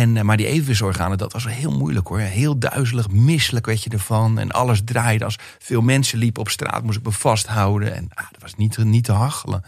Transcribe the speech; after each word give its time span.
En, 0.00 0.16
eh, 0.16 0.22
maar 0.22 0.36
die 0.36 0.46
evenwichtsorganen, 0.46 1.18
dat 1.18 1.32
was 1.32 1.46
heel 1.46 1.70
moeilijk 1.70 2.08
hoor. 2.08 2.18
Heel 2.18 2.58
duizelig, 2.58 3.10
misselijk 3.10 3.66
weet 3.66 3.82
je 3.82 3.90
ervan. 3.90 4.38
En 4.38 4.50
alles 4.50 4.80
draaide. 4.84 5.24
Als 5.24 5.38
veel 5.58 5.80
mensen 5.80 6.18
liepen 6.18 6.42
op 6.42 6.48
straat, 6.48 6.82
moest 6.82 6.98
ik 6.98 7.04
me 7.04 7.12
vasthouden. 7.12 7.94
En 7.94 8.08
ah, 8.14 8.24
dat 8.30 8.42
was 8.42 8.54
niet, 8.56 8.78
niet 8.78 9.04
te 9.04 9.12
hachelen. 9.12 9.64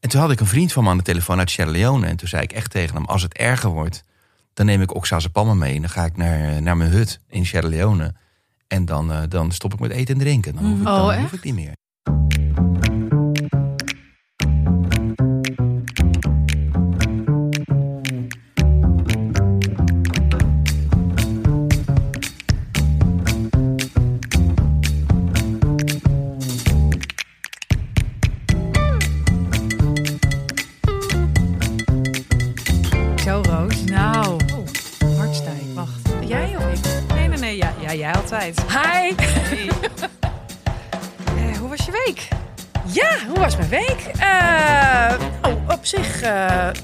En 0.00 0.08
toen 0.08 0.20
had 0.20 0.30
ik 0.30 0.40
een 0.40 0.46
vriend 0.46 0.72
van 0.72 0.84
me 0.84 0.90
aan 0.90 0.96
de 0.96 1.02
telefoon 1.02 1.38
uit 1.38 1.50
Sierra 1.50 1.70
Leone. 1.70 2.06
En 2.06 2.16
toen 2.16 2.28
zei 2.28 2.42
ik 2.42 2.52
echt 2.52 2.70
tegen 2.70 2.96
hem, 2.96 3.04
als 3.04 3.22
het 3.22 3.32
erger 3.32 3.70
wordt... 3.70 4.04
dan 4.54 4.66
neem 4.66 4.82
ik 4.82 4.94
oxazepam 4.94 5.58
mee 5.58 5.74
en 5.74 5.80
dan 5.80 5.90
ga 5.90 6.04
ik 6.04 6.16
naar, 6.16 6.62
naar 6.62 6.76
mijn 6.76 6.90
hut 6.90 7.20
in 7.28 7.46
Sierra 7.46 7.68
Leone. 7.68 8.14
En 8.66 8.84
dan, 8.84 9.12
uh, 9.12 9.18
dan 9.28 9.52
stop 9.52 9.72
ik 9.72 9.80
met 9.80 9.90
eten 9.90 10.14
en 10.14 10.20
drinken. 10.20 10.54
Dan 10.54 10.64
hoef 10.64 10.78
ik, 10.78 10.84
dan 10.84 11.00
Oh, 11.00 11.16
hoef 11.16 11.32
ik 11.32 11.44
niet 11.44 11.54
meer. 11.54 11.72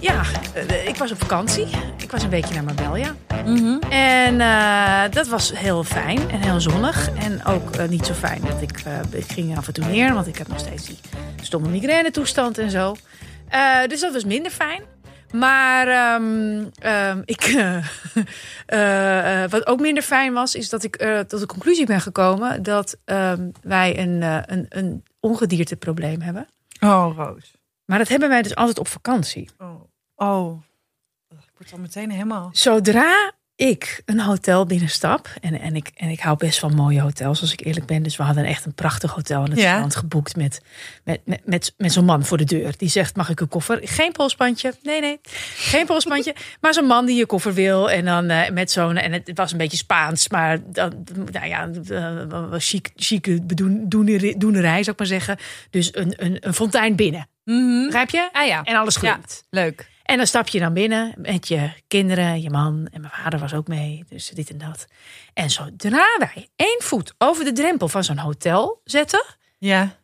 Ja, 0.01 0.23
eh, 0.55 0.89
ik 0.89 0.97
was 0.97 1.13
op 1.13 1.19
vakantie. 1.19 1.67
Ik 1.97 2.11
was 2.11 2.23
een 2.23 2.31
weekje 2.31 2.55
naar 2.55 2.65
Marbella. 2.65 3.15
En 3.91 4.41
eh, 4.41 5.13
dat 5.15 5.29
was 5.29 5.53
heel 5.59 5.85
fijn 5.85 6.31
en 6.31 6.41
heel 6.41 6.61
zonnig. 6.61 7.11
En 7.15 7.45
ook 7.45 7.75
eh, 7.77 7.89
niet 7.89 8.07
zo 8.07 8.13
fijn 8.13 8.41
dat 8.41 8.63
ik, 8.63 8.81
eh, 8.81 8.93
ik 9.11 9.33
ging 9.33 9.57
af 9.57 9.67
en 9.67 9.73
toe 9.73 9.85
neer, 9.85 10.15
want 10.15 10.27
ik 10.27 10.39
heb 10.39 10.49
nog 10.49 10.59
steeds 10.59 10.87
die 10.87 10.99
stomme 11.43 11.69
migraine 11.69 12.11
toestand 12.11 12.59
en 12.59 12.71
zo. 12.71 12.97
Eh, 13.49 13.87
dus 13.87 14.01
dat 14.01 14.13
was 14.13 14.25
minder 14.25 14.51
fijn. 14.53 14.83
Maar 15.33 15.89
ehm, 15.89 16.65
ehm, 16.79 17.23
ik, 17.25 17.43
eh, 17.45 17.77
eh, 18.67 19.43
eh, 19.43 19.51
wat 19.51 19.67
ook 19.67 19.81
minder 19.81 20.03
fijn 20.03 20.33
was, 20.33 20.55
is 20.55 20.69
dat 20.69 20.85
ik 20.85 20.97
eh, 20.97 21.19
tot 21.19 21.41
de 21.41 21.47
conclusie 21.47 21.87
ben 21.87 22.01
gekomen 22.01 22.63
dat 22.63 22.97
ehm, 23.05 23.51
wij 23.63 23.99
een, 23.99 24.23
eh, 24.23 24.39
een, 24.47 24.67
een 24.69 25.03
ongedierteprobleem 25.21 26.21
hebben. 26.21 26.47
Oh, 26.81 27.17
Roos. 27.17 27.58
Maar 27.89 27.99
dat 27.99 28.09
hebben 28.09 28.29
wij 28.29 28.43
dus 28.43 28.55
altijd 28.55 28.79
op 28.79 28.89
vakantie. 28.89 29.49
Oh. 29.59 29.83
oh. 30.15 30.63
Ik 31.29 31.51
word 31.57 31.73
al 31.73 31.79
meteen 31.79 32.11
helemaal... 32.11 32.49
Zodra 32.53 33.33
ik 33.59 34.03
een 34.05 34.21
hotel 34.21 34.67
binnenstap, 34.67 35.29
en, 35.41 35.61
en, 35.61 35.77
ik, 35.77 35.91
en 35.95 36.09
ik 36.09 36.21
hou 36.21 36.37
best 36.37 36.59
van 36.59 36.75
mooie 36.75 37.01
hotels, 37.01 37.41
als 37.41 37.53
ik 37.53 37.65
eerlijk 37.65 37.87
ben. 37.87 38.03
Dus 38.03 38.17
we 38.17 38.23
hadden 38.23 38.45
echt 38.45 38.65
een 38.65 38.75
prachtig 38.75 39.11
hotel 39.15 39.43
aan 39.43 39.51
het 39.51 39.59
Ja. 39.59 39.73
strand 39.75 39.97
geboekt 39.97 40.37
met, 40.37 40.61
met, 41.05 41.21
met, 41.25 41.47
met, 41.47 41.75
met 41.77 41.93
zo'n 41.93 42.05
man 42.05 42.25
voor 42.25 42.37
de 42.37 42.45
deur. 42.45 42.75
Die 42.77 42.89
zegt, 42.89 43.17
mag 43.17 43.29
ik 43.29 43.41
een 43.41 43.49
koffer? 43.49 43.81
Geen 43.83 44.13
polsbandje. 44.13 44.75
Nee, 44.83 45.01
nee, 45.01 45.21
geen 45.55 45.87
polsbandje. 45.87 46.35
maar 46.61 46.75
zo'n 46.75 46.87
man 46.87 47.07
die 47.07 47.17
je 47.17 47.27
koffer 47.27 47.55
wil. 47.55 47.91
En 47.91 48.05
dan 48.05 48.29
eh, 48.29 48.51
met 48.51 48.71
zo'n, 48.71 48.97
en 48.97 49.13
het 49.13 49.31
was 49.35 49.53
een 49.53 49.59
beetje 49.59 49.77
Spaans, 49.77 50.29
maar 50.29 50.59
dan, 50.73 51.05
nou 51.33 51.47
ja, 51.47 51.71
uh, 51.91 52.55
chique 52.97 53.43
bedoen- 53.43 53.89
doenerij, 53.89 54.35
doenerij, 54.39 54.83
zou 54.83 54.91
ik 54.91 54.99
maar 54.99 55.07
zeggen. 55.07 55.37
Dus 55.71 55.95
een, 55.97 56.25
een, 56.25 56.37
een 56.41 56.55
fontein 56.55 56.97
binnen. 56.97 57.29
Begrijp 57.85 58.11
je? 58.11 58.29
Ah 58.33 58.47
ja. 58.47 58.63
En 58.63 58.77
alles 58.77 58.95
Ja. 58.95 59.13
groeit. 59.13 59.45
Leuk. 59.51 59.91
En 60.03 60.17
dan 60.17 60.27
stap 60.27 60.49
je 60.49 60.59
dan 60.59 60.73
binnen 60.75 61.15
met 61.17 61.49
je 61.49 61.71
kinderen, 61.87 62.41
je 62.43 62.51
man 62.51 62.89
en 62.93 63.01
mijn 63.01 63.13
vader 63.13 63.39
was 63.39 63.55
ook 63.55 63.69
mee, 63.69 64.05
dus 64.09 64.29
dit 64.29 64.51
en 64.51 64.59
dat. 64.59 64.87
En 65.35 65.51
zodra 65.51 66.07
wij 66.19 66.49
één 66.57 66.83
voet 66.83 67.15
over 67.19 67.45
de 67.45 67.53
drempel 67.53 67.89
van 67.89 68.05
zo'n 68.05 68.19
hotel 68.19 68.81
zetten, 68.85 69.25
Ja. 69.59 69.97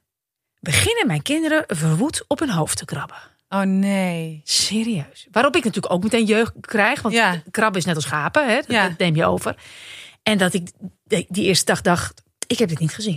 beginnen 0.60 1.06
mijn 1.06 1.22
kinderen 1.22 1.64
verwoed 1.66 2.24
op 2.28 2.38
hun 2.38 2.50
hoofd 2.50 2.76
te 2.78 2.84
krabben. 2.84 3.16
Oh 3.48 3.60
nee. 3.60 4.40
Serieus. 4.44 5.26
Waarop 5.30 5.56
ik 5.56 5.64
natuurlijk 5.64 5.92
ook 5.94 6.02
meteen 6.02 6.24
jeugd 6.24 6.52
krijg, 6.60 7.02
want 7.02 7.14
Ja. 7.14 7.42
krabben 7.50 7.80
is 7.80 7.86
net 7.86 7.94
als 7.96 8.04
schapen, 8.04 8.48
hè? 8.48 8.54
Dat, 8.54 8.66
Ja. 8.66 8.88
dat 8.88 8.98
neem 8.98 9.16
je 9.16 9.24
over. 9.24 9.56
En 10.22 10.38
dat 10.38 10.54
ik 10.54 10.68
die 11.04 11.26
die 11.28 11.44
eerste 11.44 11.64
dag 11.64 11.80
dacht, 11.80 12.22
ik 12.46 12.58
heb 12.58 12.68
dit 12.68 12.78
niet 12.78 12.94
gezien. 12.94 13.14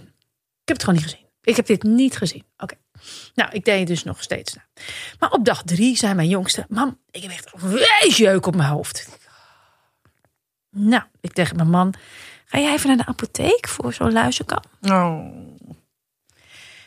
Ik 0.61 0.73
heb 0.73 0.75
het 0.77 0.83
gewoon 0.83 0.95
niet 0.99 1.09
gezien. 1.11 1.25
Ik 1.41 1.55
heb 1.55 1.65
dit 1.65 1.83
niet 1.83 2.17
gezien. 2.17 2.43
Oké. 2.57 2.75
Nou, 3.35 3.51
ik 3.51 3.65
deed 3.65 3.87
dus 3.87 4.03
nog 4.03 4.23
steeds 4.23 4.53
na. 4.53 4.65
Maar 5.19 5.31
op 5.31 5.45
dag 5.45 5.63
drie 5.63 5.97
zei 5.97 6.13
mijn 6.13 6.27
jongste, 6.27 6.65
mam, 6.69 6.99
ik 7.11 7.21
heb 7.21 7.31
echt 7.31 7.53
een 7.53 7.69
weesjeuk 7.69 8.45
op 8.45 8.55
mijn 8.55 8.69
hoofd. 8.69 9.07
Nou, 10.69 11.03
ik 11.21 11.33
tegen 11.33 11.55
mijn 11.55 11.69
man, 11.69 11.93
ga 12.45 12.59
jij 12.59 12.73
even 12.73 12.87
naar 12.87 12.97
de 12.97 13.05
apotheek 13.05 13.67
voor 13.67 13.93
zo'n 13.93 14.11
luizenkam? 14.11 14.63
Oh. 14.81 15.25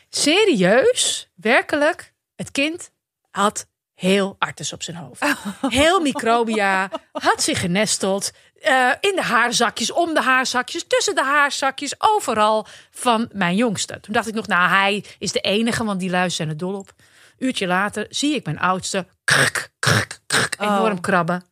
Serieus, 0.09 1.29
werkelijk, 1.35 2.13
het 2.35 2.51
kind 2.51 2.91
had 3.29 3.67
heel 3.93 4.35
artes 4.39 4.73
op 4.73 4.83
zijn 4.83 4.97
hoofd. 4.97 5.25
Heel 5.79 5.99
microbia, 5.99 6.89
had 7.11 7.43
zich 7.43 7.59
genesteld. 7.59 8.31
Eh, 8.61 8.91
in 8.99 9.15
de 9.15 9.21
haarzakjes, 9.21 9.91
om 9.91 10.13
de 10.13 10.21
haarzakjes, 10.21 10.83
tussen 10.87 11.15
de 11.15 11.23
haarzakjes, 11.23 11.93
overal 11.97 12.67
van 12.91 13.29
mijn 13.33 13.55
jongste. 13.55 13.99
Toen 13.99 14.13
dacht 14.13 14.27
ik 14.27 14.33
nog, 14.33 14.47
nou, 14.47 14.69
hij 14.69 15.05
is 15.19 15.31
de 15.31 15.39
enige, 15.39 15.83
want 15.83 15.99
die 15.99 16.09
luizen 16.09 16.35
zijn 16.35 16.49
er 16.49 16.57
dol 16.57 16.73
op. 16.75 16.93
Uurtje 17.37 17.67
later 17.67 18.05
zie 18.09 18.35
ik 18.35 18.45
mijn 18.45 18.59
oudste 18.59 19.07
krk, 19.23 19.71
krk, 19.79 20.19
krk, 20.27 20.55
enorm 20.59 20.95
Oh. 20.95 21.01
krabben. 21.01 21.43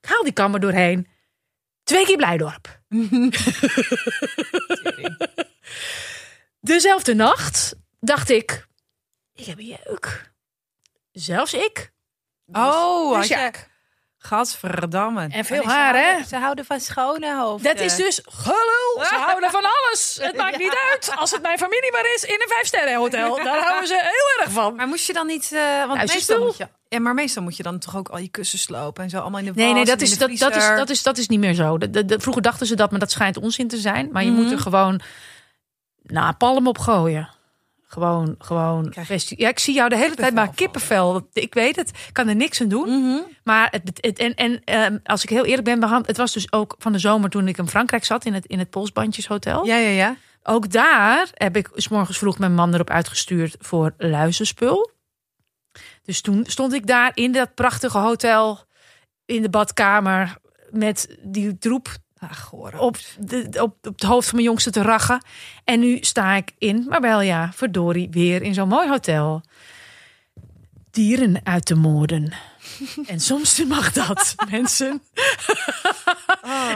Ik 0.00 0.08
haal 0.08 0.22
die 0.22 0.32
kamer 0.32 0.60
doorheen. 0.60 1.08
Twee 1.84 2.04
keer 2.04 2.16
Blijdorp. 2.16 2.80
Dezelfde 6.60 7.14
nacht 7.14 7.74
dacht 8.00 8.30
ik, 8.30 8.66
ik 9.34 9.44
heb 9.44 9.58
een 9.58 9.76
jeuk. 9.84 10.32
Zelfs 11.12 11.54
ik. 11.54 11.92
Oh, 12.52 13.18
Dus 13.18 13.28
ja. 13.28 13.50
Gadverdamme. 14.26 15.26
En 15.30 15.44
veel 15.44 15.62
haar, 15.64 15.94
hè? 15.94 16.24
Ze 16.24 16.36
houden 16.36 16.64
van 16.64 16.80
schone 16.80 17.36
hoofden. 17.36 17.74
dat 17.76 17.84
is 17.84 17.96
dus 17.96 18.20
gelul. 18.24 19.04
Ze 19.08 19.14
houden 19.14 19.50
van 19.50 19.62
alles. 19.64 20.18
Het 20.22 20.36
maakt 20.36 20.58
niet 20.58 20.76
uit. 20.92 21.12
Als 21.16 21.30
het 21.30 21.42
mijn 21.42 21.58
familie 21.58 21.92
maar 21.92 22.14
is 22.14 22.24
in 22.24 22.34
een 22.34 22.48
vijfsterrenhotel, 22.48 23.36
daar 23.44 23.62
houden 23.62 23.88
ze 23.88 23.94
heel 23.94 24.44
erg 24.44 24.52
van. 24.52 24.74
Maar 24.74 24.86
moest 24.86 25.06
je 25.06 25.12
dan 25.12 25.26
niet... 25.26 25.52
eh 25.52 25.86
want 25.86 26.02
is 26.02 26.14
meestal 26.14 26.44
moet 26.44 26.56
je... 26.56 26.68
Ja, 26.88 27.00
maar 27.00 27.14
meestal 27.14 27.42
moet 27.42 27.56
je 27.56 27.62
dan 27.62 27.78
toch 27.78 27.96
ook 27.96 28.08
al 28.08 28.18
je 28.18 28.28
kussen 28.28 28.58
slopen 28.58 29.04
en 29.04 29.10
zo 29.10 29.18
allemaal 29.18 29.38
in 29.40 29.46
de 29.46 29.52
was 29.52 29.62
Nee, 29.62 29.72
nee, 29.72 29.84
dat 29.84 30.00
is, 30.00 30.10
dat, 30.18 30.28
dat, 30.38 30.56
is, 30.56 30.66
dat, 30.76 30.90
is, 30.90 31.02
dat 31.02 31.18
is 31.18 31.28
niet 31.28 31.38
meer 31.40 31.54
zo. 31.54 31.78
De, 31.78 31.90
de- 31.90 32.04
de- 32.04 32.20
vroeger 32.20 32.42
dachten 32.42 32.66
ze 32.66 32.74
dat, 32.76 32.90
maar 32.90 33.00
dat 33.00 33.10
schijnt 33.10 33.36
onzin 33.36 33.68
te 33.68 33.76
zijn. 33.78 34.08
Maar 34.12 34.24
je 34.24 34.30
Mhm. 34.30 34.42
moet 34.42 34.52
er 34.52 34.58
gewoon 34.58 35.00
nou, 36.02 36.32
palm 36.34 36.66
op 36.66 36.78
gooien. 36.78 37.28
Gewoon, 37.88 38.34
gewoon. 38.38 38.90
Krijg- 38.90 39.28
Ja, 39.38 39.48
ik 39.48 39.58
zie 39.58 39.74
jou 39.74 39.88
de 39.88 39.96
hele 39.96 40.14
tijd 40.14 40.34
maar 40.34 40.54
kippenvel. 40.54 41.28
Ik 41.32 41.54
weet 41.54 41.76
het. 41.76 41.88
Ik 41.88 42.12
kan 42.12 42.28
er 42.28 42.36
niks 42.36 42.60
aan 42.60 42.68
doen. 42.68 42.88
Mhm. 42.88 43.20
Maar 43.44 43.68
het, 43.70 43.98
het- 44.00 44.18
en, 44.18 44.34
en 44.34 44.60
ehm, 44.64 44.98
als 45.04 45.22
ik 45.22 45.28
heel 45.28 45.44
eerlijk 45.44 45.64
ben, 45.64 45.80
behand- 45.80 46.06
het 46.06 46.16
was 46.16 46.32
dus 46.32 46.52
ook 46.52 46.74
van 46.78 46.92
de 46.92 46.98
zomer 46.98 47.30
toen 47.30 47.48
ik 47.48 47.58
in 47.58 47.68
Frankrijk 47.68 48.04
zat 48.04 48.24
in 48.24 48.34
het, 48.34 48.46
in 48.46 48.58
het 48.58 48.70
Polsbandjeshotel. 48.70 49.64
Ja, 49.66 49.76
ja, 49.76 49.88
ja. 49.88 50.16
Ook 50.42 50.70
daar 50.70 51.28
heb 51.34 51.56
ik 51.56 51.70
s 51.74 51.88
morgens 51.88 52.18
vroeg 52.18 52.38
mijn 52.38 52.54
man 52.54 52.74
erop 52.74 52.90
uitgestuurd 52.90 53.56
voor 53.58 53.94
luizenspul. 53.98 54.90
Dus 56.02 56.20
toen 56.20 56.44
stond 56.46 56.72
ik 56.72 56.86
daar 56.86 57.10
in 57.14 57.32
dat 57.32 57.54
prachtige 57.54 57.98
hotel 57.98 58.64
in 59.24 59.42
de 59.42 59.50
badkamer 59.50 60.36
met 60.70 61.16
die 61.22 61.58
troep 61.58 61.96
Ach, 62.30 62.52
op, 62.52 62.96
de, 63.18 63.48
op, 63.52 63.86
op 63.86 63.92
het 63.92 64.02
hoofd 64.02 64.26
van 64.26 64.34
mijn 64.34 64.48
jongste 64.48 64.70
te 64.70 64.82
rachen. 64.82 65.24
En 65.64 65.80
nu 65.80 65.98
sta 66.00 66.34
ik 66.34 66.52
in, 66.58 66.86
maar 66.88 67.00
wel 67.00 67.20
ja, 67.20 67.52
verdorie, 67.54 68.08
weer 68.10 68.42
in 68.42 68.54
zo'n 68.54 68.68
mooi 68.68 68.88
hotel. 68.88 69.42
Dieren 70.90 71.40
uit 71.42 71.64
te 71.64 71.74
moorden. 71.74 72.32
En 73.06 73.20
soms 73.20 73.64
mag 73.64 73.92
dat, 73.92 74.34
mensen. 74.50 75.02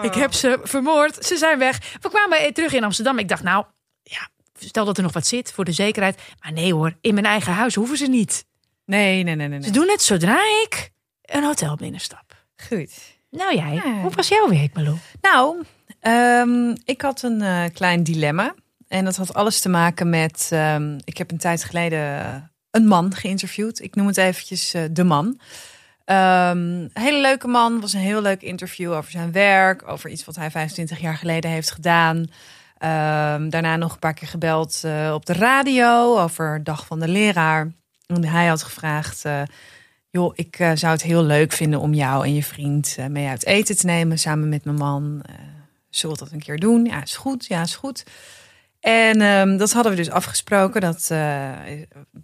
Ik 0.03 0.15
heb 0.15 0.33
ze 0.33 0.59
vermoord. 0.63 1.25
Ze 1.25 1.37
zijn 1.37 1.59
weg. 1.59 1.97
We 2.01 2.09
kwamen 2.09 2.55
terug 2.55 2.73
in 2.73 2.85
Amsterdam. 2.85 3.19
Ik 3.19 3.29
dacht, 3.29 3.43
nou, 3.43 3.65
ja, 4.03 4.29
stel 4.59 4.85
dat 4.85 4.97
er 4.97 5.03
nog 5.03 5.13
wat 5.13 5.27
zit 5.27 5.53
voor 5.53 5.65
de 5.65 5.73
zekerheid. 5.73 6.21
Maar 6.41 6.53
nee 6.53 6.75
hoor, 6.75 6.97
in 7.01 7.15
mijn 7.15 7.27
eigen 7.27 7.53
huis 7.53 7.75
hoeven 7.75 7.97
ze 7.97 8.07
niet. 8.07 8.47
Nee, 8.85 9.23
nee, 9.23 9.35
nee, 9.35 9.49
nee. 9.49 9.63
Ze 9.63 9.71
doen 9.71 9.89
het 9.89 10.03
zodra 10.03 10.41
ik 10.65 10.91
een 11.23 11.45
hotel 11.45 11.77
binnenstap. 11.77 12.47
Goed. 12.69 13.10
Nou 13.31 13.55
jij, 13.57 13.75
Ja. 13.75 14.01
hoe 14.01 14.11
was 14.15 14.29
jouw 14.29 14.49
week, 14.49 14.75
Malou? 14.75 14.97
Nou, 15.21 15.63
ehm, 16.01 16.77
ik 16.85 17.01
had 17.01 17.23
een 17.23 17.43
eh, 17.43 17.65
klein 17.73 18.03
dilemma. 18.03 18.55
En 18.89 19.05
dat 19.05 19.17
had 19.17 19.35
alles 19.35 19.61
te 19.61 19.69
maken 19.69 20.11
met... 20.11 20.49
ehm, 20.53 20.99
ik 21.05 21.19
heb 21.19 21.31
een 21.31 21.39
tijd 21.39 21.65
geleden 21.65 22.51
een 22.71 22.87
man 22.87 23.15
geïnterviewd. 23.15 23.81
Ik 23.83 23.95
noem 23.95 24.07
het 24.07 24.17
eventjes 24.17 24.75
eh, 24.75 24.83
de 24.91 25.05
man. 25.05 25.41
Een 26.05 26.91
hele 26.93 27.21
leuke 27.21 27.47
man. 27.49 27.81
was 27.81 27.93
een 27.93 28.01
heel 28.01 28.23
leuk 28.23 28.43
interview 28.43 28.93
over 28.93 29.11
zijn 29.11 29.33
werk. 29.33 29.89
Over 29.89 30.11
iets 30.11 30.25
wat 30.25 30.37
hij 30.37 30.51
25 30.51 30.99
jaar 31.01 31.17
geleden 31.17 31.51
heeft 31.51 31.71
gedaan. 31.71 32.27
Daarna 33.49 33.77
nog 33.77 33.93
een 33.93 33.99
paar 33.99 34.15
keer 34.15 34.29
gebeld 34.29 34.81
eh, 34.85 35.11
op 35.15 35.27
de 35.27 35.33
radio. 35.33 36.19
Over 36.19 36.65
Dag 36.65 36.87
van 36.87 37.01
de 37.01 37.09
Leraar. 37.09 37.73
En 38.07 38.25
hij 38.25 38.47
had 38.47 38.63
gevraagd... 38.63 39.25
joh, 40.11 40.33
ik 40.35 40.59
eh, 40.59 40.71
zou 40.75 40.93
het 40.93 41.03
heel 41.03 41.23
leuk 41.23 41.53
vinden 41.53 41.81
om 41.81 41.95
jou 41.95 42.25
en 42.25 42.35
je 42.35 42.43
vriend 42.45 42.95
eh, 42.99 43.07
mee 43.07 43.29
uit 43.29 43.47
eten 43.47 43.77
te 43.77 43.87
nemen 43.87 44.19
samen 44.19 44.49
met 44.49 44.65
mijn 44.65 44.77
man. 44.77 45.23
Uh, 45.31 45.37
zullen 45.91 46.17
we 46.17 46.25
dat 46.25 46.33
een 46.33 46.41
keer 46.41 46.59
doen? 46.59 46.85
Ja, 46.85 47.03
is 47.03 47.17
goed. 47.17 47.47
Ja, 47.47 47.63
is 47.63 47.75
goed. 47.77 48.05
En 48.81 49.21
ehm, 49.21 49.57
dat 49.57 49.73
hadden 49.73 49.93
we 49.93 49.99
dus 49.99 50.11
afgesproken, 50.11 50.81
dat 50.81 51.07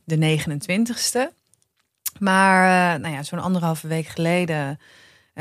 de 0.04 0.16
29ste. 0.16 1.28
Maar 2.18 3.00
nou 3.00 3.14
ja, 3.14 3.22
zo'n 3.22 3.38
anderhalve 3.38 3.86
week 3.88 4.06
geleden 4.06 4.80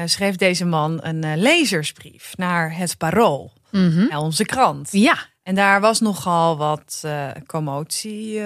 schreef 0.05 0.35
deze 0.35 0.65
man 0.65 0.99
een 1.03 1.37
lezersbrief 1.37 2.33
naar 2.37 2.77
het 2.77 2.97
Parool, 2.97 3.53
Mhm. 3.71 4.07
naar 4.07 4.19
onze 4.19 4.45
krant. 4.45 4.91
Ja, 4.91 5.17
En 5.43 5.55
daar 5.55 5.81
was 5.81 5.99
nogal 5.99 6.57
wat 6.57 7.03
commotie 7.45 8.41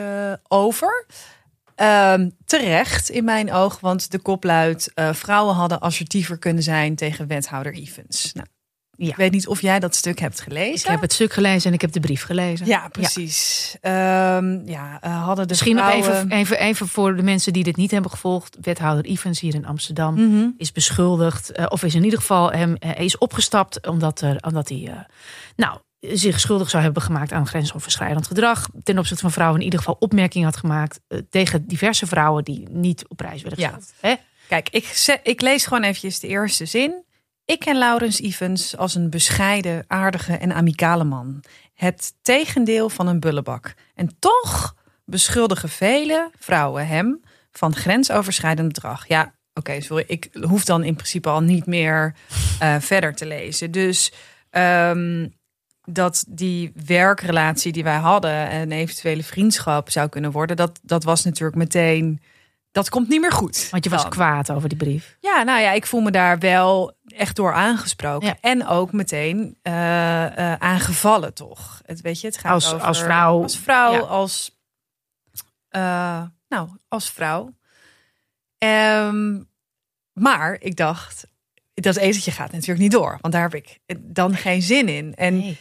over. 0.48 1.06
Ehm, 1.80 2.30
terecht 2.46 3.10
in 3.10 3.24
mijn 3.24 3.54
oog, 3.54 3.80
want 3.80 4.12
de 4.12 4.20
kop 4.20 4.44
luidt... 4.44 4.92
eh, 4.94 5.14
vrouwen 5.14 5.56
hadden 5.56 5.80
assertiever 5.80 6.38
kunnen 6.38 6.64
zijn 6.64 6.96
tegen 6.96 7.28
wethouder 7.28 7.74
Evans. 7.74 8.32
Nou, 8.34 8.48
Ja. 8.96 9.08
Ik 9.10 9.16
weet 9.16 9.32
niet 9.32 9.48
of 9.48 9.62
jij 9.62 9.80
dat 9.80 9.96
stuk 9.96 10.20
hebt 10.20 10.38
ik 10.38 10.44
gelezen. 10.44 10.92
heb 10.92 11.02
het 11.02 11.14
stuk 11.14 11.34
gelezen 11.34 11.68
en 11.68 11.74
ik 11.74 11.82
heb 11.82 11.92
de 11.92 12.00
brief 12.00 12.24
gelezen. 12.24 12.66
Ja, 12.66 12.88
precies. 12.88 13.76
Ja, 13.82 14.42
ja 14.66 14.98
eh, 15.02 15.24
hadden 15.24 15.44
de 15.44 15.50
Misschien 15.50 15.76
nog 15.76 15.86
vrouwen... 15.86 16.12
even, 16.16 16.32
even, 16.32 16.60
even 16.60 16.88
voor 16.88 17.16
de 17.16 17.24
mensen 17.24 17.54
die 17.54 17.64
dit 17.64 17.76
niet 17.76 17.92
hebben 17.92 18.12
gevolgd. 18.12 18.58
Wethouder 18.62 19.06
Evans 19.06 19.40
hier 19.40 19.54
in 19.54 19.66
Amsterdam 19.66 20.14
Mhm. 20.14 20.50
is 20.58 20.72
beschuldigd, 20.72 21.52
eh, 21.52 21.66
of 21.70 21.84
is 21.84 21.96
in 21.96 22.04
ieder 22.04 22.20
geval 22.20 22.52
hem 22.52 22.76
is 22.98 23.18
opgestapt 23.18 23.88
omdat, 23.88 24.22
er, 24.22 24.38
omdat 24.42 24.70
hij, 24.70 25.06
nou, 25.56 25.80
zich 26.00 26.40
schuldig 26.40 26.70
zou 26.70 26.84
hebben 26.84 27.02
gemaakt 27.02 27.32
aan 27.32 27.48
grensoverschrijdend 27.48 28.28
gedrag. 28.28 28.68
Ten 28.84 28.98
opzichte 28.98 29.22
van 29.24 29.32
vrouwen 29.32 29.58
in 29.60 29.64
ieder 29.66 29.80
geval 29.80 29.96
opmerkingen 30.00 30.48
had 30.48 30.58
gemaakt 30.58 31.00
eh, 31.08 31.20
tegen 31.30 31.68
diverse 31.68 32.08
vrouwen 32.08 32.44
die 32.44 32.68
niet 32.70 33.08
op 33.08 33.18
prijs 33.18 33.42
werden 33.42 33.60
Ja. 33.60 33.68
gesteld. 33.70 33.94
Hè? 34.00 34.16
Kijk, 34.48 34.70
ik 35.24 35.42
lees 35.42 35.66
gewoon 35.66 35.84
eventjes 35.84 36.20
de 36.20 36.28
eerste 36.28 36.66
zin. 36.66 37.04
Ik 37.46 37.60
ken 37.60 37.78
Laurens 37.78 38.20
Evans 38.22 38.78
als 38.78 38.96
een 38.96 39.10
bescheiden, 39.10 39.84
aardige 39.88 40.34
en 40.34 40.52
amicale 40.54 41.04
man. 41.04 41.44
Het 41.74 42.14
tegendeel 42.22 42.90
van 42.90 43.08
een 43.08 43.20
bullebak. 43.20 43.74
En 43.96 44.16
toch 44.20 44.76
beschuldigen 45.06 45.70
vele 45.70 46.32
vrouwen 46.40 46.88
hem 46.88 47.22
van 47.52 47.76
grensoverschrijdend 47.76 48.74
gedrag. 48.74 49.08
Ja, 49.08 49.34
oké, 49.54 49.82
sorry. 49.82 50.04
Ik 50.08 50.30
hoef 50.42 50.64
dan 50.66 50.84
in 50.84 50.96
principe 50.96 51.30
al 51.30 51.42
niet 51.42 51.66
meer 51.66 52.16
eh, 52.60 52.76
verder 52.80 53.16
te 53.16 53.26
lezen. 53.26 53.72
Dus 53.72 54.12
ehm, 54.50 55.28
dat 55.90 56.26
die 56.28 56.72
werkrelatie 56.86 57.72
die 57.72 57.84
wij 57.84 57.98
hadden... 57.98 58.56
een 58.56 58.72
eventuele 58.72 59.24
vriendschap 59.24 59.90
zou 59.90 60.10
kunnen 60.10 60.32
worden... 60.32 60.56
dat, 60.56 60.80
dat 60.84 61.04
was 61.04 61.24
natuurlijk 61.24 61.58
meteen... 61.58 62.22
Dat 62.72 62.90
komt 62.90 63.10
niet 63.10 63.22
meer 63.22 63.32
goed. 63.32 63.68
Want 63.72 63.84
je 63.84 63.90
was 63.90 64.02
Dan. 64.02 64.10
kwaad 64.12 64.52
over 64.52 64.70
die 64.70 64.78
brief. 64.78 65.18
Ja, 65.20 65.44
nou 65.44 65.62
ja, 65.62 65.72
ik 65.72 65.86
voel 65.86 66.02
me 66.02 66.12
daar 66.12 66.40
wel 66.40 66.98
echt 67.08 67.36
door 67.36 67.54
aangesproken. 67.54 68.28
Ja. 68.28 68.38
En 68.42 68.68
ook 68.68 68.92
meteen 68.94 69.58
eh, 69.62 70.52
eh, 70.54 70.60
aangevallen, 70.60 71.34
toch? 71.34 71.82
Het, 71.86 72.02
weet 72.02 72.22
je, 72.22 72.28
het 72.28 72.38
gaat 72.38 72.52
Als- 72.54 72.74
over, 72.74 72.88
als 72.88 73.02
vrouw. 73.02 73.42
Als 73.42 73.58
vrouw, 73.58 73.92
Ja. 73.94 74.00
als... 74.00 74.58
eh, 75.70 76.22
nou, 76.50 76.70
als 76.88 77.12
vrouw. 77.12 77.54
Ehm, 78.58 79.42
maar 80.14 80.58
ik 80.60 80.76
dacht, 80.76 81.28
dat 81.74 81.96
etentje 81.96 82.32
gaat 82.32 82.52
natuurlijk 82.52 82.80
niet 82.80 82.92
door. 82.92 83.18
Want 83.22 83.34
daar 83.34 83.42
heb 83.52 83.56
ik 83.56 83.80
dan 84.00 84.36
geen 84.36 84.62
zin 84.62 84.88
in. 84.88 85.16
En 85.16 85.38
Nee. 85.38 85.58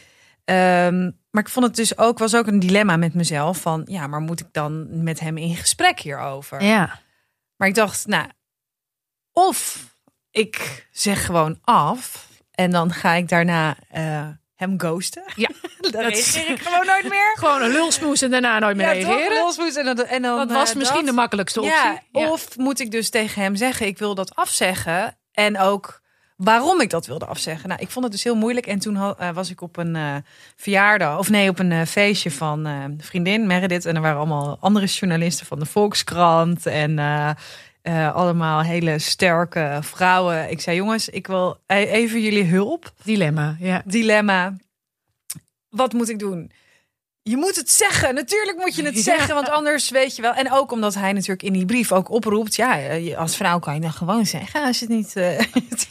Ehm, 0.49 1.11
maar 1.31 1.43
ik 1.43 1.49
vond 1.49 1.65
het 1.65 1.75
dus 1.75 1.97
ook, 1.97 2.17
was 2.17 2.35
ook 2.35 2.47
een 2.47 2.59
dilemma 2.59 2.97
met 2.97 3.13
mezelf. 3.13 3.57
Van 3.57 3.81
ja, 3.85 4.07
maar 4.07 4.19
moet 4.21 4.39
ik 4.39 4.47
dan 4.51 5.03
met 5.03 5.19
hem 5.19 5.37
in 5.37 5.55
gesprek 5.55 5.99
hierover? 5.99 6.63
Ja. 6.63 6.99
Maar 7.55 7.67
ik 7.67 7.75
dacht, 7.75 8.07
nou, 8.07 8.27
of 9.33 9.77
ik 10.31 10.87
zeg 10.91 11.25
gewoon 11.25 11.59
af. 11.61 12.27
En 12.51 12.71
dan 12.71 12.93
ga 12.93 13.13
ik 13.13 13.29
daarna 13.29 13.75
eh, 13.89 14.27
hem 14.55 14.79
ghosten. 14.79 15.23
Ja, 15.35 15.49
dan 15.79 15.91
dat- 16.01 16.01
reageer 16.01 16.49
ik 16.49 16.61
gewoon 16.61 16.85
nooit 16.85 17.09
meer. 17.09 17.35
Gewoon 17.37 17.61
een 17.61 17.71
lulsmoes 17.71 18.21
en 18.21 18.31
daarna 18.31 18.59
nooit 18.59 18.75
meer 18.77 18.95
Ja, 18.95 19.01
toch? 19.05 19.15
reageren. 19.15 19.43
Losmoes 19.43 19.75
En 19.75 19.85
dan, 19.85 20.05
en 20.05 20.21
dan, 20.21 20.37
Dat 20.37 20.51
was 20.51 20.69
eh, 20.69 20.75
misschien 20.75 20.97
dat. 20.99 21.07
de 21.09 21.13
makkelijkste 21.15 21.59
optie. 21.61 21.73
Ja, 21.75 22.01
Ja. 22.11 22.31
Of 22.31 22.57
moet 22.57 22.79
ik 22.79 22.91
dus 22.91 23.09
tegen 23.09 23.41
hem 23.41 23.55
zeggen, 23.55 23.85
ik 23.87 23.97
wil 23.97 24.15
dat 24.15 24.35
afzeggen. 24.35 25.17
En 25.31 25.57
ook 25.59 25.98
waarom 26.43 26.81
ik 26.81 26.89
dat 26.89 27.05
wilde 27.05 27.25
afzeggen. 27.25 27.69
Nou, 27.69 27.81
ik 27.81 27.89
vond 27.89 28.05
het 28.05 28.13
dus 28.13 28.23
heel 28.23 28.35
moeilijk. 28.35 28.67
En 28.67 28.79
toen 28.79 28.95
ha- 28.95 29.15
eh, 29.17 29.29
was 29.29 29.49
ik 29.49 29.61
op 29.61 29.77
een 29.77 29.95
eh, 29.95 30.15
verjaardag, 30.55 31.17
of 31.17 31.29
nee, 31.29 31.49
op 31.49 31.59
een 31.59 31.71
eh, 31.71 31.85
feestje 31.85 32.31
van 32.31 32.65
een 32.65 33.01
vriendin, 33.01 33.47
Meredith. 33.47 33.85
En 33.85 33.95
er 33.95 34.01
waren 34.01 34.17
allemaal 34.17 34.57
andere 34.59 34.85
journalisten 34.85 35.45
van 35.45 35.59
de 35.59 35.65
Volkskrant. 35.65 36.65
En 36.65 36.99
allemaal 38.13 38.61
hele 38.61 38.99
sterke 38.99 39.77
vrouwen. 39.81 40.51
Ik 40.51 40.61
zei, 40.61 40.75
jongens, 40.75 41.09
ik 41.09 41.27
wil 41.27 41.57
e- 41.65 41.83
even 41.85 42.21
jullie 42.21 42.43
hulp. 42.45 42.93
Dilemma, 43.03 43.55
ja. 43.59 43.81
Dilemma. 43.85 44.53
Wat 45.69 45.93
moet 45.93 46.09
ik 46.09 46.19
doen? 46.19 46.51
Je 47.29 47.37
moet 47.37 47.55
het 47.55 47.71
zeggen. 47.71 48.13
Natuurlijk 48.15 48.57
moet 48.57 48.75
je 48.75 48.83
het 48.83 48.95
Ja. 48.95 49.01
zeggen, 49.01 49.35
want 49.35 49.49
anders 49.49 49.89
weet 49.89 50.15
je 50.15 50.21
wel. 50.21 50.33
En 50.33 50.51
ook 50.51 50.71
omdat 50.71 50.93
hij 50.95 51.13
natuurlijk 51.13 51.43
in 51.43 51.53
die 51.53 51.65
brief 51.65 51.91
ook 51.91 52.09
oproept. 52.11 52.55
Ja, 52.55 52.75
je- 52.75 53.17
als 53.17 53.35
vrouw 53.35 53.59
kan 53.59 53.73
je 53.73 53.79
dat 53.81 53.91
gewoon 53.91 54.25
zeggen. 54.25 54.63
Als 54.63 54.79
je 54.79 54.85
het 54.85 54.95
niet. 54.95 55.15
eh, 55.15 55.39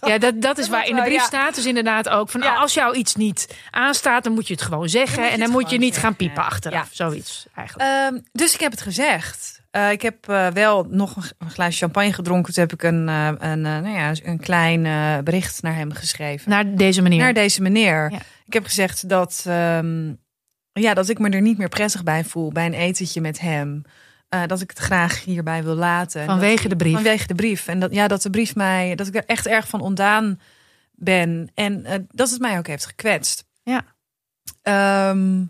Ja, 0.11 0.19
dat, 0.19 0.41
dat 0.43 0.59
is 0.59 0.69
waar 0.69 0.87
in 0.89 0.95
de 0.97 1.03
brief 1.03 1.21
ja. 1.21 1.25
staat 1.25 1.55
dus 1.55 1.67
inderdaad 1.67 2.09
ook 2.09 2.31
van 2.31 2.41
Ja. 2.41 2.55
als 2.57 2.75
jou 2.75 2.97
iets 2.97 3.15
niet 3.15 3.55
aanstaat, 3.71 4.25
dan 4.25 4.33
moet 4.33 4.47
je 4.47 4.53
het 4.55 4.63
gewoon 4.63 4.89
zeggen 4.89 5.31
en 5.31 5.39
dan 5.41 5.51
moet 5.51 5.71
je 5.71 5.79
niet 5.79 5.97
gaan 5.97 6.17
piepen 6.17 6.45
achteraf. 6.45 6.89
Ja. 6.93 7.07
Zoiets 7.07 7.47
eigenlijk. 7.55 7.89
Ehm, 7.91 8.19
dus 8.33 8.55
ik 8.55 8.61
heb 8.61 8.71
het 8.71 8.81
gezegd. 8.81 9.61
Eh, 9.71 9.91
ik 9.91 10.03
heb 10.03 10.29
eh, 10.29 10.47
wel 10.47 10.87
nog 10.91 11.17
een, 11.17 11.23
een 11.39 11.51
glaasje 11.51 11.79
champagne 11.79 12.13
gedronken. 12.13 12.53
Toen 12.55 12.63
heb 12.63 12.73
ik 12.73 12.83
een, 12.83 13.09
eh, 13.09 13.27
een, 13.27 13.67
eh, 13.67 13.79
nou 13.79 13.89
ja, 13.89 14.13
een 14.23 14.41
klein 14.41 14.87
eh, 14.87 15.19
bericht 15.25 15.63
naar 15.63 15.75
hem 15.75 15.93
geschreven. 15.93 16.51
Naar 16.51 16.75
deze 16.75 17.03
manier. 17.03 17.19
Naar 17.19 17.33
deze 17.35 17.63
meneer. 17.63 18.11
Ja. 18.11 18.19
Ik 18.47 18.53
heb 18.53 18.65
gezegd 18.65 19.09
dat, 19.09 19.45
ehm, 19.47 20.13
ja, 20.81 20.95
dat 20.95 21.09
ik 21.09 21.19
me 21.19 21.31
er 21.31 21.41
niet 21.41 21.59
meer 21.59 21.69
prettig 21.69 22.03
bij 22.03 22.25
voel 22.25 22.53
bij 22.53 22.67
een 22.67 22.75
etentje 22.75 23.21
met 23.21 23.41
hem. 23.41 23.83
Eh, 24.29 24.43
dat 24.47 24.61
ik 24.61 24.71
het 24.71 24.79
graag 24.79 25.25
hierbij 25.25 25.63
wil 25.65 25.75
laten. 25.75 26.21
Dat 26.21 26.29
Vanwege 26.31 26.69
de 26.69 26.77
brief. 26.77 26.95
Vanwege 26.95 27.27
de 27.27 27.35
brief. 27.35 27.67
En 27.67 27.79
dat, 27.81 27.93
ja, 27.93 28.09
dat 28.09 28.23
de 28.23 28.31
brief 28.31 28.55
mij, 28.55 28.95
dat 28.95 29.07
ik 29.07 29.15
er 29.15 29.25
echt 29.27 29.47
erg 29.47 29.69
van 29.69 29.81
ontdaan 29.81 30.41
ben. 30.93 31.51
En 31.55 31.85
eh, 31.85 31.99
dat 32.09 32.31
het 32.31 32.41
mij 32.41 32.59
ook 32.59 32.67
heeft 32.67 32.87
gekwetst. 32.87 33.45
Ja. 33.63 33.85
Ehm, 34.63 35.43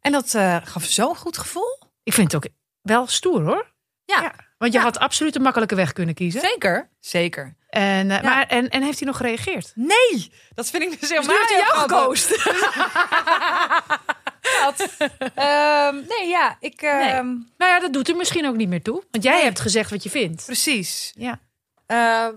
en 0.00 0.12
dat 0.12 0.34
eh, 0.34 0.56
gaf 0.64 0.84
zo'n 0.84 1.16
goed 1.16 1.38
gevoel. 1.38 1.78
Ik 2.02 2.12
vind 2.12 2.32
het 2.32 2.44
ook 2.44 2.52
wel 2.82 3.06
stoer 3.06 3.42
hoor. 3.42 3.72
Ja. 4.04 4.34
Want 4.58 4.72
je 4.72 4.78
Ja. 4.78 4.84
had 4.84 4.98
absoluut 4.98 5.36
een 5.36 5.42
makkelijke 5.42 5.74
weg 5.74 5.92
kunnen 5.92 6.14
kiezen. 6.14 6.40
Zeker. 6.40 6.90
Zeker. 7.00 7.56
En, 7.68 8.08
Ja. 8.08 8.20
maar, 8.20 8.46
en, 8.46 8.68
en 8.68 8.82
heeft 8.82 8.98
hij 8.98 9.08
nog 9.08 9.16
gereageerd? 9.16 9.72
Nee, 9.74 10.32
dat 10.54 10.70
vind 10.70 10.82
ik 10.82 10.90
dus 10.90 11.00
Dus 11.00 11.08
helemaal 11.08 11.34
nu 11.34 11.40
heeft 11.40 11.50
hij 11.50 11.58
jou 11.58 11.88
geghost. 11.88 12.28
Dat. 14.40 14.96
Ehm, 15.34 15.94
nee, 16.08 16.28
ja, 16.28 16.56
ik... 16.60 16.82
ehm, 16.82 17.26
Nou 17.26 17.70
ja, 17.70 17.80
dat 17.80 17.92
doet 17.92 18.08
er 18.08 18.16
misschien 18.16 18.46
ook 18.46 18.56
niet 18.56 18.68
meer 18.68 18.82
toe. 18.82 19.02
Want 19.10 19.24
jij 19.24 19.34
Nee. 19.34 19.42
hebt 19.44 19.60
gezegd 19.60 19.90
wat 19.90 20.02
je 20.02 20.10
vindt. 20.10 20.44
Precies. 20.44 21.12
Ja. 21.16 21.40
Ehm, 21.86 22.34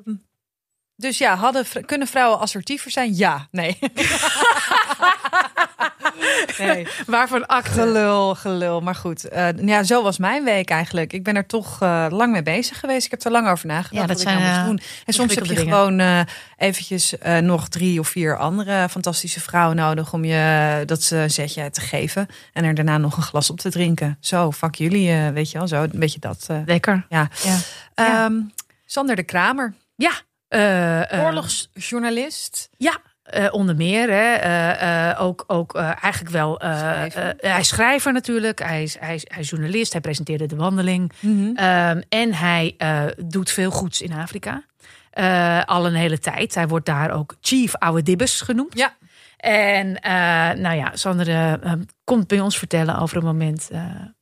dus 0.95 1.17
ja, 1.17 1.35
hadden, 1.35 1.65
kunnen 1.85 2.07
vrouwen 2.07 2.39
assertiever 2.39 2.91
zijn? 2.91 3.15
Ja. 3.15 3.47
Nee. 3.51 3.77
nee. 6.57 6.87
Waarvan 7.05 7.45
acte? 7.45 7.69
Gelul, 7.71 8.35
gelul. 8.35 8.81
Maar 8.81 8.95
goed, 8.95 9.27
eh, 9.27 9.47
ja, 9.65 9.83
zo 9.83 10.03
was 10.03 10.17
mijn 10.17 10.43
week 10.43 10.69
eigenlijk. 10.69 11.13
Ik 11.13 11.23
ben 11.23 11.35
er 11.35 11.45
toch 11.45 11.81
eh, 11.81 12.05
lang 12.09 12.31
mee 12.31 12.43
bezig 12.43 12.79
geweest. 12.79 13.05
Ik 13.05 13.11
heb 13.11 13.23
er 13.23 13.31
lang 13.31 13.49
over 13.49 13.67
nagedacht 13.67 13.93
Ja, 13.93 13.99
dat 13.99 14.09
wat 14.09 14.19
ik 14.19 14.25
nou 14.25 14.39
zijn, 14.39 14.49
moest 14.49 14.61
eh, 14.61 14.65
doen. 14.65 14.79
En 15.05 15.13
soms 15.13 15.35
heb 15.35 15.45
je 15.45 15.55
gewoon 15.55 15.99
eh, 15.99 16.19
eventjes 16.57 17.13
nog 17.41 17.67
drie 17.67 17.99
of 17.99 18.07
vier 18.07 18.37
andere 18.37 18.89
fantastische 18.89 19.39
vrouwen 19.39 19.75
nodig... 19.75 20.13
om 20.13 20.25
je 20.25 20.83
dat 20.85 21.03
ze 21.03 21.17
een 21.17 21.31
zetje 21.31 21.69
te 21.69 21.81
geven. 21.81 22.27
En 22.53 22.63
er 22.63 22.75
daarna 22.75 22.97
nog 22.97 23.17
een 23.17 23.23
glas 23.23 23.49
op 23.49 23.59
te 23.59 23.69
drinken. 23.69 24.17
Zo, 24.19 24.51
fuck 24.51 24.75
jullie, 24.75 25.31
weet 25.31 25.51
je 25.51 25.57
wel. 25.57 25.67
Zo, 25.67 25.81
een 25.83 25.89
beetje 25.93 26.19
dat. 26.19 26.47
Lekker. 26.65 27.05
ja. 27.09 27.29
Ja. 27.43 27.57
Ja. 27.95 28.25
Ehm, 28.25 28.33
Sander 28.85 29.15
de 29.15 29.23
Kramer, 29.23 29.73
Ja. 29.95 30.11
Eh, 30.53 31.11
eh, 31.11 31.25
oorlogsjournalist. 31.25 32.69
Ja, 32.77 32.97
eh, 33.23 33.53
onder 33.53 33.75
meer. 33.75 34.09
Hè. 34.09 35.19
Ook 35.19 35.43
ook 35.47 35.75
eigenlijk 35.75 36.29
wel. 36.29 36.55
Schrijver. 36.59 37.33
hij 37.37 37.59
is 37.59 37.67
schrijver 37.67 38.13
natuurlijk. 38.13 38.59
Hij 38.59 38.83
is, 38.83 38.99
hij, 38.99 39.15
is, 39.15 39.25
hij 39.27 39.39
is 39.39 39.49
journalist. 39.49 39.91
Hij 39.91 40.01
presenteerde 40.01 40.45
de 40.45 40.55
wandeling. 40.55 41.11
Mhm. 41.19 41.55
Ehm, 41.55 42.01
en 42.09 42.33
hij 42.33 42.75
doet 43.25 43.49
veel 43.49 43.71
goeds 43.71 44.01
in 44.01 44.13
Afrika. 44.13 44.63
Al 45.65 45.85
een 45.85 45.95
hele 45.95 46.19
tijd. 46.19 46.55
Hij 46.55 46.67
wordt 46.67 46.85
daar 46.85 47.11
ook 47.11 47.35
Chief 47.41 47.75
Oude 47.75 48.03
Dibbes 48.03 48.41
genoemd. 48.41 48.77
Ja. 48.77 48.93
En 49.37 49.91
nou 50.61 50.75
ja, 50.75 50.91
Sander 50.93 51.59
komt 52.03 52.27
bij 52.27 52.39
ons 52.39 52.57
vertellen 52.57 52.99
over 52.99 53.17
een 53.17 53.23
moment 53.23 53.69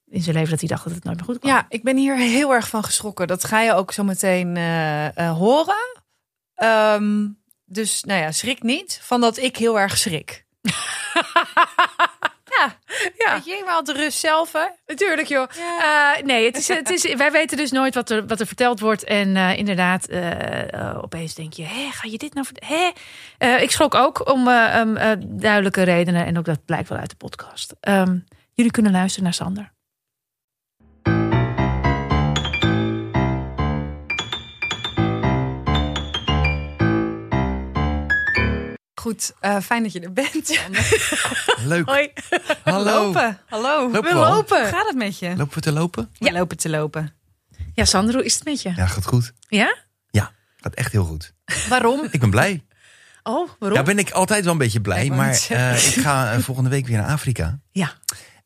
in 0.10 0.22
zijn 0.22 0.36
leven 0.36 0.50
dat 0.50 0.60
hij 0.60 0.70
dacht 0.70 0.84
dat 0.84 0.94
het 0.94 1.04
nooit 1.04 1.18
meer 1.18 1.26
goed 1.26 1.40
kwam. 1.40 1.52
Ja, 1.52 1.66
ik 1.70 1.84
ben 1.84 1.98
hier 1.98 2.16
heel 2.16 2.54
erg 2.54 2.68
van 2.68 2.84
geschrokken. 2.84 3.28
Dat 3.28 3.44
ga 3.44 3.62
je 3.62 3.74
ook 3.74 3.92
zo 3.92 4.04
meteen 4.04 4.58
horen. 5.16 6.01
Ehm, 6.62 7.28
dus 7.66 8.04
nou 8.04 8.22
ja, 8.22 8.32
schrik 8.32 8.64
niet 8.64 9.00
van 9.02 9.22
dat 9.22 9.38
ik 9.38 9.58
heel 9.58 9.80
erg 9.80 9.98
schrik. 9.98 10.46
ja, 12.58 12.78
Ja. 13.18 13.34
Weet 13.34 13.46
je, 13.46 13.62
wel 13.66 13.84
de 13.84 13.94
rust 13.94 14.20
zelf, 14.20 14.52
hè? 14.52 14.66
Natuurlijk, 14.86 15.28
joh. 15.28 15.48
Eh, 15.80 16.24
nee, 16.24 16.46
het 16.46 16.58
is, 16.58 16.68
het 16.68 16.90
is, 16.90 17.14
wij 17.24 17.32
weten 17.32 17.58
dus 17.58 17.72
nooit 17.72 17.96
wat 17.96 18.10
er, 18.10 18.28
wat 18.28 18.40
er 18.40 18.48
verteld 18.48 18.80
wordt. 18.80 19.04
En 19.04 19.36
eh, 19.36 19.58
inderdaad, 19.58 20.08
eh, 20.08 20.98
opeens 21.02 21.34
denk 21.34 21.54
je, 21.54 21.64
hé, 21.64 21.90
ga 21.92 22.08
je 22.08 22.18
dit 22.18 22.34
nou 22.34 22.46
vertellen? 22.46 23.62
ik 23.62 23.72
schrok 23.72 23.96
ook 23.96 24.32
om 24.32 24.48
um, 24.48 24.98
duidelijke 25.40 25.84
redenen. 25.84 26.26
En 26.26 26.38
ook 26.38 26.46
dat 26.46 26.66
blijkt 26.66 26.90
wel 26.90 26.98
uit 26.98 27.10
de 27.10 27.16
podcast. 27.16 27.76
Ehm, 27.80 28.18
jullie 28.54 28.72
kunnen 28.72 28.92
luisteren 28.92 29.24
naar 29.24 29.34
Sander. 29.34 29.72
Goed, 39.02 39.34
eh, 39.40 39.58
fijn 39.60 39.84
dat 39.84 39.92
je 39.92 40.00
er 40.00 40.14
bent. 40.14 40.60
Leuk. 41.72 41.86
Hoi, 41.90 42.10
Hallo. 42.64 42.84
Lopen. 43.04 43.40
Hallo. 43.46 43.82
Lopen 43.82 44.02
we 44.02 44.08
we 44.10 44.14
lopen. 44.16 44.60
Hoe 44.62 44.68
gaat 44.70 44.88
het 44.88 44.96
met 44.98 45.20
je? 45.20 45.34
Lopen 45.38 45.54
we 45.56 45.62
te 45.62 45.72
lopen? 45.72 46.10
Ja. 46.14 46.32
lopen 46.32 46.58
te 46.58 46.70
lopen. 46.70 47.14
Ja, 47.74 47.86
Sander, 47.86 48.14
hoe 48.16 48.26
is 48.26 48.34
het 48.34 48.44
met 48.44 48.62
je? 48.62 48.72
Ja, 48.76 48.86
gaat 48.88 49.06
goed. 49.06 49.34
Ja? 49.48 49.76
Ja, 50.10 50.32
gaat 50.58 50.74
echt 50.74 50.92
heel 50.92 51.04
goed. 51.06 51.34
Waarom? 51.70 52.08
Ik 52.12 52.20
ben 52.20 52.30
blij. 52.30 52.66
Oh, 53.24 53.50
waarom? 53.60 53.80
Ja, 53.80 53.86
ben 53.86 54.00
ik 54.00 54.12
altijd 54.12 54.44
wel 54.44 54.54
een 54.54 54.58
beetje 54.60 54.82
blij. 54.82 55.10
Maar 55.10 55.46
eh, 55.50 55.88
ik 55.88 55.94
ga 56.02 56.32
eh, 56.34 56.40
volgende 56.40 56.70
week 56.70 56.88
weer 56.88 56.98
naar 56.98 57.10
Afrika. 57.12 57.60
Ja. 57.72 57.92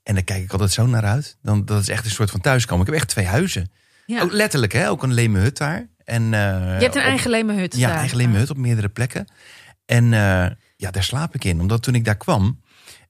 En 0.03 0.13
daar 0.13 0.23
kijk 0.23 0.43
ik 0.43 0.51
altijd 0.51 0.71
zo 0.71 0.85
naar 0.85 1.03
uit. 1.03 1.37
Dan, 1.41 1.65
dat 1.65 1.81
is 1.81 1.89
echt 1.89 2.05
een 2.05 2.11
soort 2.11 2.31
van 2.31 2.41
thuiskomen. 2.41 2.85
Ik 2.85 2.91
heb 2.91 3.01
echt 3.01 3.09
twee 3.09 3.25
huizen. 3.25 3.71
ja. 4.05 4.21
Ook 4.21 4.31
letterlijk, 4.31 4.73
hè? 4.73 4.89
Ook 4.89 5.03
een 5.03 5.13
leme 5.13 5.39
hut 5.39 5.57
daar. 5.57 5.87
En, 6.03 6.21
eh, 6.33 6.39
je 6.39 6.83
hebt 6.83 6.95
een 6.95 7.01
op- 7.01 7.07
eigen 7.07 7.29
leme 7.29 7.53
hut. 7.53 7.75
Ja, 7.77 7.87
daar. 7.87 7.97
eigen 7.97 8.17
leme 8.17 8.37
hut 8.37 8.49
op 8.49 8.57
meerdere 8.57 8.89
plekken. 8.89 9.27
En 9.85 10.13
eh, 10.13 10.51
ja, 10.75 10.91
daar 10.91 11.03
slaap 11.03 11.35
ik 11.35 11.43
in. 11.43 11.59
Omdat 11.59 11.83
toen 11.83 11.95
ik 11.95 12.05
daar 12.05 12.17
kwam... 12.17 12.63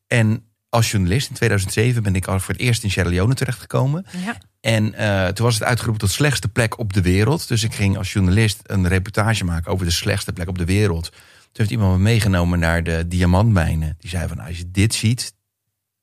En 0.08 0.44
als 0.70 0.92
journalist 0.92 1.30
in 1.30 1.36
2007 1.36 2.04
ben 2.04 2.16
ik 2.16 2.28
al 2.28 2.40
voor 2.40 2.54
het 2.54 2.64
eerst 2.64 2.84
in 2.84 2.92
Sierra 2.92 3.10
Leone 3.10 3.34
terechtgekomen. 3.34 4.06
Ja. 4.26 4.38
En 4.62 4.94
eh, 4.94 5.28
toen 5.28 5.46
was 5.46 5.54
het 5.54 5.64
uitgeroepen 5.64 6.02
tot 6.02 6.12
slechtste 6.12 6.48
plek 6.48 6.80
op 6.80 6.94
de 6.94 7.02
wereld. 7.02 7.48
Dus 7.48 7.64
ik 7.64 7.74
ging 7.74 7.98
als 7.98 8.14
journalist 8.14 8.60
een 8.64 8.88
reportage 8.88 9.44
maken 9.44 9.72
over 9.72 9.86
de 9.86 9.92
slechtste 9.92 10.34
plek 10.34 10.48
op 10.48 10.58
de 10.58 10.66
wereld. 10.66 11.10
Toen 11.10 11.20
heeft 11.52 11.72
iemand 11.72 11.98
me 11.98 12.04
meegenomen 12.04 12.60
naar 12.60 12.84
de 12.84 13.08
diamantmijnen. 13.08 13.96
Die 14.00 14.10
zei 14.10 14.28
van, 14.28 14.40
als 14.40 14.58
je 14.58 14.72
dit 14.72 14.94
ziet, 14.94 15.34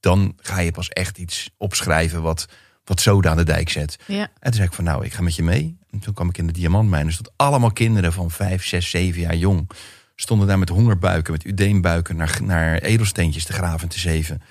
dan 0.01 0.33
ga 0.37 0.61
je 0.61 0.71
pas 0.71 0.89
echt 0.89 1.19
iets 1.19 1.51
opschrijven 1.57 2.23
wat, 2.23 2.49
wat 2.85 3.01
zoden 3.01 3.31
aan 3.31 3.37
de 3.37 3.45
dijk 3.45 3.69
zet. 3.69 3.99
Ja. 4.07 4.23
En 4.23 4.31
toen 4.41 4.55
zei 4.55 4.67
ik 4.67 4.75
van, 4.75 4.85
nou, 4.85 5.05
ik 5.05 5.13
ga 5.13 5.23
met 5.23 5.35
je 5.35 5.43
mee. 5.43 5.79
En 5.91 5.99
toen 5.99 6.15
kwam 6.15 6.29
ik 6.29 6.39
in 6.39 6.47
de 6.47 6.53
diamantmijnen. 6.53 7.07
Er 7.07 7.13
stonden 7.13 7.35
allemaal 7.37 7.73
kinderen 7.73 8.13
van 8.13 8.31
vijf, 8.31 8.67
zes, 8.67 8.91
zeven 8.91 9.21
jaar 9.21 9.37
jong. 9.37 9.71
Stonden 10.15 10.47
daar 10.47 10.59
met 10.59 10.69
hongerbuiken, 10.69 11.33
met 11.33 11.45
udeenbuiken 11.45 12.17
naar, 12.17 12.39
naar 12.43 12.79
edelsteentjes 12.79 13.45
te 13.45 13.53
graven 13.53 13.81
en 13.81 13.89
te 13.89 13.99
zeven. 13.99 14.43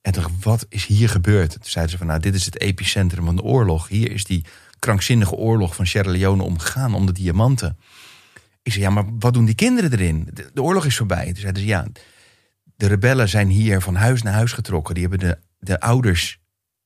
En 0.00 0.12
dacht 0.12 0.30
wat 0.40 0.66
is 0.68 0.86
hier 0.86 1.08
gebeurd? 1.08 1.50
Toen 1.50 1.60
zeiden 1.62 1.92
ze 1.92 1.98
van, 1.98 2.06
nou, 2.06 2.20
dit 2.20 2.34
is 2.34 2.44
het 2.44 2.60
epicentrum 2.60 3.24
van 3.24 3.36
de 3.36 3.42
oorlog. 3.42 3.88
Hier 3.88 4.12
is 4.12 4.24
die 4.24 4.44
krankzinnige 4.78 5.34
oorlog 5.34 5.74
van 5.74 5.86
Sierra 5.86 6.10
Leone 6.10 6.42
omgegaan 6.42 6.94
om 6.94 7.06
de 7.06 7.12
diamanten. 7.12 7.78
Ik 8.62 8.72
zei, 8.72 8.84
ja, 8.84 8.90
maar 8.90 9.04
wat 9.18 9.34
doen 9.34 9.44
die 9.44 9.54
kinderen 9.54 9.92
erin? 9.92 10.28
De, 10.32 10.50
de 10.54 10.62
oorlog 10.62 10.86
is 10.86 10.96
voorbij. 10.96 11.24
Toen 11.24 11.36
zeiden 11.36 11.62
ze, 11.62 11.68
ja, 11.68 11.86
de 12.76 12.86
rebellen 12.86 13.28
zijn 13.28 13.48
hier 13.48 13.80
van 13.80 13.94
huis 13.94 14.22
naar 14.22 14.32
huis 14.32 14.52
getrokken. 14.52 14.94
Die 14.94 15.08
hebben 15.08 15.28
de, 15.28 15.38
de 15.58 15.80
ouders 15.80 16.38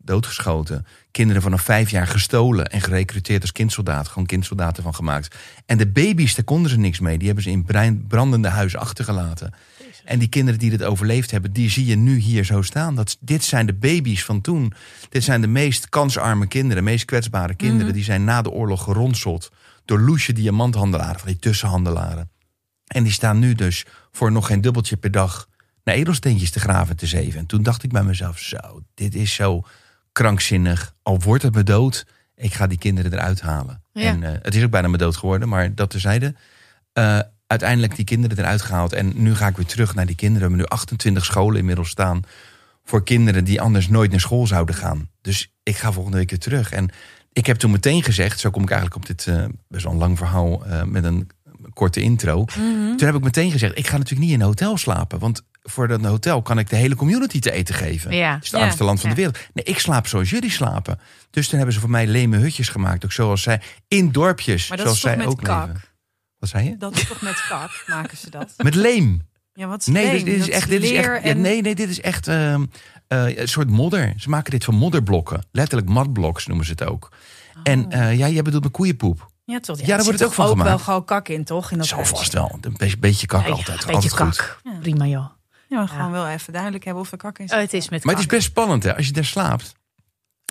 doodgeschoten. 0.04 0.86
Kinderen 1.10 1.42
vanaf 1.42 1.62
vijf 1.62 1.90
jaar 1.90 2.06
gestolen 2.06 2.66
en 2.66 2.80
gerecruiteerd 2.80 3.42
als 3.42 3.52
kindsoldaat. 3.52 4.08
Gewoon 4.08 4.26
kindsoldaten 4.26 4.82
van 4.82 4.94
gemaakt. 4.94 5.36
En 5.66 5.78
de 5.78 5.88
baby's, 5.88 6.34
daar 6.34 6.44
konden 6.44 6.70
ze 6.70 6.78
niks 6.78 7.00
mee. 7.00 7.18
Die 7.18 7.26
hebben 7.26 7.44
ze 7.44 7.50
in 7.50 8.06
brandende 8.08 8.48
huizen 8.48 8.80
achtergelaten. 8.80 9.54
En 10.04 10.18
die 10.18 10.28
kinderen 10.28 10.60
die 10.60 10.70
dit 10.70 10.82
overleefd 10.82 11.30
hebben, 11.30 11.52
die 11.52 11.70
zie 11.70 11.86
je 11.86 11.96
nu 11.96 12.16
hier 12.16 12.44
zo 12.44 12.62
staan. 12.62 12.94
Dat, 12.94 13.16
dit 13.20 13.44
zijn 13.44 13.66
de 13.66 13.74
baby's 13.74 14.24
van 14.24 14.40
toen. 14.40 14.72
Dit 15.08 15.24
zijn 15.24 15.40
de 15.40 15.46
meest 15.46 15.88
kansarme 15.88 16.46
kinderen, 16.46 16.84
meest 16.84 17.04
kwetsbare 17.04 17.54
kinderen. 17.54 17.92
Die 17.92 18.04
zijn 18.04 18.24
na 18.24 18.42
de 18.42 18.50
oorlog 18.50 18.82
geronseld 18.82 19.50
door 19.84 20.00
loesje 20.00 20.32
diamanthandelaren, 20.32 21.18
van 21.18 21.28
die 21.28 21.38
tussenhandelaren. 21.38 22.30
En 22.86 23.02
die 23.02 23.12
staan 23.12 23.38
nu 23.38 23.54
dus 23.54 23.86
voor 24.10 24.32
nog 24.32 24.46
geen 24.46 24.60
dubbeltje 24.60 24.96
per 24.96 25.10
dag 25.10 25.48
naar 25.84 25.94
edelsteentjes 25.94 26.50
te 26.50 26.60
graven 26.60 26.90
en 26.90 26.96
te 26.96 27.06
zeven. 27.06 27.40
En 27.40 27.46
toen 27.46 27.62
dacht 27.62 27.82
ik 27.82 27.92
bij 27.92 28.02
mezelf, 28.02 28.38
zo, 28.38 28.82
dit 28.94 29.14
is 29.14 29.34
zo 29.34 29.64
krankzinnig. 30.12 30.94
Al 31.02 31.20
wordt 31.20 31.42
het 31.42 31.54
me 31.54 31.62
dood, 31.62 32.06
ik 32.34 32.54
ga 32.54 32.66
die 32.66 32.78
kinderen 32.78 33.12
eruit 33.12 33.40
halen. 33.40 33.82
Ja. 33.92 34.02
En 34.02 34.22
eh, 34.22 34.32
het 34.42 34.54
is 34.54 34.64
ook 34.64 34.70
bijna 34.70 34.88
me 34.88 34.96
dood 34.96 35.16
geworden, 35.16 35.48
maar 35.48 35.74
dat 35.74 35.90
terzijde. 35.90 36.34
Eh 36.92 37.18
uiteindelijk 37.46 37.96
die 37.96 38.04
kinderen 38.04 38.38
eruit 38.38 38.62
gehaald. 38.62 38.92
En 38.92 39.12
nu 39.14 39.34
ga 39.34 39.46
ik 39.46 39.56
weer 39.56 39.66
terug 39.66 39.94
naar 39.94 40.06
die 40.06 40.16
kinderen. 40.16 40.48
We 40.48 40.54
hebben 40.54 40.70
nu 40.70 40.76
28 40.76 41.24
scholen 41.24 41.58
inmiddels 41.58 41.88
staan. 41.88 42.22
Voor 42.84 43.04
kinderen 43.04 43.44
die 43.44 43.60
anders 43.60 43.88
nooit 43.88 44.10
naar 44.10 44.20
school 44.20 44.46
zouden 44.46 44.74
gaan. 44.74 45.08
Dus 45.20 45.52
ik 45.62 45.76
ga 45.76 45.92
volgende 45.92 46.18
week 46.18 46.30
weer 46.30 46.38
terug. 46.38 46.72
En 46.72 46.90
ik 47.32 47.46
heb 47.46 47.56
toen 47.56 47.70
meteen 47.70 48.02
gezegd, 48.02 48.40
zo 48.40 48.50
kom 48.50 48.62
ik 48.62 48.70
eigenlijk 48.70 49.00
op 49.00 49.06
dit 49.06 49.26
eh, 49.26 49.44
best 49.68 49.84
wel 49.84 49.92
een 49.92 49.98
lang 49.98 50.18
verhaal 50.18 50.64
met 50.84 51.04
een 51.04 51.30
korte 51.72 52.00
intro. 52.00 52.44
Toen 52.96 53.06
heb 53.06 53.14
ik 53.14 53.22
meteen 53.22 53.50
gezegd, 53.50 53.78
ik 53.78 53.86
ga 53.86 53.96
natuurlijk 53.96 54.26
niet 54.26 54.34
in 54.34 54.40
een 54.40 54.46
hotel 54.46 54.76
slapen. 54.76 55.18
Want 55.18 55.42
voor 55.62 55.88
dat 55.88 56.04
hotel 56.04 56.42
kan 56.42 56.58
ik 56.58 56.70
de 56.70 56.76
hele 56.76 56.94
community 56.94 57.38
te 57.40 57.50
eten 57.52 57.74
geven. 57.74 58.14
Ja. 58.14 58.34
Het 58.34 58.44
is 58.44 58.50
het 58.50 58.58
Ja. 58.58 58.64
armste 58.66 58.84
land 58.84 59.00
van 59.00 59.08
Ja. 59.10 59.14
de 59.16 59.22
wereld. 59.22 59.38
Nee, 59.52 59.64
ik 59.64 59.78
slaap 59.78 60.06
zoals 60.06 60.30
jullie 60.30 60.50
slapen. 60.50 60.98
Dus 61.30 61.46
toen 61.48 61.56
hebben 61.56 61.74
ze 61.74 61.80
voor 61.80 61.90
mij 61.90 62.06
leme 62.06 62.36
hutjes 62.36 62.68
gemaakt. 62.68 63.04
Ook 63.04 63.12
zoals 63.12 63.42
zij, 63.42 63.60
in 63.88 64.12
dorpjes. 64.12 64.68
Maar 64.68 64.76
dat 64.76 64.86
zoals 64.86 64.98
is 65.04 65.08
zij 65.08 65.16
met 65.16 65.26
ook 65.26 65.42
kak? 65.42 65.66
leven. 65.66 65.82
Wat 66.38 66.48
zei 66.48 66.64
je? 66.68 66.76
Dat 66.76 66.96
is 66.96 67.06
toch 67.06 67.20
met 67.22 67.46
kak 67.48 67.84
maken 67.86 68.16
ze 68.18 68.30
dat? 68.30 68.52
Met 68.56 68.74
leem. 68.74 69.28
Ja, 69.52 69.66
wat 69.66 69.80
is 69.80 69.86
Nee, 69.86 70.04
leem? 70.04 70.14
dit, 70.14 70.24
dit 70.24 70.40
is 70.40 70.50
echt. 70.50 70.68
Dit 70.68 70.82
is 70.82 70.90
echt 70.92 71.06
ja, 71.06 71.20
en- 71.20 71.40
nee, 71.40 71.60
nee, 71.62 71.74
dit 71.74 71.88
is 71.88 72.00
echt 72.00 72.28
ehm, 72.28 72.64
eh, 73.08 73.38
een 73.38 73.48
soort 73.48 73.70
modder. 73.70 74.14
Ze 74.16 74.28
maken 74.28 74.50
dit 74.50 74.64
van 74.64 74.74
modderblokken. 74.74 75.46
Letterlijk 75.52 75.90
matblocks 75.90 76.46
noemen 76.46 76.66
ze 76.66 76.70
het 76.72 76.84
ook. 76.84 77.08
En 77.62 77.84
Oh. 77.86 77.92
eh, 77.94 78.18
ja, 78.18 78.28
jij 78.28 78.42
bedoelt 78.42 78.62
met 78.62 78.72
koeienpoep. 78.72 79.30
Ja, 79.44 79.60
toch, 79.60 79.80
Ja, 79.80 79.86
daar 79.86 79.98
er 79.98 80.04
wordt 80.04 80.18
het 80.18 80.28
ook 80.28 80.34
van 80.34 80.48
gemaakt. 80.48 80.68
wel 80.68 80.78
gewoon 80.78 81.04
kak 81.04 81.28
in, 81.28 81.44
toch? 81.44 81.70
In 81.70 81.78
dat 81.78 81.86
Zo 81.86 82.02
vast 82.04 82.32
wel. 82.32 82.58
Een 82.60 82.74
beetje, 82.76 82.98
beetje 82.98 83.26
kak 83.26 83.40
Ja, 83.40 83.46
ja, 83.46 83.52
altijd. 83.52 83.68
een 83.84 83.86
beetje 83.94 84.10
altijd 84.10 84.36
kak. 84.36 84.60
Prima, 84.80 85.06
joh. 85.06 85.26
Ja, 85.72 85.78
maar 85.78 85.88
gewoon 85.88 86.10
wel 86.10 86.28
even 86.28 86.52
duidelijk 86.52 86.84
hebben 86.84 87.02
of 87.02 87.12
er 87.12 87.18
kak 87.18 87.38
in 87.38 87.48
zit. 87.48 87.56
Oh, 87.56 87.62
het 87.62 87.72
is 87.72 87.88
met 87.88 88.04
Maar 88.04 88.14
het 88.14 88.22
is 88.22 88.28
best 88.28 88.42
spannend 88.46 88.82
hè. 88.82 88.96
Als 88.96 89.06
je 89.06 89.12
daar 89.12 89.24
slaapt. 89.24 89.72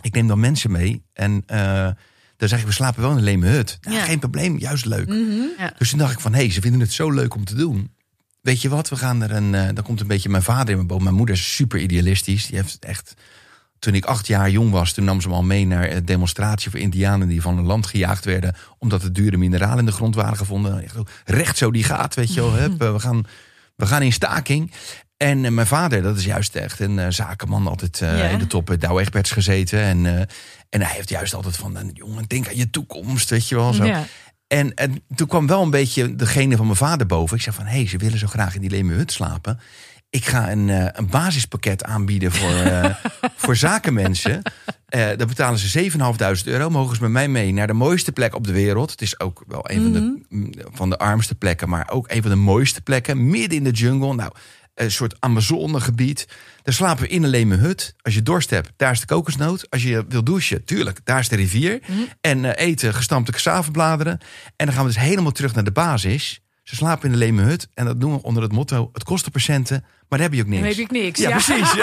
Ik 0.01 0.13
neem 0.13 0.27
dan 0.27 0.39
mensen 0.39 0.71
mee. 0.71 1.03
En 1.13 1.43
eh, 1.45 1.89
dan 2.37 2.49
zeg 2.49 2.59
ik, 2.59 2.65
we 2.65 2.71
slapen 2.71 3.01
wel 3.01 3.11
in 3.11 3.17
een 3.17 3.23
leme 3.23 3.47
hut. 3.47 3.77
Nou, 3.81 3.95
Ja. 3.97 4.03
Geen 4.03 4.19
probleem, 4.19 4.57
juist 4.57 4.85
leuk. 4.85 5.07
Mhm. 5.07 5.41
Ja. 5.57 5.73
Dus 5.77 5.89
toen 5.89 5.99
dacht 5.99 6.13
ik 6.13 6.19
van, 6.19 6.33
hé, 6.33 6.39
hey, 6.39 6.51
ze 6.51 6.61
vinden 6.61 6.79
het 6.79 6.91
zo 6.93 7.11
leuk 7.11 7.35
om 7.35 7.45
te 7.45 7.55
doen. 7.55 7.91
Weet 8.41 8.61
je 8.61 8.69
wat, 8.69 8.89
we 8.89 8.95
gaan 8.95 9.21
er 9.21 9.31
een... 9.31 9.55
eh 9.55 9.67
dan 9.73 9.83
komt 9.83 9.99
een 10.01 10.07
beetje 10.07 10.29
mijn 10.29 10.43
vader 10.43 10.69
in 10.69 10.75
mijn 10.75 10.87
boom. 10.87 11.03
Mijn 11.03 11.15
moeder 11.15 11.35
is 11.35 11.55
super 11.55 11.79
idealistisch. 11.79 12.45
Die 12.45 12.55
heeft 12.55 12.85
echt... 12.85 13.13
Toen 13.79 13.93
ik 13.93 14.05
acht 14.05 14.27
jaar 14.27 14.49
jong 14.49 14.71
was, 14.71 14.93
toen 14.93 15.05
nam 15.05 15.21
ze 15.21 15.27
me 15.27 15.33
al 15.33 15.43
mee 15.43 15.65
naar 15.65 15.91
een 15.91 16.05
demonstratie 16.05 16.69
voor 16.71 16.79
indianen 16.79 17.27
die 17.27 17.41
van 17.41 17.57
een 17.57 17.65
land 17.65 17.85
gejaagd 17.87 18.25
werden. 18.25 18.55
Omdat 18.77 19.03
er 19.03 19.13
dure 19.13 19.37
mineralen 19.37 19.79
in 19.79 19.85
de 19.85 19.91
grond 19.91 20.15
waren 20.15 20.37
gevonden. 20.37 20.83
Echt 20.83 20.93
zo, 20.93 21.03
Recht 21.25 21.57
zo 21.57 21.71
die 21.71 21.83
gaat, 21.83 22.15
weet 22.15 22.33
je 22.33 22.41
wel. 22.41 22.57
Eh, 22.57 22.91
we, 22.93 22.99
gaan, 22.99 23.23
we 23.75 23.85
gaan 23.85 24.01
in 24.01 24.11
staking. 24.13 24.71
En 25.21 25.45
eh, 25.45 25.51
mijn 25.51 25.67
vader, 25.67 26.01
dat 26.01 26.17
is 26.17 26.25
juist 26.25 26.55
echt 26.55 26.79
een 26.79 26.99
eh, 26.99 27.05
zakenman. 27.09 27.67
Altijd 27.67 28.01
eh, 28.01 28.17
Ja. 28.17 28.27
in 28.27 28.39
de 28.39 28.47
top 28.47 28.65
bij 28.65 28.77
Douwe 28.77 29.01
Egberts 29.01 29.31
gezeten. 29.31 29.79
En, 29.79 30.05
en 30.69 30.81
hij 30.81 30.95
heeft 30.95 31.09
juist 31.09 31.33
altijd 31.33 31.57
van, 31.57 31.91
jongen, 31.93 32.25
denk 32.27 32.47
aan 32.47 32.55
je 32.55 32.69
toekomst, 32.69 33.29
weet 33.29 33.47
je 33.47 33.55
wel. 33.55 33.73
Zo. 33.73 33.85
Ja. 33.85 34.03
En, 34.47 34.73
en 34.73 35.03
toen 35.15 35.27
kwam 35.27 35.47
wel 35.47 35.61
een 35.61 35.69
beetje 35.69 36.15
degene 36.15 36.55
van 36.55 36.65
mijn 36.65 36.77
vader 36.77 37.07
boven. 37.07 37.35
Ik 37.35 37.41
zei 37.43 37.55
van, 37.55 37.65
hé, 37.65 37.75
hey, 37.77 37.87
ze 37.87 37.97
willen 37.97 38.17
zo 38.17 38.27
graag 38.27 38.55
in 38.55 38.61
die 38.61 38.69
leme 38.69 38.93
hut 38.93 39.11
slapen. 39.11 39.59
Ik 40.09 40.25
ga 40.25 40.51
een, 40.51 40.69
een 40.99 41.09
basispakket 41.09 41.83
aanbieden 41.83 42.31
voor, 42.31 42.53
voor 43.41 43.55
zakenmensen. 43.55 44.41
Daar 44.85 45.15
betalen 45.27 45.59
ze 45.59 45.91
7.500 45.91 46.43
euro. 46.43 46.69
Mogen 46.69 46.95
ze 46.95 47.01
met 47.01 47.11
mij 47.11 47.27
mee 47.27 47.53
naar 47.53 47.67
de 47.67 47.73
mooiste 47.73 48.11
plek 48.11 48.35
op 48.35 48.47
de 48.47 48.53
wereld. 48.53 48.91
Het 48.91 49.01
is 49.01 49.19
ook 49.19 49.43
wel 49.47 49.69
een 49.69 49.81
van, 49.81 49.93
de, 49.93 50.25
mm, 50.29 50.53
van 50.71 50.89
de 50.89 50.97
armste 50.97 51.35
plekken, 51.35 51.69
maar 51.69 51.89
ook 51.91 52.11
een 52.11 52.21
van 52.21 52.31
de 52.31 52.37
mooiste 52.37 52.81
plekken. 52.81 53.29
Midden 53.29 53.57
in 53.57 53.63
de 53.63 53.71
jungle. 53.71 54.13
Nou, 54.13 54.31
een 54.75 54.91
soort 54.91 55.15
Amazonegebied. 55.19 56.27
Daar 56.63 56.73
slapen 56.73 57.03
we 57.03 57.09
in 57.09 57.23
een 57.23 57.29
leme 57.29 57.55
hut. 57.55 57.95
Als 58.01 58.13
je 58.13 58.21
dorst 58.21 58.49
hebt, 58.49 58.71
daar 58.75 58.91
is 58.91 58.99
de 58.99 59.05
kokosnoot. 59.05 59.69
Als 59.69 59.83
je 59.83 60.05
wil 60.09 60.23
douchen, 60.23 60.63
tuurlijk, 60.65 60.99
daar 61.03 61.19
is 61.19 61.29
de 61.29 61.35
rivier. 61.35 61.79
En 62.21 62.55
eh, 62.55 62.67
eten 62.67 62.93
gestampte 62.93 63.31
cassavebladeren. 63.31 64.19
En 64.55 64.65
dan 64.65 64.75
gaan 64.75 64.85
we 64.85 64.91
dus 64.93 65.01
helemaal 65.01 65.31
terug 65.31 65.53
naar 65.55 65.63
de 65.63 65.71
basis. 65.71 66.39
Ze 66.63 66.75
slapen 66.75 67.05
in 67.05 67.11
de 67.11 67.17
leme 67.17 67.41
hut. 67.41 67.67
En 67.73 67.85
dat 67.85 67.99
doen 68.01 68.11
we 68.13 68.21
onder 68.21 68.43
het 68.43 68.51
motto, 68.51 68.89
het 68.93 69.03
kost 69.03 69.25
de 69.25 69.31
patiënten, 69.31 69.81
maar 70.09 70.19
daar 70.19 70.27
heb 70.29 70.33
je 70.33 70.41
ook 70.41 70.47
niks. 70.47 70.61
Dan 70.61 70.69
heb 70.69 70.79
ik 70.79 70.91
niks. 70.91 71.19
Ja, 71.19 71.29
Ja. 71.29 71.35
precies. 71.35 71.73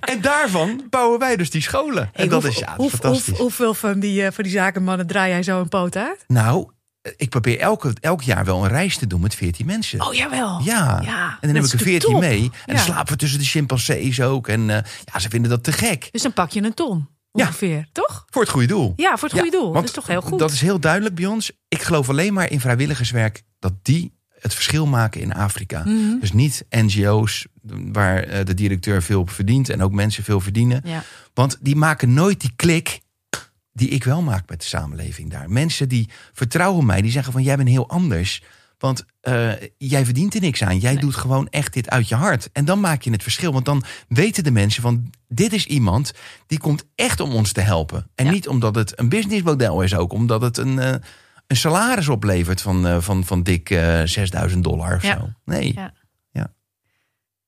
En 0.00 0.20
daarvan 0.20 0.86
bouwen 0.90 1.18
wij 1.18 1.36
dus 1.36 1.50
die 1.50 1.62
scholen. 1.62 2.10
Hey, 2.12 2.24
en 2.24 2.30
dat 2.30 2.42
hoe- 2.42 2.50
is 2.50 2.58
ja, 2.58 2.74
hoe- 2.76 2.90
fantastisch. 2.90 3.26
hoe- 3.26 3.36
hoeveel 3.36 3.74
van 3.74 4.00
die, 4.00 4.24
eh, 4.24 4.32
van 4.32 4.44
die 4.44 4.52
zakenmannen 4.52 5.06
draai 5.06 5.30
jij 5.30 5.42
zo 5.42 5.60
een 5.60 5.68
poot 5.68 5.96
uit? 5.96 6.24
Nou, 6.26 6.70
ik 7.16 7.28
probeer 7.30 7.58
elke, 7.58 7.92
elk 8.00 8.22
jaar 8.22 8.44
wel 8.44 8.62
een 8.64 8.68
reis 8.70 8.96
te 8.98 9.06
doen 9.06 9.20
met 9.20 9.34
14 9.34 9.66
mensen. 9.66 10.00
Oh, 10.06 10.14
jawel. 10.14 10.60
Ja. 10.62 11.00
Ja, 11.04 11.30
en 11.40 11.46
dan 11.52 11.54
heb 11.54 11.64
ik 11.64 11.72
er 11.72 11.78
14 11.78 12.10
top. 12.10 12.20
mee. 12.20 12.42
En 12.42 12.50
Ja. 12.66 12.72
dan 12.74 12.78
slapen 12.78 13.12
we 13.12 13.18
tussen 13.18 13.38
de 13.38 13.44
chimpansees 13.44 14.20
ook. 14.20 14.48
En 14.48 14.70
eh, 14.70 14.82
ja, 15.12 15.18
ze 15.18 15.28
vinden 15.28 15.50
dat 15.50 15.64
te 15.64 15.72
gek. 15.72 16.08
Dus 16.12 16.22
dan 16.22 16.32
pak 16.32 16.50
je 16.50 16.62
een 16.62 16.74
ton 16.74 17.08
Ja. 17.32 17.44
ongeveer, 17.46 17.88
toch? 17.92 18.24
Voor 18.30 18.42
het 18.42 18.50
goede 18.50 18.66
doel. 18.66 18.92
Ja, 18.96 19.16
voor 19.16 19.28
het 19.28 19.38
goede 19.38 19.56
doel. 19.56 19.72
Dat 19.72 19.84
is 19.84 19.90
toch 19.90 20.06
heel 20.06 20.20
goed? 20.20 20.38
Dat 20.38 20.50
is 20.52 20.60
heel 20.60 20.80
duidelijk 20.80 21.14
bij 21.14 21.26
ons. 21.26 21.50
Ik 21.68 21.82
geloof 21.82 22.08
alleen 22.08 22.32
maar 22.32 22.50
in 22.50 22.60
vrijwilligerswerk 22.60 23.42
dat 23.58 23.72
die 23.82 24.16
het 24.38 24.54
verschil 24.54 24.86
maken 24.86 25.20
in 25.20 25.34
Afrika. 25.34 25.82
Dus 26.20 26.32
niet 26.32 26.64
NGO's 26.70 27.46
waar 27.92 28.22
eh, 28.22 28.44
de 28.44 28.54
directeur 28.54 29.02
veel 29.02 29.20
op 29.20 29.30
verdient 29.30 29.68
en 29.68 29.82
ook 29.82 29.92
mensen 29.92 30.24
veel 30.24 30.40
verdienen. 30.40 30.82
Want 31.34 31.56
die 31.60 31.76
maken 31.76 32.14
nooit 32.14 32.40
die 32.40 32.52
klik 32.56 33.00
die 33.78 33.88
ik 33.88 34.04
wel 34.04 34.22
maak 34.22 34.48
met 34.48 34.60
de 34.60 34.66
samenleving 34.66 35.30
daar. 35.30 35.50
Mensen 35.50 35.88
die 35.88 36.08
vertrouwen 36.32 36.86
mij, 36.86 37.00
die 37.02 37.10
zeggen 37.10 37.32
van 37.32 37.42
jij 37.42 37.56
bent 37.56 37.68
heel 37.68 37.88
anders. 37.88 38.42
Want 38.78 39.04
eh, 39.20 39.50
jij 39.78 40.04
verdient 40.04 40.34
er 40.34 40.40
niks 40.40 40.62
aan. 40.62 40.78
Jij 40.78 40.96
doet 40.96 41.14
gewoon 41.14 41.48
echt 41.48 41.72
dit 41.72 41.90
uit 41.90 42.08
je 42.08 42.14
hart. 42.14 42.50
En 42.52 42.64
dan 42.64 42.80
maak 42.80 43.02
je 43.02 43.10
het 43.10 43.22
verschil. 43.22 43.52
Want 43.52 43.64
dan 43.64 43.84
weten 44.08 44.44
de 44.44 44.50
mensen 44.50 44.82
van 44.82 45.10
dit 45.28 45.52
is 45.52 45.66
iemand 45.66 46.12
die 46.46 46.58
komt 46.58 46.84
echt 46.94 47.20
om 47.20 47.30
ons 47.30 47.52
te 47.52 47.60
helpen. 47.60 48.10
En 48.14 48.24
Ja. 48.24 48.30
niet 48.30 48.48
omdat 48.48 48.74
het 48.74 48.98
een 48.98 49.08
businessmodel 49.08 49.82
is 49.82 49.94
ook. 49.94 50.12
Omdat 50.12 50.40
het 50.40 50.56
een, 50.56 50.78
eh, 50.78 50.94
een 51.46 51.56
salaris 51.56 52.08
oplevert 52.08 52.60
van, 52.60 52.86
eh, 52.86 52.96
van, 53.00 53.24
van 53.24 53.42
dik 53.42 53.70
eh 53.70 54.00
6000 54.04 54.64
dollar 54.64 54.96
of 54.96 55.02
Ja. 55.02 55.16
zo. 55.18 55.28
Nee. 55.44 55.72
Ja. 55.74 55.92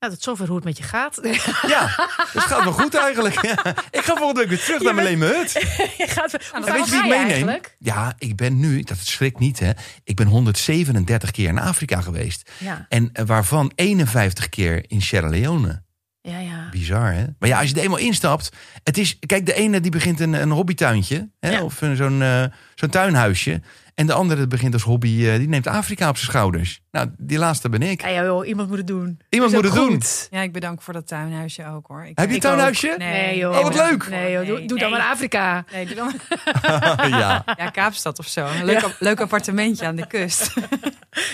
Nou, 0.00 0.12
tot 0.12 0.22
zover 0.22 0.46
hoe 0.46 0.56
het 0.56 0.64
met 0.64 0.76
je 0.76 0.82
gaat. 0.82 1.18
Ja, 1.66 1.80
dat 2.32 2.42
gaat 2.42 2.64
wel 2.64 2.72
goed 2.72 2.94
eigenlijk. 2.94 3.42
Ja. 3.46 3.66
Ik 3.90 4.00
ga 4.00 4.14
volgende 4.16 4.40
week 4.40 4.48
weer 4.48 4.58
terug 4.60 4.82
naar 4.82 4.94
mijn 4.94 5.06
leme 5.06 5.26
hut. 5.26 5.52
je 5.98 6.06
gaat, 6.08 6.32
En 6.34 6.62
waar 6.62 6.72
weet 6.72 6.84
je 6.84 6.90
wie 6.90 7.00
ik 7.00 7.06
meeneem? 7.08 7.28
eigenlijk? 7.28 7.76
Ja, 7.78 8.14
ik 8.18 8.36
ben 8.36 8.58
nu, 8.60 8.82
dat 8.82 8.96
schrikt 8.98 9.38
niet 9.38 9.58
hè. 9.58 9.70
Ik 10.04 10.16
ben 10.16 10.26
137 10.26 11.30
keer 11.30 11.48
in 11.48 11.58
Afrika 11.58 12.00
geweest. 12.00 12.50
Ja, 12.58 12.86
En 12.88 13.10
eh, 13.12 13.24
waarvan 13.24 13.72
51 13.74 14.48
keer 14.48 14.84
in 14.90 15.02
Sierra 15.02 15.28
Leone. 15.28 15.82
ja, 16.20 16.38
ja. 16.38 16.68
Bizar 16.70 17.12
hè. 17.12 17.24
Maar 17.38 17.48
ja, 17.48 17.60
als 17.60 17.68
je 17.70 17.74
er 17.76 17.82
eenmaal 17.82 17.98
instapt. 17.98 18.50
Het 18.82 18.98
is, 18.98 19.18
kijk, 19.18 19.46
de 19.46 19.54
ene 19.54 19.80
die 19.80 19.90
begint 19.90 20.20
een, 20.20 20.32
een 20.32 20.50
hobbytuintje. 20.50 21.30
Hè, 21.40 21.50
Ja. 21.50 21.62
Of 21.62 21.80
een- 21.80 21.96
zo'n 21.96 22.22
eh, 22.22 22.44
zo'n 22.74 22.88
tuinhuisje. 22.90 23.62
En 23.94 24.06
de 24.06 24.12
andere 24.12 24.46
begint 24.46 24.72
als 24.72 24.82
hobby, 24.82 25.26
eh, 25.26 25.36
die 25.36 25.48
neemt 25.48 25.66
Afrika 25.66 26.08
op 26.08 26.16
zijn 26.16 26.30
schouders. 26.30 26.80
Nou, 26.90 27.08
die 27.18 27.38
laatste 27.38 27.68
ben 27.68 27.82
ik. 27.82 28.02
Ja, 28.02 28.24
joh, 28.24 28.46
iemand 28.46 28.68
moet 28.68 28.78
het 28.78 28.86
doen. 28.86 29.18
Iemand 29.28 29.52
moet 29.52 29.64
het 29.64 29.74
doen. 29.74 30.02
Ja, 30.30 30.40
ik 30.40 30.52
bedank 30.52 30.82
voor 30.82 30.92
dat 30.94 31.06
tuinhuisje 31.06 31.66
ook 31.66 31.86
hoor. 31.86 32.04
Ik, 32.04 32.18
Heb 32.18 32.28
je 32.28 32.34
een 32.34 32.40
tuinhuisje? 32.40 32.90
ook. 32.92 32.98
Nee, 32.98 33.38
joh. 33.38 33.56
Oh, 33.56 33.62
wat 33.62 33.74
leuk. 33.74 34.08
Nee, 34.08 34.32
joh, 34.32 34.46
doe, 34.46 34.58
Nee, 34.58 34.66
doe 34.66 34.78
dan 34.78 34.90
nee. 34.90 34.98
maar 34.98 35.08
Afrika. 35.08 35.64
Nee, 35.72 35.86
doe 35.86 35.94
dan 35.94 36.12
ja. 37.18 37.44
ja, 37.56 37.70
Kaapstad 37.70 38.18
of 38.18 38.26
zo. 38.26 38.46
Een 38.46 38.64
leuk, 38.64 38.96
leuk 38.98 39.20
appartementje 39.20 39.86
aan 39.86 39.96
de 39.96 40.06
kust. 40.06 40.52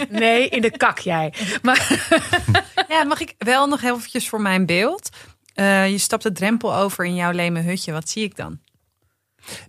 Nee, 0.09 0.49
in 0.49 0.63
de 0.63 0.71
kak 0.71 0.99
jij. 0.99 1.33
Maar 1.63 2.09
Ja, 2.89 3.05
mag 3.05 3.21
ik 3.21 3.35
wel 3.39 3.67
nog 3.67 3.83
eventjes 3.83 4.29
voor 4.29 4.41
mijn 4.41 4.67
beeld. 4.67 5.09
Eh, 5.55 5.91
je 5.91 5.99
stapt 5.99 6.23
de 6.23 6.33
drempel 6.33 6.75
over 6.75 7.05
in 7.05 7.15
jouw 7.15 7.31
leme 7.33 7.61
hutje. 7.61 7.93
Wat 7.93 8.09
zie 8.09 8.25
ik 8.25 8.37
dan? 8.37 8.59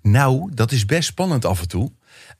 Nou, 0.02 0.52
dat 0.54 0.72
is 0.72 0.86
best 0.86 1.08
spannend 1.08 1.46
af 1.46 1.62
en 1.62 1.68
toe. 1.68 1.92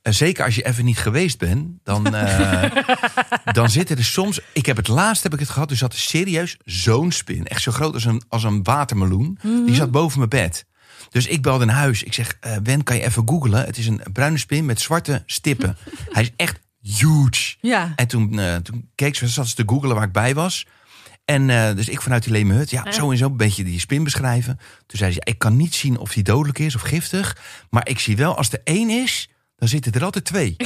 Eh, 0.02 0.14
zeker 0.14 0.46
als 0.46 0.56
je 0.56 0.66
even 0.66 0.86
niet 0.86 0.98
geweest 0.98 1.38
bent, 1.38 1.70
dan, 1.84 2.16
eh, 2.16 2.72
dan 3.58 3.70
zitten 3.70 3.98
er 3.98 4.06
soms. 4.06 4.40
Ik 4.54 4.66
heb 4.66 4.78
het 4.78 4.88
laatst 4.88 5.24
heb 5.24 5.34
ik 5.34 5.40
het 5.40 5.50
gehad, 5.50 5.70
dus 5.70 5.78
zat 5.78 5.94
er 5.94 6.00
serieus 6.00 6.58
zo'n 6.66 7.12
spin, 7.12 7.48
echt 7.48 7.62
zo 7.62 7.72
groot 7.72 7.94
als 7.94 8.06
een, 8.06 8.22
als 8.30 8.44
een 8.44 8.64
watermeloen. 8.64 9.40
Die 9.66 9.76
zat 9.76 9.92
boven 9.92 10.18
mijn 10.18 10.30
bed. 10.30 10.66
Dus 11.10 11.28
ik 11.28 11.42
belde 11.42 11.66
naar 11.66 11.76
huis. 11.76 12.04
Ik 12.04 12.14
zeg, 12.14 12.38
Wen, 12.64 12.84
kan 12.84 12.96
je 12.96 13.04
even 13.04 13.24
googlen? 13.26 13.66
Het 13.66 13.78
is 13.78 13.88
een 13.88 14.02
bruine 14.14 14.38
spin 14.38 14.66
met 14.66 14.82
zwarte 14.82 15.24
stippen. 15.26 15.78
Hij 16.12 16.24
is 16.24 16.32
echt 16.36 16.60
huge. 16.82 17.56
Ja. 17.62 17.94
En 17.96 18.08
toen, 18.08 18.40
toen 18.64 18.90
keek 18.96 19.16
ze, 19.16 19.28
zat 19.28 19.48
ze 19.48 19.56
te 19.56 19.64
googlen 19.66 19.96
waar 19.96 20.04
ik 20.04 20.12
bij 20.12 20.34
was. 20.34 20.66
En 21.26 21.48
dus 21.76 21.90
ik 21.90 22.02
vanuit 22.02 22.24
die 22.24 22.32
leme 22.32 22.54
hut, 22.54 22.70
ja, 22.70 22.92
zo 22.92 23.12
en 23.12 23.18
zo 23.18 23.26
een 23.26 23.38
beetje 23.38 23.64
die 23.64 23.80
spin 23.80 24.04
beschrijven. 24.04 24.60
Toen 24.86 25.00
zei 25.00 25.12
ze, 25.12 25.22
ja, 25.24 25.32
ik 25.32 25.40
kan 25.40 25.56
niet 25.56 25.76
zien 25.76 25.98
of 25.98 26.14
die 26.14 26.24
dodelijk 26.24 26.60
is 26.60 26.76
of 26.76 26.82
giftig. 26.82 27.38
Maar 27.70 27.88
ik 27.88 28.00
zie 28.00 28.16
wel, 28.16 28.38
als 28.38 28.52
er 28.52 28.62
één 28.64 28.90
is, 28.90 29.30
dan 29.58 29.68
zitten 29.68 29.92
er 29.92 30.04
altijd 30.04 30.26
twee. 30.26 30.56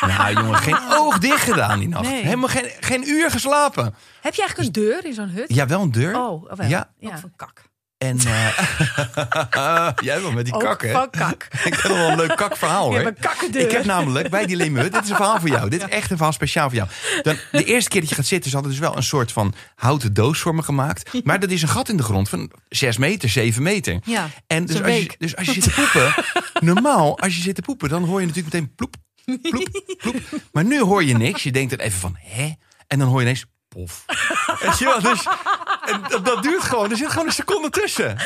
Nou 0.00 0.34
jongen, 0.34 0.58
geen 0.58 0.78
oog 0.90 1.18
dicht 1.18 1.42
gedaan 1.42 1.78
die 1.78 1.88
nacht. 1.88 2.08
Nee. 2.08 2.22
Helemaal 2.22 2.48
geen, 2.48 2.70
geen 2.80 3.08
uur 3.08 3.30
geslapen. 3.30 3.94
heb 4.20 4.34
je 4.34 4.40
eigenlijk 4.42 4.76
een 4.76 4.82
deur 4.82 5.04
in 5.04 5.14
zo'n 5.14 5.28
hut? 5.28 5.54
Ja, 5.54 5.66
wel 5.66 5.82
een 5.82 5.92
deur. 5.92 6.16
Oh, 6.16 6.52
wel. 6.52 6.68
Ja. 6.68 6.90
Ook 7.00 7.10
ja. 7.10 7.18
van 7.18 7.32
kak. 7.36 7.62
En 7.98 8.18
eh, 8.18 9.88
jij 10.08 10.20
wel 10.20 10.32
met 10.32 10.44
die 10.44 10.54
Ook 10.54 10.60
kak, 10.60 10.82
hè? 10.82 10.92
van 10.92 11.10
kak. 11.10 11.48
Ik 11.64 11.74
heb 11.74 11.82
wel 11.82 12.10
een 12.10 12.16
leuk 12.16 12.36
kakverhaal, 12.36 12.86
hoor. 12.86 13.12
Ik 13.52 13.70
heb 13.70 13.84
namelijk 13.84 14.30
bij 14.30 14.46
die 14.46 14.56
Limut, 14.56 14.92
dit 14.92 15.02
is 15.02 15.10
een 15.10 15.16
verhaal 15.16 15.40
voor 15.40 15.48
jou. 15.48 15.68
Dit 15.70 15.82
is 15.82 15.88
echt 15.88 16.10
een 16.10 16.16
verhaal 16.16 16.32
speciaal 16.32 16.68
voor 16.68 16.76
jou. 16.76 16.88
Dan, 17.22 17.36
de 17.52 17.64
eerste 17.64 17.90
keer 17.90 18.00
dat 18.00 18.08
je 18.08 18.16
gaat 18.16 18.26
zitten, 18.26 18.50
ze 18.50 18.56
hadden 18.56 18.74
dus 18.74 18.82
wel 18.82 18.96
een 18.96 19.02
soort 19.02 19.32
van 19.32 19.54
houten 19.74 20.14
doos 20.14 20.40
voor 20.40 20.54
me 20.54 20.62
gemaakt. 20.62 21.24
Maar 21.24 21.40
dat 21.40 21.50
is 21.50 21.62
een 21.62 21.68
gat 21.68 21.88
in 21.88 21.96
de 21.96 22.02
grond 22.02 22.28
van 22.28 22.50
6 22.68 22.96
meter, 22.96 23.28
7 23.28 23.62
meter. 23.62 23.98
Ja, 24.04 24.28
En 24.46 24.66
dus 24.66 24.82
als, 24.82 24.96
je, 24.96 25.14
dus 25.18 25.36
als 25.36 25.46
je 25.46 25.52
zit 25.52 25.62
te 25.62 25.70
poepen, 25.70 26.14
normaal, 26.60 27.18
als 27.18 27.36
je 27.36 27.42
zit 27.42 27.54
te 27.54 27.62
poepen, 27.62 27.88
dan 27.88 28.04
hoor 28.04 28.20
je 28.20 28.26
natuurlijk 28.26 28.54
meteen 28.54 28.74
ploep, 28.74 28.94
ploep, 29.42 29.82
ploep. 29.98 30.16
Maar 30.52 30.64
nu 30.64 30.80
hoor 30.80 31.04
je 31.04 31.16
niks. 31.16 31.42
Je 31.42 31.52
denkt 31.52 31.70
dan 31.70 31.78
even 31.86 32.00
van, 32.00 32.16
hè? 32.20 32.52
En 32.86 32.98
dan 32.98 33.08
hoor 33.08 33.16
je 33.20 33.24
ineens, 33.24 33.44
pof. 33.68 34.04
Je 34.78 34.84
wel? 34.84 35.00
Dus, 35.00 35.26
en 35.84 36.02
dat, 36.08 36.24
dat 36.24 36.42
duurt 36.42 36.62
gewoon. 36.62 36.90
Er 36.90 36.96
zit 36.96 37.08
gewoon 37.10 37.26
een 37.26 37.32
seconde 37.32 37.70
tussen. 37.70 38.16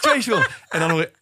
Twee 0.00 0.22
seconden. 0.22 0.48
En 0.68 0.80
dan 0.80 0.90
hoor 0.90 1.00
je, 1.00 1.12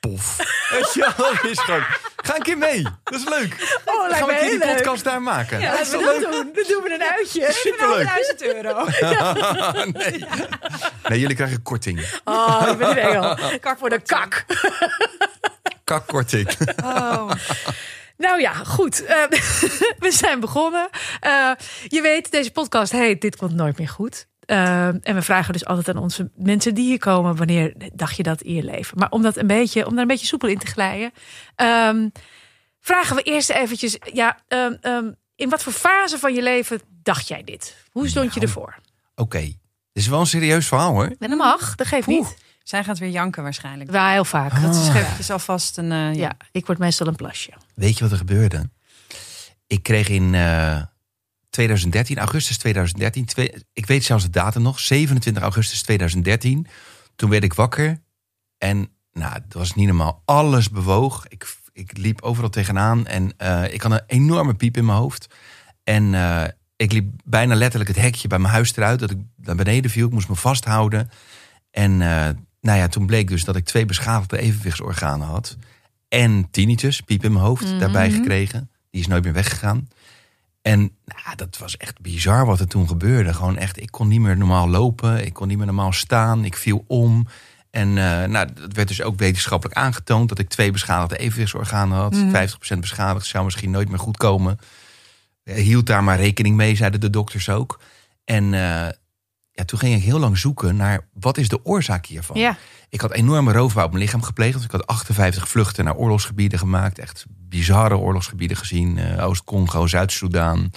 pof. 0.00 0.36
Weet 0.70 0.94
je 0.94 1.00
wel? 1.16 1.26
Dat 1.32 1.44
is 1.44 1.58
gewoon, 1.60 1.84
ga 2.16 2.36
een 2.36 2.42
keer 2.42 2.58
mee. 2.58 2.82
Dat 3.04 3.20
is 3.20 3.28
leuk. 3.28 3.80
Oh, 3.84 4.08
Dan 4.08 4.16
gaan 4.16 4.26
we 4.26 4.32
een 4.32 4.38
keer 4.38 4.50
die 4.50 4.58
leuk. 4.58 4.76
podcast 4.76 5.04
daar 5.04 5.22
maken. 5.22 5.60
Ja, 5.60 5.70
dat 5.70 5.80
is 5.80 5.90
we 5.90 5.98
dat 5.98 6.04
leuk? 6.18 6.20
doen. 6.32 6.50
Dan 6.54 6.64
doen 6.68 6.82
we 6.82 6.94
een 6.94 7.02
uitje. 7.16 7.52
Superleuk. 7.66 8.04
1000 8.06 8.42
euro. 8.42 8.84
nee. 9.98 10.24
nee, 11.08 11.18
jullie 11.20 11.36
krijgen 11.36 11.62
korting. 11.62 12.20
Oh, 12.24 12.66
ik 12.70 12.78
ben 12.78 12.90
een 12.90 12.96
engel. 12.98 13.38
Kak 13.60 13.78
Voor 13.78 13.90
de 13.90 14.00
kak. 14.00 14.44
Kakkorting. 15.88 16.48
Oh. 16.84 17.30
Nou 18.16 18.40
ja, 18.40 18.52
goed. 18.52 19.04
Eh, 19.04 19.22
we 20.04 20.10
zijn 20.10 20.40
begonnen. 20.40 20.88
Eh, 21.20 21.50
je 21.86 22.02
weet, 22.02 22.30
deze 22.30 22.50
podcast 22.50 22.92
heet 22.92 23.20
Dit 23.20 23.36
komt 23.36 23.54
nooit 23.54 23.78
meer 23.78 23.88
goed. 23.88 24.26
Eh, 24.40 24.86
en 24.86 25.14
we 25.14 25.22
vragen 25.22 25.52
dus 25.52 25.64
altijd 25.64 25.88
aan 25.88 26.02
onze 26.02 26.30
mensen 26.34 26.74
die 26.74 26.84
hier 26.84 26.98
komen... 26.98 27.36
wanneer 27.36 27.74
dacht 27.94 28.16
je 28.16 28.22
dat 28.22 28.40
in 28.42 28.54
je 28.54 28.62
leven? 28.62 28.98
Maar 28.98 29.10
om, 29.10 29.22
dat 29.22 29.36
een 29.36 29.46
beetje, 29.46 29.86
om 29.86 29.92
daar 29.92 30.00
een 30.02 30.06
beetje 30.06 30.26
soepel 30.26 30.48
in 30.48 30.58
te 30.58 30.66
glijden... 30.66 31.12
ehm, 31.54 32.08
vragen 32.80 33.16
we 33.16 33.22
eerst 33.22 33.50
eventjes... 33.50 33.98
Ja, 34.12 34.38
ehm, 34.48 34.74
ehm, 34.80 35.10
in 35.36 35.48
wat 35.48 35.62
voor 35.62 35.72
fase 35.72 36.18
van 36.18 36.34
je 36.34 36.42
leven 36.42 36.80
dacht 37.02 37.28
jij 37.28 37.42
dit? 37.44 37.76
Hoe 37.90 38.08
stond 38.08 38.34
je 38.34 38.40
Nou. 38.40 38.52
ervoor? 38.52 38.76
Oké. 39.14 39.40
Dit 39.40 39.56
is 39.92 40.08
wel 40.08 40.20
een 40.20 40.26
serieus 40.26 40.66
verhaal 40.66 40.92
hoor. 40.92 41.14
En 41.18 41.28
dat 41.28 41.38
mag, 41.38 41.74
dat 41.74 41.86
geeft 41.86 42.06
niet. 42.06 42.36
Zij 42.68 42.84
gaat 42.84 42.98
weer 42.98 43.10
janken 43.10 43.42
waarschijnlijk. 43.42 43.90
Wel 43.90 44.06
heel 44.06 44.24
vaak. 44.24 44.50
Dat 44.60 44.74
Ah. 44.74 44.82
is 44.82 44.88
eventjes 44.88 45.30
alvast 45.30 45.78
een... 45.78 45.92
eh, 45.92 45.98
ja. 45.98 46.20
Ja, 46.20 46.36
ik 46.52 46.66
word 46.66 46.78
meestal 46.78 47.06
een 47.06 47.16
plasje. 47.16 47.52
Weet 47.74 47.96
je 47.98 48.02
wat 48.02 48.12
er 48.12 48.18
gebeurde? 48.18 48.70
Ik 49.66 49.82
kreeg 49.82 50.08
in 50.08 50.34
eh, 50.34 50.82
2013, 51.50 52.18
augustus 52.18 52.58
2013, 52.58 53.24
twee, 53.24 53.54
ik 53.72 53.86
weet 53.86 54.04
zelfs 54.04 54.24
de 54.24 54.30
datum 54.30 54.62
nog, 54.62 54.80
27 54.80 55.42
augustus 55.42 55.82
2013. 55.82 56.66
Toen 57.16 57.30
werd 57.30 57.44
ik 57.44 57.54
wakker 57.54 58.02
en 58.58 58.90
nou, 59.12 59.32
het 59.32 59.54
was 59.54 59.74
niet 59.74 59.86
normaal. 59.86 60.22
Alles 60.24 60.70
bewoog. 60.70 61.24
Ik, 61.28 61.56
ik 61.72 61.96
liep 61.98 62.22
overal 62.22 62.50
tegenaan 62.50 63.06
en 63.06 63.32
eh, 63.36 63.72
ik 63.72 63.82
had 63.82 63.92
een 63.92 64.02
enorme 64.06 64.54
piep 64.54 64.76
in 64.76 64.84
mijn 64.84 64.98
hoofd. 64.98 65.34
En 65.84 66.14
eh, 66.14 66.44
ik 66.76 66.92
liep 66.92 67.10
bijna 67.24 67.54
letterlijk 67.54 67.90
het 67.90 68.00
hekje 68.00 68.28
bij 68.28 68.38
mijn 68.38 68.52
huis 68.52 68.76
eruit, 68.76 68.98
dat 68.98 69.10
ik 69.10 69.18
naar 69.36 69.56
beneden 69.56 69.90
viel. 69.90 70.06
Ik 70.06 70.12
moest 70.12 70.28
me 70.28 70.34
vasthouden. 70.34 71.10
En 71.70 72.02
eh, 72.02 72.28
nou 72.60 72.78
ja, 72.78 72.88
toen 72.88 73.06
bleek 73.06 73.28
dus 73.28 73.44
dat 73.44 73.56
ik 73.56 73.64
twee 73.64 73.86
beschadigde 73.86 74.38
evenwichtsorganen 74.38 75.26
had. 75.26 75.56
En 76.08 76.50
tinnitus, 76.50 77.00
piep 77.00 77.24
in 77.24 77.32
mijn 77.32 77.44
hoofd, 77.44 77.78
daarbij 77.78 78.10
gekregen. 78.10 78.70
Die 78.90 79.00
is 79.00 79.06
nooit 79.06 79.24
meer 79.24 79.32
weggegaan. 79.32 79.88
En 80.62 80.78
nou, 81.04 81.36
dat 81.36 81.58
was 81.58 81.76
echt 81.76 82.00
bizar 82.00 82.46
wat 82.46 82.60
er 82.60 82.68
toen 82.68 82.88
gebeurde. 82.88 83.34
Gewoon 83.34 83.56
echt, 83.56 83.80
ik 83.80 83.90
kon 83.90 84.08
niet 84.08 84.20
meer 84.20 84.36
normaal 84.36 84.68
lopen. 84.68 85.26
Ik 85.26 85.32
kon 85.32 85.48
niet 85.48 85.56
meer 85.56 85.66
normaal 85.66 85.92
staan. 85.92 86.44
Ik 86.44 86.56
viel 86.56 86.84
om. 86.86 87.26
En 87.70 87.88
eh, 87.88 88.28
nou, 88.28 88.48
dat 88.54 88.72
werd 88.72 88.88
dus 88.88 89.02
ook 89.02 89.18
wetenschappelijk 89.18 89.78
aangetoond... 89.78 90.28
dat 90.28 90.38
ik 90.38 90.48
twee 90.48 90.70
beschadigde 90.70 91.18
evenwichtsorganen 91.18 91.98
had. 91.98 92.16
50% 92.74 92.78
beschadigd, 92.78 93.26
zou 93.26 93.44
misschien 93.44 93.70
nooit 93.70 93.88
meer 93.88 93.98
goed 93.98 94.16
komen. 94.16 94.58
Eh, 95.42 95.54
Hield 95.54 95.86
daar 95.86 96.04
maar 96.04 96.16
rekening 96.16 96.56
mee, 96.56 96.76
zeiden 96.76 97.00
de 97.00 97.10
dokters 97.10 97.48
ook. 97.48 97.80
En 98.24 98.54
eh, 98.54 98.88
ja, 99.58 99.64
toen 99.64 99.78
ging 99.78 99.94
ik 99.96 100.02
heel 100.02 100.18
lang 100.18 100.38
zoeken 100.38 100.76
naar... 100.76 101.08
wat 101.12 101.38
is 101.38 101.48
de 101.48 101.64
oorzaak 101.64 102.06
hiervan? 102.06 102.38
Ja. 102.38 102.56
Ik 102.88 103.00
had 103.00 103.12
enorme 103.12 103.52
roofbouw 103.52 103.84
op 103.84 103.90
mijn 103.90 104.02
lichaam 104.02 104.22
gepleegd. 104.22 104.64
Ik 104.64 104.70
had 104.70 104.86
58 104.86 105.48
vluchten 105.48 105.84
naar 105.84 105.94
oorlogsgebieden 105.96 106.58
gemaakt. 106.58 106.98
Echt 106.98 107.24
bizarre 107.28 107.96
oorlogsgebieden 107.96 108.56
gezien. 108.56 108.98
eh, 108.98 109.26
Oost-Congo, 109.26 109.86
Zuid-Soedan. 109.86 110.72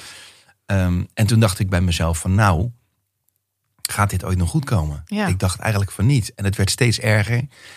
Ehm, 0.66 1.04
en 1.14 1.28
toen 1.28 1.40
dacht 1.40 1.60
ik 1.60 1.70
bij 1.70 1.82
mezelf 1.82 2.18
van 2.20 2.36
nou, 2.36 2.70
gaat 3.82 4.10
dit 4.10 4.24
ooit 4.24 4.38
nog 4.38 4.50
goed 4.50 4.66
komen? 4.66 5.02
Ja. 5.06 5.28
Ik 5.28 5.40
dacht 5.40 5.60
eigenlijk 5.60 5.92
van 5.92 6.06
niet. 6.06 6.34
En 6.36 6.46
het 6.46 6.56
werd 6.56 6.70
steeds 6.70 7.00
erger. 7.00 7.36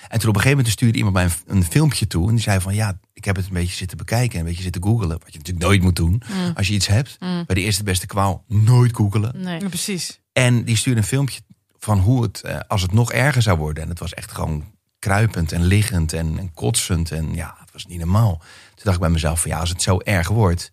En 0.09 0.19
toen 0.19 0.29
op 0.29 0.35
een 0.35 0.41
gegeven 0.41 0.51
moment 0.51 0.69
stuurde 0.69 0.99
iemand 0.99 1.15
mij 1.15 1.25
een, 1.25 1.33
een 1.47 1.65
filmpje 1.65 2.07
toe. 2.07 2.29
En 2.29 2.35
die 2.35 2.43
zei 2.43 2.61
van 2.61 2.75
ja, 2.75 2.99
ik 3.13 3.25
heb 3.25 3.37
het 3.37 3.47
een 3.47 3.53
beetje 3.53 3.75
zitten 3.77 3.97
bekijken. 3.97 4.33
En 4.35 4.39
een 4.41 4.47
beetje 4.47 4.63
zitten 4.63 4.83
googelen. 4.83 5.19
Wat 5.19 5.33
je 5.33 5.39
natuurlijk 5.39 5.67
nooit 5.67 5.83
moet 5.83 5.97
doen. 5.97 6.23
Als 6.55 6.69
je 6.69 6.75
iets 6.75 6.87
hebt. 6.87 7.17
Bij 7.19 7.45
de 7.47 7.61
eerste 7.61 7.83
beste 7.83 8.07
kwaal, 8.07 8.45
nooit 8.49 8.97
googelen. 8.97 9.43
Nee. 9.43 9.61
Ja, 9.61 9.69
precies. 9.69 10.21
En 10.35 10.65
die 10.65 10.77
stuurde 10.77 11.01
een 11.01 11.07
filmpje 11.07 11.41
van 11.79 11.99
hoe 11.99 12.23
het, 12.23 12.41
eh, 12.41 12.59
als 12.69 12.83
het 12.83 12.93
nog 12.93 13.13
erger 13.13 13.43
zou 13.43 13.59
worden. 13.59 13.83
En 13.83 13.89
het 13.89 13.99
was 13.99 14.15
echt 14.15 14.33
gewoon 14.33 14.65
kruipend 14.99 15.53
en 15.53 15.65
liggend 15.65 16.13
en, 16.13 16.39
en 16.39 16.55
kotsend. 16.55 17.11
En 17.11 17.35
ja, 17.35 17.57
het 17.61 17.73
was 17.73 17.87
niet 17.87 17.99
normaal. 17.99 18.37
Toen 18.39 18.85
dacht 18.85 18.97
ik 18.97 19.03
bij 19.03 19.11
mezelf 19.11 19.41
van 19.41 19.51
ja, 19.51 19.59
als 19.59 19.69
het 19.69 19.83
zo 19.83 19.99
erg 19.99 20.29
wordt, 20.29 20.73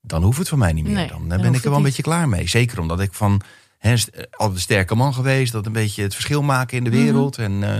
dan 0.00 0.22
hoeft 0.22 0.38
het 0.38 0.48
voor 0.48 0.58
mij 0.58 0.72
niet 0.72 0.84
meer. 0.84 0.94
Nee, 0.94 1.08
dan, 1.08 1.28
dan 1.28 1.40
ben 1.40 1.54
ik 1.54 1.62
er 1.62 1.68
wel 1.68 1.78
een 1.78 1.84
beetje 1.84 2.02
klaar 2.02 2.28
mee. 2.28 2.48
Zeker 2.48 2.80
omdat 2.80 3.00
ik 3.00 3.12
van 3.12 3.42
hè, 3.82 3.92
eh, 3.92 4.24
altijd 4.30 4.56
een 4.56 4.60
sterke 4.60 4.94
man 4.94 5.14
geweest, 5.14 5.52
dat 5.52 5.66
een 5.66 5.72
beetje 5.72 6.02
het 6.02 6.14
verschil 6.14 6.42
maken 6.42 6.76
in 6.76 6.84
de 6.84 6.90
wereld. 6.90 7.38
En, 7.38 7.62
eh, 7.62 7.78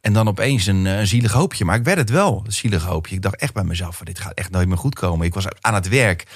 en 0.00 0.12
dan 0.12 0.28
opeens 0.28 0.66
een, 0.66 0.86
eh, 0.86 0.98
een 0.98 1.06
zielig 1.06 1.32
hoopje. 1.32 1.64
Maar 1.64 1.76
ik 1.76 1.84
werd 1.84 1.98
het 1.98 2.10
wel, 2.10 2.42
een 2.44 2.52
zielig 2.52 2.84
hoopje. 2.84 3.14
Ik 3.14 3.22
dacht 3.22 3.36
echt 3.36 3.54
bij 3.54 3.64
mezelf, 3.64 3.96
van, 3.96 4.06
dit 4.06 4.18
gaat 4.18 4.32
echt 4.32 4.50
nooit 4.50 4.68
meer 4.68 4.78
goed 4.78 4.94
komen. 4.94 5.26
Ik 5.26 5.34
was 5.34 5.46
aan 5.60 5.74
het 5.74 5.88
werk, 5.88 6.26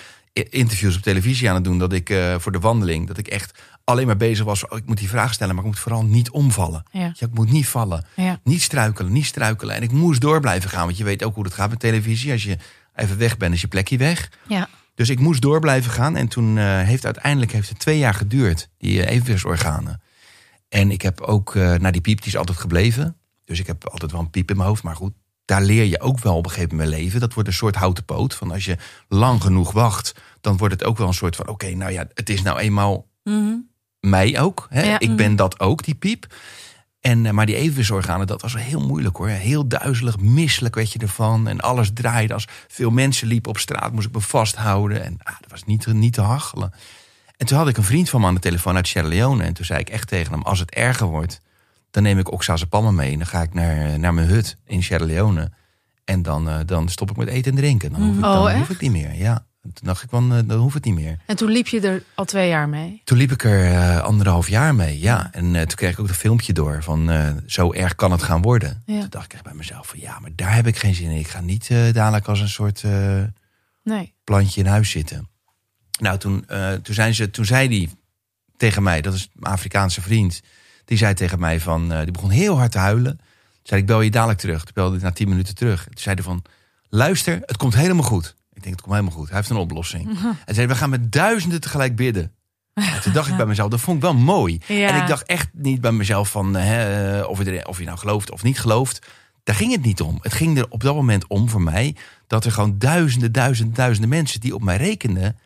interviews 0.42 0.96
op 0.96 1.02
televisie 1.02 1.48
aan 1.48 1.54
het 1.54 1.64
doen, 1.64 1.78
dat 1.78 1.92
ik 1.92 2.10
eh, 2.10 2.34
voor 2.38 2.52
de 2.52 2.58
wandeling, 2.58 3.06
dat 3.06 3.18
ik 3.18 3.26
echt 3.26 3.58
alleen 3.84 4.06
maar 4.06 4.16
bezig 4.16 4.44
was. 4.44 4.68
Oh, 4.68 4.78
ik 4.78 4.86
moet 4.86 4.98
die 4.98 5.08
vraag 5.08 5.32
stellen, 5.32 5.54
maar 5.54 5.64
ik 5.64 5.70
moet 5.70 5.78
vooral 5.78 6.04
niet 6.04 6.30
omvallen. 6.30 6.82
Ja. 6.90 7.12
Ik 7.18 7.34
moet 7.34 7.50
niet 7.50 7.68
vallen. 7.68 8.04
Ja. 8.16 8.40
Niet 8.44 8.62
struikelen, 8.62 9.12
niet 9.12 9.24
struikelen. 9.24 9.74
En 9.74 9.82
ik 9.82 9.92
moest 9.92 10.20
door 10.20 10.40
blijven 10.40 10.70
gaan, 10.70 10.84
want 10.84 10.96
je 10.96 11.04
weet 11.04 11.24
ook 11.24 11.34
hoe 11.34 11.44
het 11.44 11.54
gaat 11.54 11.70
met 11.70 11.80
televisie. 11.80 12.32
Als 12.32 12.42
je 12.42 12.56
even 12.94 13.18
weg 13.18 13.36
bent, 13.36 13.54
is 13.54 13.60
je 13.60 13.68
plekje 13.68 13.98
weg. 13.98 14.30
Ja. 14.48 14.68
Dus 14.94 15.08
ik 15.08 15.20
moest 15.20 15.42
door 15.42 15.60
blijven 15.60 15.90
gaan. 15.90 16.16
En 16.16 16.28
toen 16.28 16.58
eh, 16.58 16.80
heeft 16.80 17.04
uiteindelijk 17.04 17.52
heeft 17.52 17.68
het 17.68 17.78
twee 17.78 17.98
jaar 17.98 18.14
geduurd, 18.14 18.68
die 18.78 18.98
uh, 18.98 19.10
evenwichtsorganen. 19.10 20.00
En 20.68 20.90
ik 20.90 21.02
heb 21.02 21.20
ook, 21.20 21.54
eh 21.54 21.74
naar 21.74 21.92
die 21.92 22.00
piep, 22.00 22.18
die 22.18 22.26
is 22.26 22.36
altijd 22.36 22.58
gebleven. 22.58 23.16
Dus 23.44 23.60
ik 23.60 23.66
heb 23.66 23.88
altijd 23.88 24.12
wel 24.12 24.20
een 24.20 24.30
piep 24.30 24.50
in 24.50 24.56
mijn 24.56 24.68
hoofd. 24.68 24.82
Maar 24.82 24.96
goed, 24.96 25.12
daar 25.46 25.62
leer 25.62 25.84
je 25.84 26.00
ook 26.00 26.18
wel 26.18 26.36
op 26.36 26.44
een 26.44 26.50
gegeven 26.50 26.76
moment 26.76 26.96
leven. 26.96 27.20
Dat 27.20 27.34
wordt 27.34 27.48
een 27.48 27.54
soort 27.54 27.76
houten 27.76 28.04
poot. 28.04 28.34
Van 28.34 28.50
als 28.52 28.64
je 28.64 28.76
lang 29.08 29.42
genoeg 29.42 29.72
wacht, 29.72 30.14
dan 30.40 30.56
wordt 30.56 30.74
het 30.74 30.84
ook 30.84 30.98
wel 30.98 31.06
een 31.06 31.14
soort 31.14 31.36
van... 31.36 31.48
Oké, 31.48 31.74
nou 31.74 31.92
ja, 31.92 32.06
het 32.14 32.28
is 32.28 32.42
nou 32.42 32.58
eenmaal 32.58 33.06
Mhm. 33.24 33.54
mij 34.00 34.40
ook. 34.40 34.66
Hè? 34.70 34.82
Ja. 34.82 34.98
Ik 34.98 35.16
ben 35.16 35.36
dat 35.36 35.60
ook, 35.60 35.84
die 35.84 35.94
piep. 35.94 36.34
En, 37.00 37.26
eh, 37.26 37.32
maar 37.32 37.46
die 37.46 37.56
evenwichtsorganen, 37.56 38.26
dat 38.26 38.42
was 38.42 38.56
heel 38.56 38.80
moeilijk 38.80 39.16
hoor. 39.16 39.28
Heel 39.28 39.68
duizelig, 39.68 40.18
misselijk 40.18 40.74
werd 40.74 40.92
je 40.92 40.98
ervan. 40.98 41.48
En 41.48 41.60
alles 41.60 41.90
draaide. 41.94 42.34
Als 42.34 42.48
veel 42.68 42.90
mensen 42.90 43.28
liepen 43.28 43.50
op 43.50 43.58
straat, 43.58 43.92
moest 43.92 44.06
ik 44.06 44.12
me 44.14 44.20
vasthouden. 44.20 45.04
En 45.04 45.18
ah, 45.22 45.34
dat 45.40 45.50
was 45.50 45.64
niet, 45.64 45.86
niet 45.86 46.12
te 46.12 46.20
hachelen. 46.20 46.72
En 47.36 47.46
toen 47.46 47.58
had 47.58 47.68
ik 47.68 47.76
een 47.76 47.82
vriend 47.82 48.08
van 48.08 48.20
me 48.20 48.26
aan 48.26 48.34
de 48.34 48.40
telefoon 48.40 48.76
uit 48.76 48.88
Sierra 48.88 49.08
Leone. 49.08 49.44
En 49.44 49.52
toen 49.52 49.64
zei 49.64 49.80
ik 49.80 49.88
echt 49.90 50.08
tegen 50.08 50.32
hem, 50.32 50.42
als 50.42 50.58
het 50.58 50.70
erger 50.70 51.06
wordt... 51.06 51.40
dan 51.96 52.04
neem 52.04 52.18
ik 52.18 52.32
oxazepam 52.32 52.94
mee. 52.94 53.12
En 53.12 53.18
dan 53.18 53.26
ga 53.26 53.42
ik 53.42 53.54
naar, 53.54 53.98
naar 53.98 54.14
mijn 54.14 54.28
hut 54.28 54.56
in 54.66 54.82
Sierra 54.82 55.04
Leone. 55.04 55.50
En 56.04 56.22
dan, 56.22 56.48
eh, 56.48 56.58
dan 56.66 56.88
stop 56.88 57.10
ik 57.10 57.16
met 57.16 57.28
eten 57.28 57.50
en 57.52 57.56
drinken. 57.58 57.92
Dan 57.92 58.02
hoef 58.02 58.16
ik, 58.18 58.24
Oh, 58.24 58.32
dan 58.32 58.48
echt? 58.48 58.58
hoef 58.58 58.70
ik 58.70 58.80
niet 58.80 58.90
meer. 58.90 59.14
Ja. 59.14 59.46
En 59.62 59.72
Toen 59.72 59.86
dacht 59.86 60.02
ik, 60.02 60.08
van, 60.08 60.34
eh, 60.34 60.38
dan 60.46 60.58
hoeft 60.58 60.74
het 60.74 60.84
niet 60.84 60.94
meer. 60.94 61.18
En 61.26 61.36
toen 61.36 61.50
liep 61.50 61.66
je 61.66 61.80
er 61.80 62.02
al 62.14 62.24
twee 62.24 62.48
jaar 62.48 62.68
mee. 62.68 63.00
Toen 63.04 63.18
liep 63.18 63.30
ik 63.32 63.44
er 63.44 63.64
eh, 63.72 64.00
anderhalf 64.00 64.48
jaar 64.48 64.74
mee, 64.74 65.00
ja. 65.00 65.28
En 65.32 65.52
toen 65.52 65.66
kreeg 65.76 65.92
ik 65.92 65.98
ook 66.00 66.08
een 66.08 66.14
filmpje 66.14 66.52
door 66.52 66.82
van 66.82 67.10
zo 67.46 67.72
erg 67.72 67.94
kan 67.94 68.10
het 68.12 68.22
gaan 68.22 68.42
worden. 68.42 68.82
Ja. 68.86 69.00
Toen 69.00 69.10
dacht 69.10 69.24
ik 69.24 69.32
echt 69.32 69.42
bij 69.44 69.54
mezelf 69.54 69.86
van 69.86 70.00
ja, 70.00 70.18
maar 70.18 70.30
daar 70.34 70.54
heb 70.54 70.66
ik 70.66 70.76
geen 70.76 70.94
zin 70.94 71.10
in. 71.10 71.18
Ik 71.18 71.28
ga 71.28 71.40
niet 71.40 71.68
dadelijk 71.68 72.26
als 72.28 72.40
een 72.40 72.48
soort 72.48 72.82
Nee. 73.82 74.14
plantje 74.24 74.60
in 74.60 74.66
huis 74.66 74.90
zitten. 74.90 75.28
Nou, 76.00 76.18
toen, 76.18 76.44
toen, 76.82 76.94
zijn 76.94 77.14
ze, 77.14 77.30
toen 77.30 77.44
zei 77.44 77.68
hij 77.68 77.88
tegen 78.56 78.82
mij, 78.82 79.00
dat 79.00 79.14
is 79.14 79.28
mijn 79.32 79.52
Afrikaanse 79.54 80.00
vriend, 80.00 80.40
die 80.86 80.98
zei 80.98 81.14
tegen 81.14 81.38
mij 81.38 81.60
van, 81.60 81.92
eh, 81.92 82.02
die 82.02 82.10
begon 82.10 82.30
heel 82.30 82.56
hard 82.58 82.72
te 82.72 82.78
huilen. 82.78 83.20
Zei 83.62 83.80
ik, 83.80 83.86
bel 83.86 84.00
je 84.00 84.10
dadelijk 84.10 84.38
terug. 84.38 84.64
Toen 84.64 84.74
belde 84.74 84.96
ik 84.96 85.02
na 85.02 85.12
tien 85.12 85.28
minuten 85.28 85.54
terug. 85.54 85.84
Toen 85.84 85.92
zei 85.98 86.14
hij 86.14 86.24
van, 86.24 86.42
luister, 86.88 87.40
het 87.46 87.56
komt 87.56 87.74
helemaal 87.74 88.04
goed. 88.04 88.34
Ik 88.52 88.62
denk, 88.62 88.74
het 88.74 88.80
komt 88.80 88.94
helemaal 88.94 89.16
goed. 89.16 89.28
Hij 89.28 89.36
heeft 89.36 89.50
een 89.50 89.56
oplossing. 89.56 90.18
Hij 90.44 90.54
zei, 90.54 90.66
we 90.66 90.74
gaan 90.74 90.90
met 90.90 91.12
duizenden 91.12 91.60
tegelijk 91.60 91.96
bidden. 91.96 92.32
En 92.74 93.00
toen 93.02 93.12
dacht 93.12 93.28
ik 93.28 93.36
bij 93.36 93.46
mezelf, 93.46 93.70
dat 93.70 93.80
vond 93.80 93.96
ik 93.96 94.02
wel 94.02 94.14
mooi. 94.14 94.60
Ja. 94.66 94.88
En 94.88 95.00
ik 95.02 95.08
dacht 95.08 95.26
echt 95.26 95.48
niet 95.52 95.80
bij 95.80 95.92
mezelf 95.92 96.30
van 96.30 96.56
eh, 96.56 96.64
hè, 96.64 97.22
of, 97.22 97.44
je 97.44 97.66
of 97.68 97.78
je 97.78 97.84
nou 97.84 97.98
gelooft 97.98 98.30
of 98.30 98.42
niet 98.42 98.60
gelooft. 98.60 99.06
Daar 99.42 99.56
ging 99.56 99.72
het 99.72 99.82
niet 99.82 100.00
om. 100.00 100.18
Het 100.22 100.32
ging 100.32 100.58
er 100.58 100.66
op 100.68 100.82
dat 100.82 100.94
moment 100.94 101.26
om 101.26 101.48
voor 101.48 101.62
mij 101.62 101.96
dat 102.26 102.44
er 102.44 102.52
gewoon 102.52 102.78
duizenden, 102.78 103.32
duizenden, 103.32 103.74
duizenden 103.74 104.10
mensen 104.10 104.40
die 104.40 104.54
op 104.54 104.62
mij 104.62 104.76
rekenden, 104.76 105.38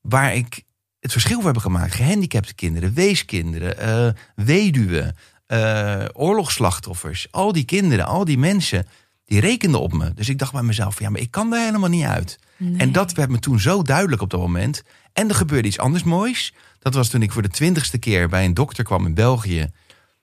waar 0.00 0.34
ik 0.34 0.62
het 1.06 1.14
verschil 1.14 1.42
hebben 1.42 1.62
gemaakt. 1.62 1.94
Gehandicapte 1.94 2.54
kinderen, 2.54 2.94
weeskinderen, 2.94 3.78
eh, 3.78 4.08
weduwen, 4.34 5.16
eh, 5.46 6.04
oorlogsslachtoffers. 6.12 7.26
Al 7.30 7.52
die 7.52 7.64
kinderen, 7.64 8.06
al 8.06 8.24
die 8.24 8.38
mensen, 8.38 8.86
die 9.24 9.40
rekenden 9.40 9.80
op 9.80 9.92
me. 9.92 10.14
Dus 10.14 10.28
ik 10.28 10.38
dacht 10.38 10.52
bij 10.52 10.62
mezelf, 10.62 10.94
van, 10.94 11.06
ja, 11.06 11.10
maar 11.10 11.20
ik 11.20 11.30
kan 11.30 11.50
daar 11.50 11.64
helemaal 11.64 11.88
niet 11.88 12.04
uit. 12.04 12.38
En 12.76 12.92
dat 12.92 13.12
werd 13.12 13.30
me 13.30 13.38
toen 13.38 13.60
zo 13.60 13.82
duidelijk 13.82 14.22
op 14.22 14.30
dat 14.30 14.40
moment. 14.40 14.82
En 15.12 15.28
er 15.28 15.34
gebeurde 15.34 15.68
iets 15.68 15.78
anders 15.78 16.04
moois. 16.04 16.54
Dat 16.78 16.94
was 16.94 17.08
toen 17.08 17.22
ik 17.22 17.32
voor 17.32 17.42
de 17.42 17.48
twintigste 17.48 17.98
keer 17.98 18.28
bij 18.28 18.44
een 18.44 18.54
dokter 18.54 18.84
kwam 18.84 19.06
in 19.06 19.14
België. 19.14 19.70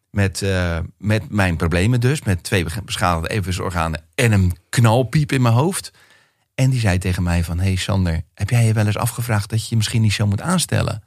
Met, 0.09 0.41
eh, 0.41 0.79
met 0.97 1.29
mijn 1.29 1.55
problemen 1.55 1.99
dus. 1.99 2.23
Met 2.23 2.43
twee 2.43 2.65
beschadigde 2.85 3.29
evenwichtsorganen 3.29 4.01
en 4.15 4.31
een 4.31 4.57
knalpiep 4.69 5.31
in 5.31 5.41
mijn 5.41 5.53
hoofd. 5.53 5.91
En 6.55 6.69
die 6.69 6.79
zei 6.79 6.97
tegen 6.97 7.23
mij 7.23 7.43
van... 7.43 7.59
hey 7.59 7.75
Sander, 7.75 8.21
heb 8.33 8.49
jij 8.49 8.65
je 8.65 8.73
wel 8.73 8.85
eens 8.85 8.97
afgevraagd... 8.97 9.49
dat 9.49 9.61
je 9.61 9.67
je 9.69 9.75
misschien 9.75 10.01
niet 10.01 10.13
zo 10.13 10.27
moet 10.27 10.41
aanstellen? 10.41 11.03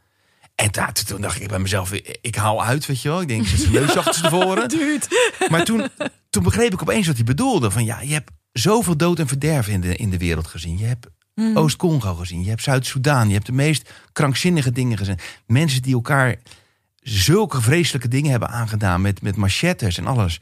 En 0.54 0.70
daar, 0.70 0.92
toen 0.92 1.20
dacht 1.20 1.40
ik 1.40 1.48
bij 1.48 1.59
mezelf... 1.59 1.92
ik 2.20 2.35
haal 2.35 2.64
uit, 2.64 2.87
weet 2.87 3.02
je 3.02 3.09
wel. 3.09 3.20
Ik 3.20 3.28
denk, 3.28 3.46
zit 3.46 3.61
zijn 3.61 3.72
neus 3.72 3.96
achter 3.96 4.22
tevoren. 4.22 4.70
Maar 5.50 5.64
toen, 5.64 5.88
toen 6.30 6.42
begreep 6.42 6.72
ik 6.72 6.82
opeens 6.82 7.06
wat 7.06 7.16
hij 7.16 7.24
bedoelde. 7.24 7.70
Van 7.70 7.85
ja, 7.85 8.00
je 8.00 8.12
hebt 8.12 8.30
zoveel 8.52 8.96
dood 8.96 9.18
en 9.18 9.26
verderf 9.26 9.68
in 9.68 9.80
de, 9.80 9.96
in 9.96 10.11
de 10.11 10.18
wereld 10.18 10.46
gezien. 10.46 10.78
Je 10.78 10.85
hebt 10.85 11.06
Oost-Congo 11.54 12.14
gezien. 12.14 12.42
Je 12.42 12.48
hebt 12.48 12.62
Zuid-Soedan. 12.62 13.28
Je 13.28 13.35
hebt 13.35 13.46
de 13.46 13.52
meest 13.52 13.90
krankzinnige 14.12 14.72
dingen 14.72 14.98
gezien. 14.98 15.18
Mensen 15.46 15.82
die 15.82 15.94
elkaar 15.94 16.37
zulke 17.00 17.61
vreselijke 17.61 18.09
dingen 18.09 18.30
hebben 18.30 18.48
aangedaan. 18.48 19.00
Met, 19.00 19.22
met 19.22 19.37
machetes 19.37 19.98
en 19.98 20.06
alles. 20.06 20.40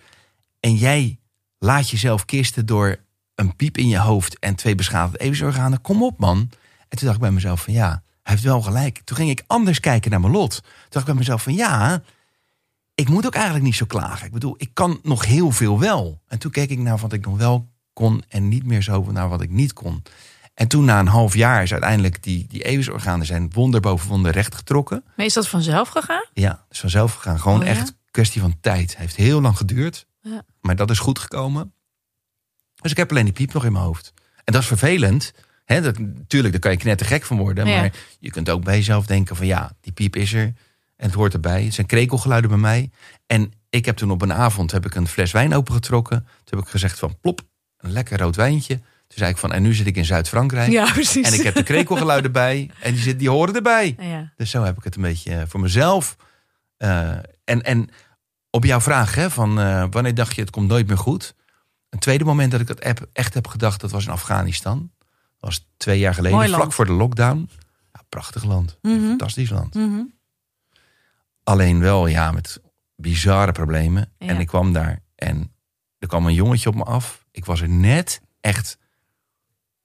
En 0.61 0.75
jij 0.75 1.19
laat 1.59 1.91
jezelf 1.91 2.25
kisten 2.25 2.67
door 2.67 3.04
een 3.35 3.57
piep 3.57 3.79
in 3.79 3.89
je 3.89 3.99
hoofd 3.99 4.39
en 4.39 4.55
twee 4.55 4.75
beschadigde 4.75 5.19
evensorganen. 5.19 5.81
Kom 5.81 6.03
op, 6.03 6.19
man. 6.19 6.39
En 6.89 6.99
toen 6.99 7.07
dacht 7.07 7.15
ik 7.15 7.21
bij 7.23 7.31
mezelf 7.31 7.63
van 7.63 7.73
ja, 7.73 7.89
hij 7.89 8.33
heeft 8.33 8.43
wel 8.43 8.63
gelijk. 8.63 9.01
Toen 9.05 9.17
ging 9.17 9.31
ik 9.31 9.45
anders 9.47 9.81
kijken 9.81 10.11
naar 10.11 10.21
mijn 10.21 10.33
lot. 10.33 10.51
Toen 10.63 10.71
dacht 10.89 10.99
ik 10.99 11.05
bij 11.05 11.15
mezelf 11.15 11.43
van 11.43 11.55
ja, 11.55 12.03
ik 12.95 13.09
moet 13.09 13.27
ook 13.27 13.35
eigenlijk 13.35 13.65
niet 13.65 13.75
zo 13.75 13.87
klagen. 13.87 14.27
Ik 14.27 14.33
bedoel, 14.33 14.55
ik 14.59 14.71
kan 14.73 14.99
nog 15.03 15.25
heel 15.25 15.51
veel 15.51 15.79
wel. 15.81 16.21
En 16.29 16.39
toen 16.39 16.51
keek 16.51 16.71
ik 16.71 16.79
naar 16.79 16.99
wat 16.99 17.13
ik 17.13 17.27
nog 17.27 17.37
wel 17.37 17.69
kon 17.93 18.23
en 18.29 18.49
niet 18.49 18.65
meer 18.65 18.83
zo 18.83 19.11
naar 19.13 19.29
wat 19.29 19.41
ik 19.41 19.51
niet 19.51 19.73
kon. 19.73 20.03
En 20.55 20.69
toen 20.69 20.85
na 20.85 20.99
een 20.99 21.07
half 21.07 21.35
jaar 21.35 21.63
is 21.63 21.73
uiteindelijk 21.73 22.23
die, 22.23 22.47
die 22.49 22.63
evensorganen 22.63 23.27
zijn 23.27 23.51
wonder 23.53 23.81
boven 23.81 24.09
wonder 24.09 24.33
recht 24.33 24.55
getrokken. 24.55 25.05
Maar 25.17 25.27
is 25.27 25.33
dat 25.33 25.49
vanzelf 25.49 25.89
gegaan? 25.89 26.25
Ja, 26.33 26.65
dus 26.69 26.81
vanzelf 26.81 27.15
gegaan. 27.15 27.41
Gewoon 27.41 27.59
Oh 27.59 27.65
ja? 27.65 27.71
echt 27.71 27.97
kwestie 28.11 28.41
van 28.41 28.61
tijd. 28.61 28.97
Heeft 28.97 29.17
heel 29.17 29.41
lang 29.41 29.57
geduurd. 29.57 30.07
Ja. 30.21 30.43
Maar 30.61 30.77
dat 30.77 30.91
is 30.91 30.99
goed 30.99 31.19
gekomen. 31.19 31.73
Dus 32.85 32.93
ik 32.93 32.99
heb 32.99 33.11
alleen 33.11 33.25
die 33.25 33.33
piep 33.33 33.53
nog 33.53 33.65
in 33.65 33.73
mijn 33.73 33.85
hoofd. 33.85 34.13
En 34.45 34.53
dat 34.53 34.63
is 34.63 34.69
vervelend. 34.69 35.33
Hè, 35.65 35.81
dat, 35.81 35.99
natuurlijk, 35.99 36.53
daar 36.53 36.61
kan 36.61 36.71
je 36.71 36.77
knettergek 36.77 37.25
van 37.25 37.37
worden. 37.37 37.67
Ja. 37.67 37.81
Maar 37.81 37.93
je 38.19 38.31
kunt 38.31 38.51
ook 38.51 38.65
bij 38.65 38.77
jezelf 38.77 39.07
denken 39.07 39.37
van 39.37 39.47
ja, 39.47 39.73
die 39.81 39.93
piep 39.93 40.17
is 40.17 40.33
er. 40.33 40.53
En 40.97 41.07
het 41.07 41.15
hoort 41.15 41.33
erbij. 41.33 41.65
Het 41.65 41.75
zijn 41.75 41.87
krekelgeluiden 41.87 42.51
bij 42.51 42.59
mij. 42.59 42.91
En 43.27 43.53
ik 43.71 43.85
heb 43.85 43.97
toen 43.97 44.11
op 44.11 44.23
een 44.23 44.33
avond 44.33 44.73
heb 44.73 44.87
ik 44.87 44.95
een 44.95 45.09
fles 45.09 45.33
wijn 45.33 45.55
opengetrokken. 45.55 46.19
Toen 46.19 46.59
heb 46.59 46.67
ik 46.67 46.69
gezegd 46.69 46.99
van 46.99 47.19
plop, 47.21 47.41
een 47.79 47.93
lekker 47.93 48.19
rood 48.19 48.37
wijntje. 48.37 48.75
Toen 48.77 49.19
zei 49.19 49.31
ik 49.31 49.37
van 49.37 49.53
en 49.53 49.63
nu 49.63 49.75
zit 49.75 49.87
ik 49.87 49.97
in 49.97 50.05
Zuid-Frankrijk. 50.05 50.71
Ja, 50.71 50.93
precies. 50.93 51.27
En 51.27 51.35
ik 51.35 51.43
heb 51.43 51.55
de 51.55 51.63
krekelgeluiden 51.63 52.33
bij. 52.43 52.71
En 52.81 52.93
die, 52.93 53.03
zit, 53.03 53.19
die 53.19 53.31
horen 53.31 53.55
erbij. 53.55 53.97
Ja. 53.99 54.33
Dus 54.37 54.51
zo 54.51 54.63
heb 54.63 54.77
ik 54.77 54.85
het 54.85 54.97
een 54.97 55.03
beetje 55.03 55.35
eh, 55.35 55.43
voor 55.49 55.61
mezelf. 55.61 56.17
Eh, 56.77 57.11
en, 57.45 57.63
en 57.63 57.89
op 58.51 58.65
jouw 58.65 58.81
vraag, 58.81 59.15
hè, 59.15 59.31
van 59.31 59.61
eh, 59.61 59.85
wanneer 59.91 60.15
dacht 60.15 60.35
je 60.35 60.41
het 60.41 60.51
komt 60.51 60.69
nooit 60.69 60.87
meer 60.87 60.99
goed? 60.99 61.35
Een 61.95 62.01
tweede 62.01 62.25
moment 62.25 62.51
dat 62.51 62.61
ik 62.61 62.67
dat 62.67 62.83
heb, 62.85 63.09
echt 63.13 63.35
heb 63.35 63.47
gedacht, 63.47 63.81
dat 63.81 63.91
was 63.91 64.05
in 64.07 64.13
Afghanistan. 64.13 64.91
Dat 64.99 65.09
was 65.39 65.69
twee 65.77 65.99
jaar 65.99 66.15
geleden, 66.15 66.37
Mooi 66.37 66.49
vlak 66.49 66.61
land. 66.61 66.75
voor 66.75 66.85
de 66.87 66.93
lockdown. 66.93 67.51
Ja, 67.93 68.01
prachtig 68.09 68.45
land, 68.45 68.79
Mhm. 68.83 69.07
fantastisch 69.07 69.51
land. 69.51 69.75
Mhm. 69.75 70.03
Alleen 71.43 71.81
wel, 71.81 72.07
ja, 72.07 72.33
met 72.33 72.61
bizarre 72.97 73.53
problemen. 73.53 74.13
Ja. 74.19 74.27
En 74.27 74.41
ik 74.41 74.47
kwam 74.47 74.73
daar 74.73 75.03
en 75.15 75.53
er 75.99 76.09
kwam 76.09 76.27
een 76.27 76.35
jongetje 76.35 76.69
op 76.69 76.75
me 76.75 76.83
af. 76.85 77.25
Ik 77.31 77.45
was 77.45 77.61
er 77.61 77.69
net 77.69 78.21
echt 78.41 78.79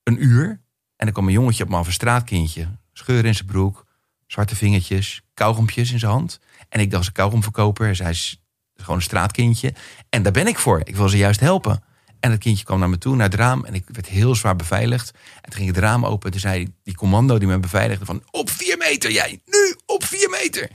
een 0.03 0.23
uur. 0.23 0.61
En 0.95 1.07
er 1.07 1.13
kwam 1.13 1.27
een 1.27 1.33
jongetje 1.33 1.63
op 1.63 1.69
me 1.69 1.75
af, 1.77 1.87
een 1.87 1.93
straatkindje. 1.93 2.67
Scheur 2.93 3.25
in 3.25 3.35
zijn 3.35 3.47
broek, 3.47 3.85
zwarte 4.27 4.55
vingertjes, 4.55 5.21
kauwgompjes 5.33 5.91
in 5.91 5.99
zijn 5.99 6.11
hand. 6.11 6.39
En 6.69 6.79
ik 6.79 6.91
dacht, 6.91 7.05
ze 7.05 7.11
kauwgomverkoper. 7.11 7.95
Zij 7.95 8.09
is 8.09 8.41
gewoon 8.75 8.95
een 8.95 9.01
straatkindje. 9.01 9.73
En 10.09 10.23
daar 10.23 10.31
ben 10.31 10.47
ik 10.47 10.57
voor. 10.59 10.81
Ik 10.83 10.95
wil 10.95 11.09
ze 11.09 11.17
juist 11.17 11.39
helpen. 11.39 11.83
En 12.19 12.31
het 12.31 12.39
kindje 12.39 12.65
kwam 12.65 12.79
naar 12.79 12.89
me 12.89 12.97
toe, 12.97 13.15
naar 13.15 13.29
het 13.29 13.39
raam. 13.39 13.65
En 13.65 13.73
ik 13.73 13.83
werd 13.87 14.07
heel 14.07 14.35
zwaar 14.35 14.55
beveiligd. 14.55 15.11
En 15.35 15.49
toen 15.49 15.53
ging 15.53 15.67
het 15.67 15.77
raam 15.77 16.05
open. 16.05 16.31
Toen 16.31 16.39
zei 16.39 16.73
die 16.83 16.95
commando 16.95 17.37
die 17.37 17.47
me 17.47 17.59
beveiligde 17.59 18.05
van... 18.05 18.23
op 18.31 18.49
vier 18.49 18.77
meter 18.77 19.11
jij, 19.11 19.41
nu 19.45 19.75
op 19.85 20.03
vier 20.03 20.29
meter. 20.29 20.69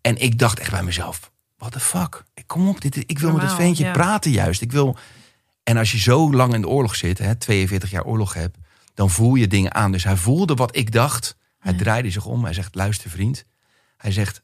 En 0.00 0.16
ik 0.22 0.38
dacht 0.38 0.58
echt 0.58 0.70
bij 0.70 0.82
mezelf, 0.82 1.30
what 1.56 1.72
the 1.72 1.80
fuck? 1.80 2.24
Kom 2.46 2.68
op, 2.68 2.80
dit, 2.80 2.96
ik 2.96 3.18
wil 3.18 3.32
met 3.32 3.40
het 3.40 3.50
Normaal, 3.50 3.66
ventje 3.66 3.84
ja. 3.84 3.92
praten 3.92 4.30
juist. 4.30 4.60
Ik 4.60 4.72
wil... 4.72 4.96
En 5.62 5.76
als 5.76 5.92
je 5.92 5.98
zo 5.98 6.32
lang 6.32 6.54
in 6.54 6.60
de 6.60 6.68
oorlog 6.68 6.96
zit, 6.96 7.18
hè, 7.18 7.36
42 7.36 7.90
jaar 7.90 8.04
oorlog 8.04 8.34
hebt... 8.34 8.56
dan 8.94 9.10
voel 9.10 9.34
je 9.34 9.46
dingen 9.46 9.74
aan. 9.74 9.92
Dus 9.92 10.04
hij 10.04 10.16
voelde 10.16 10.54
wat 10.54 10.76
ik 10.76 10.92
dacht. 10.92 11.36
Hij 11.58 11.72
draaide 11.72 12.10
zich 12.10 12.24
om. 12.24 12.44
Hij 12.44 12.52
zegt, 12.52 12.74
luister 12.74 13.10
vriend. 13.10 13.44
Hij 13.96 14.12
zegt, 14.12 14.42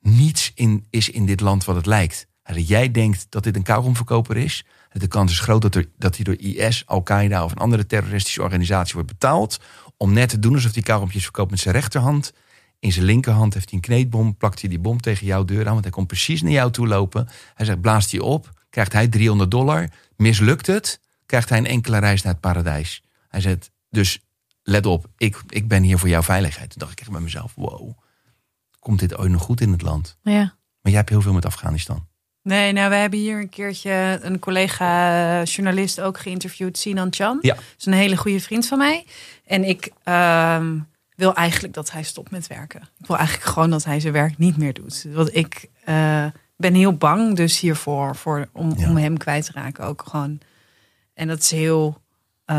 niets 0.00 0.52
in, 0.54 0.86
is 0.90 1.08
in 1.08 1.26
dit 1.26 1.40
land 1.40 1.64
wat 1.64 1.76
het 1.76 1.86
lijkt. 1.86 2.26
Hij 2.42 2.54
zegt, 2.54 2.68
jij 2.68 2.90
denkt 2.90 3.26
dat 3.28 3.42
dit 3.42 3.56
een 3.56 3.62
kauwgomverkoper 3.62 4.36
is. 4.36 4.64
De 4.98 5.08
kans 5.08 5.32
is 5.32 5.40
groot 5.40 5.62
dat, 5.62 5.74
er, 5.74 5.88
dat 5.98 6.16
hij 6.16 6.24
door 6.24 6.38
IS, 6.38 6.86
Al-Qaeda 6.86 7.44
of 7.44 7.52
een 7.52 7.58
andere 7.58 7.86
terroristische 7.86 8.42
organisatie 8.42 8.94
wordt 8.94 9.08
betaald... 9.08 9.58
Om 9.96 10.12
net 10.12 10.28
te 10.28 10.38
doen 10.38 10.54
alsof 10.54 10.74
hij 10.74 10.82
kauwgompjes 10.82 11.22
verkoopt 11.22 11.50
met 11.50 11.60
zijn 11.60 11.74
rechterhand. 11.74 12.32
In 12.78 12.92
zijn 12.92 13.04
linkerhand 13.04 13.54
heeft 13.54 13.70
hij 13.70 13.78
een 13.78 13.84
kneedbom. 13.84 14.36
Plakt 14.36 14.60
hij 14.60 14.68
die 14.68 14.78
bom 14.78 15.00
tegen 15.00 15.26
jouw 15.26 15.44
deur 15.44 15.66
aan. 15.66 15.72
Want 15.72 15.84
hij 15.84 15.92
komt 15.92 16.06
precies 16.06 16.42
naar 16.42 16.52
jou 16.52 16.70
toe 16.70 16.86
lopen. 16.86 17.28
Hij 17.54 17.66
zegt, 17.66 17.80
blaast 17.80 18.10
hij 18.10 18.20
op. 18.20 18.62
Krijgt 18.70 18.92
hij 18.92 19.08
300 19.08 19.50
dollar. 19.50 19.88
Mislukt 20.16 20.66
het. 20.66 21.00
Krijgt 21.26 21.48
hij 21.48 21.58
een 21.58 21.66
enkele 21.66 21.98
reis 21.98 22.22
naar 22.22 22.32
het 22.32 22.40
paradijs. 22.40 23.02
Hij 23.28 23.40
zegt, 23.40 23.70
dus 23.90 24.20
let 24.62 24.86
op. 24.86 25.06
Ik, 25.16 25.42
ik 25.48 25.68
ben 25.68 25.82
hier 25.82 25.98
voor 25.98 26.08
jouw 26.08 26.22
veiligheid. 26.22 26.70
Toen 26.70 26.78
dacht 26.78 26.92
ik 26.92 27.00
echt 27.00 27.10
bij 27.10 27.20
mezelf, 27.20 27.52
wow. 27.54 27.98
Komt 28.78 28.98
dit 28.98 29.16
ooit 29.16 29.30
nog 29.30 29.42
goed 29.42 29.60
in 29.60 29.72
het 29.72 29.82
land? 29.82 30.18
Ja. 30.22 30.56
Maar 30.80 30.92
jij 30.92 30.94
hebt 30.94 31.08
heel 31.08 31.22
veel 31.22 31.32
met 31.32 31.46
Afghanistan. 31.46 32.08
Nee, 32.44 32.72
nou, 32.72 32.90
we 32.90 32.96
hebben 32.96 33.18
hier 33.18 33.38
een 33.40 33.48
keertje 33.48 34.18
een 34.22 34.38
collega-journalist 34.38 36.00
ook 36.00 36.18
geïnterviewd, 36.18 36.78
Sinan 36.78 37.08
Chan. 37.10 37.38
Ja. 37.40 37.54
Dat 37.54 37.62
is 37.78 37.86
een 37.86 37.92
hele 37.92 38.16
goede 38.16 38.40
vriend 38.40 38.66
van 38.66 38.78
mij. 38.78 39.06
En 39.46 39.64
ik 39.64 39.90
ehm, 40.02 40.78
wil 41.16 41.34
eigenlijk 41.34 41.74
dat 41.74 41.90
hij 41.90 42.02
stopt 42.02 42.30
met 42.30 42.46
werken. 42.46 42.80
Ik 42.98 43.06
wil 43.06 43.16
eigenlijk 43.16 43.48
gewoon 43.48 43.70
dat 43.70 43.84
hij 43.84 44.00
zijn 44.00 44.12
werk 44.12 44.38
niet 44.38 44.56
meer 44.56 44.72
doet. 44.72 45.06
Want 45.12 45.36
ik 45.36 45.68
eh, 45.84 46.26
ben 46.56 46.74
heel 46.74 46.96
bang 46.96 47.36
dus 47.36 47.60
hiervoor, 47.60 48.16
voor, 48.16 48.48
om, 48.52 48.74
Ja. 48.76 48.88
om 48.88 48.96
hem 48.96 49.16
kwijt 49.16 49.44
te 49.44 49.52
raken 49.54 49.84
ook 49.84 50.04
gewoon. 50.08 50.38
En 51.14 51.28
dat 51.28 51.38
is 51.38 51.50
heel... 51.50 52.02
eh, 52.44 52.56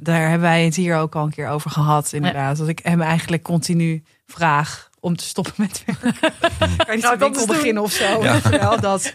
daar 0.00 0.20
hebben 0.20 0.40
wij 0.40 0.64
het 0.64 0.76
hier 0.76 0.96
ook 0.96 1.14
al 1.14 1.24
een 1.24 1.30
keer 1.30 1.48
over 1.48 1.70
gehad, 1.70 2.12
inderdaad. 2.12 2.56
Dat 2.56 2.68
ik 2.68 2.78
hem 2.82 3.00
eigenlijk 3.00 3.42
continu 3.42 4.02
vraag 4.26 4.90
om 5.04 5.16
te 5.16 5.24
stoppen 5.24 5.52
met 5.56 5.84
werken. 5.86 6.14
Kan 6.86 6.86
je 6.86 6.92
niet 6.92 7.02
Nou, 7.20 7.46
beginnen 7.46 7.82
of 7.82 7.92
zo? 7.92 8.22
Ja. 8.22 8.40
wel, 8.60 8.80
dat... 8.80 9.12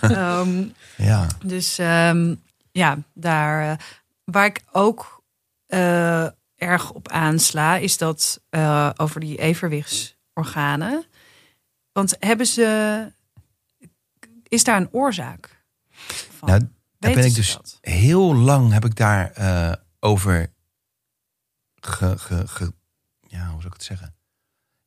Ehm, 0.00 0.64
Ja. 0.96 1.26
dus 1.44 1.78
ehm, 1.78 2.34
ja, 2.72 2.98
daar 3.14 3.70
eh, 3.70 3.76
waar 4.24 4.44
ik 4.46 4.62
ook 4.72 5.22
eh, 5.66 6.24
erg 6.56 6.90
op 6.92 7.08
aansla, 7.08 7.76
is 7.76 7.96
dat 7.96 8.40
eh, 8.50 8.90
over 8.96 9.20
die 9.20 9.38
evenwichtsorganen. 9.38 11.04
Want 11.92 12.16
hebben 12.18 12.46
ze. 12.46 13.12
Is 14.48 14.64
daar 14.64 14.76
een 14.76 14.92
oorzaak? 14.92 15.64
Van? 16.38 16.48
Nou, 16.48 16.60
daar 16.60 16.68
Weten 16.98 17.20
ben 17.20 17.30
ik 17.30 17.34
dus 17.34 17.52
dat? 17.52 17.78
heel 17.80 18.34
lang 18.34 18.72
heb 18.72 18.84
ik 18.84 18.96
daar 18.96 19.30
eh, 19.32 19.72
over 20.00 20.52
ge, 21.80 22.18
ge, 22.18 22.46
ge- 22.48 22.72
ja, 23.28 23.42
hoe 23.44 23.54
zou 23.60 23.66
ik 23.66 23.72
het 23.72 23.82
zeggen? 23.84 24.14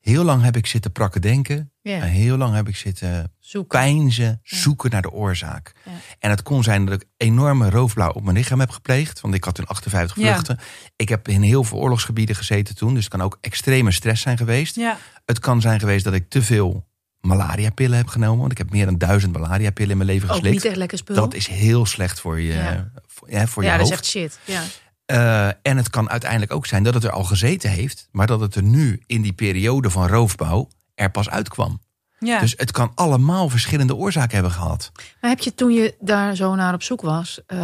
Heel 0.05 0.23
lang 0.23 0.43
heb 0.43 0.57
ik 0.57 0.65
zitten 0.65 0.91
prakken 0.91 1.21
denken. 1.21 1.71
En 1.81 2.01
heel 2.01 2.37
lang 2.37 2.55
heb 2.55 2.67
ik 2.67 2.75
zitten 2.75 3.33
Zoeken. 3.39 3.79
pijnzen, 3.79 4.39
zoeken 4.43 4.91
naar 4.91 5.01
de 5.01 5.11
oorzaak. 5.11 5.71
En 6.19 6.29
het 6.29 6.43
kon 6.43 6.63
zijn 6.63 6.85
dat 6.85 7.01
ik 7.01 7.07
enorme 7.17 7.69
roofblauw 7.69 8.11
op 8.11 8.23
mijn 8.23 8.35
lichaam 8.37 8.59
heb 8.59 8.69
gepleegd. 8.69 9.21
Want 9.21 9.33
ik 9.33 9.43
had 9.43 9.55
toen 9.55 9.65
58 9.67 10.17
Ja. 10.17 10.31
vluchten. 10.33 10.59
Ik 10.95 11.09
heb 11.09 11.27
in 11.27 11.41
heel 11.41 11.63
veel 11.63 11.77
oorlogsgebieden 11.77 12.35
gezeten 12.35 12.75
toen. 12.75 12.93
Dus 12.93 13.03
het 13.03 13.11
kan 13.11 13.21
ook 13.21 13.37
extreme 13.41 13.91
stress 13.91 14.21
zijn 14.21 14.37
geweest. 14.37 14.77
Het 15.25 15.39
kan 15.39 15.61
zijn 15.61 15.79
geweest 15.79 16.03
dat 16.03 16.13
ik 16.13 16.29
te 16.29 16.41
veel 16.41 16.87
malariapillen 17.21 17.97
heb 17.97 18.07
genomen. 18.07 18.39
Want 18.39 18.51
ik 18.51 18.57
heb 18.57 18.71
meer 18.71 18.85
dan 18.85 18.97
duizend 18.97 19.33
malariapillen 19.37 19.91
in 19.91 19.97
mijn 19.97 20.09
leven 20.09 20.27
Ook 20.29 20.35
geslikt. 20.35 20.55
niet 20.55 20.65
echt 20.65 20.75
lekker 20.75 20.97
spul. 20.97 21.15
Dat 21.15 21.33
is 21.33 21.47
heel 21.47 21.85
slecht 21.85 22.19
voor 22.19 22.39
je, 22.41 22.53
Ja. 22.53 22.91
voor, 23.07 23.31
ja, 23.31 23.47
voor 23.47 23.63
je 23.63 23.69
ja, 23.69 23.77
dat 23.77 23.89
hoofd. 23.89 24.05
is 24.05 24.15
echt 24.15 24.33
shit. 24.33 24.39
Ja. 24.55 24.63
Eh, 25.05 25.47
en 25.47 25.77
het 25.77 25.89
kan 25.89 26.09
uiteindelijk 26.09 26.53
ook 26.53 26.65
zijn 26.65 26.83
dat 26.83 26.93
het 26.93 27.03
er 27.03 27.11
al 27.11 27.23
gezeten 27.23 27.69
heeft, 27.69 28.07
maar 28.11 28.27
dat 28.27 28.39
het 28.39 28.55
er 28.55 28.63
nu 28.63 29.01
in 29.05 29.21
die 29.21 29.33
periode 29.33 29.89
van 29.89 30.07
roofbouw 30.07 30.67
er 30.95 31.11
pas 31.11 31.29
uitkwam. 31.29 31.81
ja. 32.19 32.39
Dus 32.39 32.53
het 32.57 32.71
kan 32.71 32.91
allemaal 32.95 33.49
verschillende 33.49 33.95
oorzaken 33.95 34.33
hebben 34.33 34.51
gehad. 34.51 34.91
Maar 35.21 35.29
heb 35.29 35.39
je 35.39 35.55
toen 35.55 35.71
je 35.73 35.95
daar 35.99 36.35
zo 36.35 36.55
naar 36.55 36.73
op 36.73 36.83
zoek 36.83 37.01
was, 37.01 37.39
eh, 37.45 37.57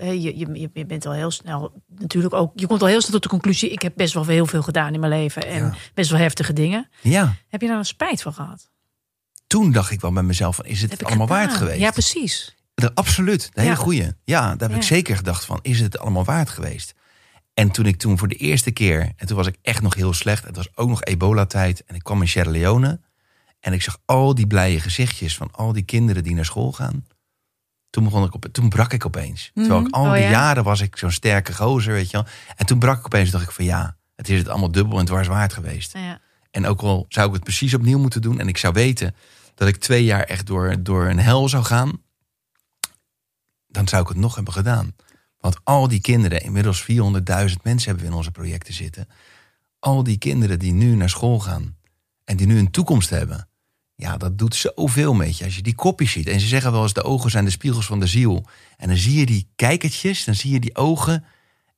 je, 0.00 0.38
je, 0.38 0.68
je 0.74 0.86
bent 0.86 1.06
al 1.06 1.12
heel 1.12 1.30
snel 1.30 1.82
natuurlijk 1.98 2.34
ook, 2.34 2.52
je 2.54 2.66
komt 2.66 2.80
al 2.82 2.86
heel 2.88 3.00
snel 3.00 3.12
tot 3.12 3.22
de 3.22 3.28
conclusie, 3.28 3.70
ik 3.70 3.82
heb 3.82 3.92
best 3.96 4.14
wel 4.14 4.26
heel 4.26 4.46
veel 4.46 4.62
gedaan 4.62 4.94
in 4.94 5.00
mijn 5.00 5.12
leven 5.12 5.46
en 5.46 5.64
Ja. 5.64 5.74
best 5.94 6.10
wel 6.10 6.20
heftige 6.20 6.52
dingen. 6.52 6.88
Ja, 7.00 7.34
Heb 7.48 7.60
je 7.60 7.66
daar 7.68 7.78
een 7.78 7.84
spijt 7.84 8.22
van 8.22 8.32
gehad? 8.32 8.70
toen 9.46 9.72
dacht 9.72 9.90
ik 9.90 10.00
wel 10.00 10.12
bij 10.12 10.22
mezelf 10.22 10.56
van, 10.56 10.64
is 10.64 10.82
het 10.82 11.04
allemaal 11.04 11.26
waard 11.26 11.52
geweest? 11.52 11.78
Ja, 11.80 11.90
precies. 11.90 12.56
De- 12.74 12.94
absoluut, 12.94 13.50
de 13.52 13.60
hele 13.60 13.72
Ja. 13.72 13.78
goeie. 13.78 14.12
Ja, 14.24 14.56
daar 14.56 14.68
heb 14.68 14.78
ik 14.78 14.84
zeker 14.84 15.16
gedacht 15.16 15.44
van, 15.44 15.58
is 15.62 15.80
het 15.80 15.98
allemaal 15.98 16.24
waard 16.24 16.50
geweest? 16.50 16.94
En 17.54 17.70
toen 17.70 17.86
ik 17.86 17.96
toen 17.96 18.18
voor 18.18 18.28
de 18.28 18.34
eerste 18.34 18.70
keer, 18.70 19.12
en 19.16 19.26
toen 19.26 19.36
was 19.36 19.46
ik 19.46 19.56
echt 19.62 19.82
nog 19.82 19.94
heel 19.94 20.12
slecht, 20.12 20.44
het 20.44 20.56
was 20.56 20.68
ook 20.76 20.88
nog 20.88 21.02
ebola-tijd, 21.04 21.84
en 21.84 21.94
ik 21.94 22.02
kwam 22.02 22.20
in 22.20 22.28
Sierra 22.28 22.50
Leone, 22.50 23.00
en 23.60 23.72
ik 23.72 23.82
zag 23.82 23.98
al 24.04 24.34
die 24.34 24.46
blije 24.46 24.80
gezichtjes 24.80 25.36
van 25.36 25.48
al 25.52 25.72
die 25.72 25.82
kinderen 25.82 26.22
die 26.22 26.34
naar 26.34 26.44
school 26.44 26.72
gaan. 26.72 27.06
Toen, 27.90 28.04
begon 28.04 28.24
ik 28.24 28.34
op, 28.34 28.46
toen 28.52 28.68
brak 28.68 28.92
ik 28.92 29.06
opeens. 29.06 29.50
Terwijl 29.54 29.80
ik 29.80 29.94
al 29.94 30.04
Oh, 30.06 30.12
die 30.12 30.22
ja? 30.22 30.30
jaren 30.30 30.64
was 30.64 30.80
ik 30.80 30.96
zo'n 30.96 31.10
sterke 31.10 31.54
gozer, 31.54 31.92
weet 31.92 32.10
je 32.10 32.16
wel. 32.16 32.26
En 32.56 32.66
toen 32.66 32.78
brak 32.78 32.98
ik 32.98 33.04
opeens, 33.06 33.30
dacht 33.30 33.44
ik 33.44 33.50
van 33.50 33.64
ja, 33.64 33.96
het 34.16 34.28
is 34.28 34.38
het 34.38 34.48
allemaal 34.48 34.72
dubbel 34.72 34.98
en 34.98 35.04
dwars 35.04 35.28
waard 35.28 35.52
geweest. 35.52 35.92
Ja. 35.92 36.20
En 36.50 36.66
ook 36.66 36.80
al 36.80 37.06
zou 37.08 37.26
ik 37.28 37.34
het 37.34 37.42
precies 37.44 37.74
opnieuw 37.74 37.98
moeten 37.98 38.22
doen. 38.22 38.40
En 38.40 38.48
ik 38.48 38.56
zou 38.56 38.72
weten 38.72 39.14
dat 39.54 39.68
ik 39.68 39.76
twee 39.76 40.04
jaar 40.04 40.22
echt 40.22 40.46
door, 40.46 40.82
door 40.82 41.06
een 41.08 41.18
hel 41.18 41.48
zou 41.48 41.64
gaan. 41.64 42.00
Dan 43.72 43.88
zou 43.88 44.02
ik 44.02 44.08
het 44.08 44.16
nog 44.16 44.34
hebben 44.34 44.52
gedaan. 44.52 44.94
Want 45.38 45.56
al 45.64 45.88
die 45.88 46.00
kinderen, 46.00 46.42
inmiddels 46.42 46.82
400.000 46.82 46.88
mensen 47.62 47.88
hebben 47.88 47.98
we 47.98 48.10
in 48.10 48.12
onze 48.12 48.30
projecten 48.30 48.74
zitten. 48.74 49.08
Al 49.78 50.02
die 50.02 50.18
kinderen 50.18 50.58
die 50.58 50.72
nu 50.72 50.94
naar 50.94 51.10
school 51.10 51.40
gaan. 51.40 51.76
En 52.24 52.36
die 52.36 52.46
nu 52.46 52.58
een 52.58 52.70
toekomst 52.70 53.10
hebben. 53.10 53.48
Ja, 53.94 54.16
dat 54.16 54.38
doet 54.38 54.54
zoveel 54.54 55.14
met 55.14 55.38
je. 55.38 55.44
Als 55.44 55.56
je 55.56 55.62
die 55.62 55.74
kopjes 55.74 56.12
ziet. 56.12 56.28
En 56.28 56.40
ze 56.40 56.46
zeggen 56.46 56.72
wel 56.72 56.82
eens 56.82 56.92
de 56.92 57.02
ogen 57.02 57.30
zijn 57.30 57.44
de 57.44 57.50
spiegels 57.50 57.86
van 57.86 58.00
de 58.00 58.06
ziel. 58.06 58.46
En 58.76 58.88
dan 58.88 58.96
zie 58.96 59.18
je 59.18 59.26
die 59.26 59.48
kijkertjes, 59.56 60.24
dan 60.24 60.34
zie 60.34 60.52
je 60.52 60.60
die 60.60 60.76
ogen. 60.76 61.24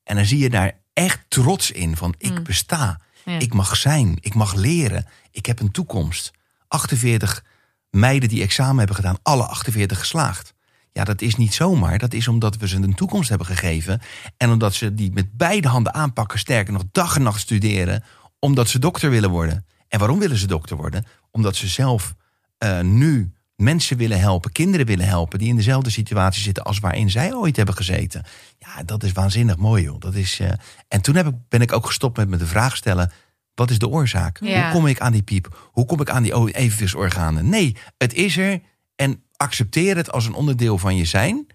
En 0.03 0.15
dan 0.15 0.25
zie 0.25 0.39
je 0.39 0.49
daar 0.49 0.79
echt 0.93 1.19
trots 1.27 1.71
in. 1.71 1.97
Van 1.97 2.15
ik 2.17 2.43
besta. 2.43 2.99
Ja. 3.25 3.39
Ik 3.39 3.53
mag 3.53 3.75
zijn. 3.75 4.17
Ik 4.19 4.33
mag 4.33 4.53
leren. 4.53 5.05
Ik 5.31 5.45
heb 5.45 5.59
een 5.59 5.71
toekomst. 5.71 6.31
48 6.67 7.43
meiden 7.89 8.29
die 8.29 8.41
examen 8.41 8.77
hebben 8.77 8.95
gedaan. 8.95 9.17
Alle 9.21 9.43
48 9.43 9.99
geslaagd. 9.99 10.54
Ja, 10.97 11.03
dat 11.03 11.21
is 11.21 11.35
niet 11.35 11.53
zomaar. 11.53 11.97
Dat 11.97 12.13
is 12.13 12.27
omdat 12.27 12.57
we 12.57 12.67
ze 12.67 12.75
een 12.75 12.93
toekomst 12.93 13.29
hebben 13.29 13.47
gegeven. 13.47 14.01
En 14.37 14.49
omdat 14.49 14.73
ze 14.73 14.93
die 14.93 15.11
met 15.11 15.37
beide 15.37 15.67
handen 15.67 15.93
aanpakken. 15.93 16.39
Sterker 16.39 16.73
nog, 16.73 16.83
dag 16.91 17.15
en 17.15 17.21
nacht 17.21 17.39
studeren. 17.39 18.03
Omdat 18.39 18.69
ze 18.69 18.79
dokter 18.79 19.09
willen 19.09 19.29
worden. 19.29 19.65
En 19.87 19.99
waarom 19.99 20.19
willen 20.19 20.37
ze 20.37 20.47
dokter 20.47 20.77
worden? 20.77 21.05
Omdat 21.31 21.55
ze 21.55 21.67
zelf 21.67 22.15
eh, 22.57 22.79
nu 22.79 23.33
mensen 23.55 23.97
willen 23.97 24.19
helpen, 24.19 24.51
kinderen 24.51 24.85
willen 24.85 25.07
helpen, 25.07 25.39
die 25.39 25.47
in 25.47 25.55
dezelfde 25.55 25.89
situatie 25.89 26.41
zitten 26.41 26.63
als 26.63 26.79
waarin 26.79 27.09
zij 27.09 27.33
ooit 27.33 27.55
hebben 27.55 27.75
gezeten. 27.75 28.23
Ja, 28.57 28.83
dat 28.83 29.03
is 29.03 29.11
waanzinnig 29.11 29.57
mooi, 29.57 29.83
joh. 29.83 29.99
Dat 29.99 30.13
is, 30.15 30.39
eh, 30.39 30.51
En 30.87 31.01
toen 31.01 31.15
heb 31.15 31.27
ik, 31.27 31.33
ben 31.49 31.61
ik 31.61 31.73
ook 31.73 31.85
gestopt 31.85 32.17
met 32.17 32.29
me 32.29 32.37
de 32.37 32.47
vraag 32.47 32.75
stellen: 32.75 33.11
wat 33.53 33.69
is 33.69 33.79
de 33.79 33.87
oorzaak? 33.87 34.39
Ja. 34.41 34.63
Hoe 34.63 34.71
kom 34.71 34.87
ik 34.87 34.99
aan 34.99 35.11
die 35.11 35.23
piep? 35.23 35.69
Hoe 35.71 35.85
kom 35.85 36.01
ik 36.01 36.09
aan 36.09 36.23
die 36.23 36.55
evenwichtsorganen? 36.55 37.49
Nee, 37.49 37.75
het 37.97 38.13
is 38.13 38.37
er 38.37 38.61
en 38.95 39.23
accepteer 39.37 39.95
het 39.95 40.11
als 40.11 40.25
een 40.25 40.33
onderdeel 40.33 40.77
van 40.77 40.95
je 40.95 41.05
zijn. 41.05 41.47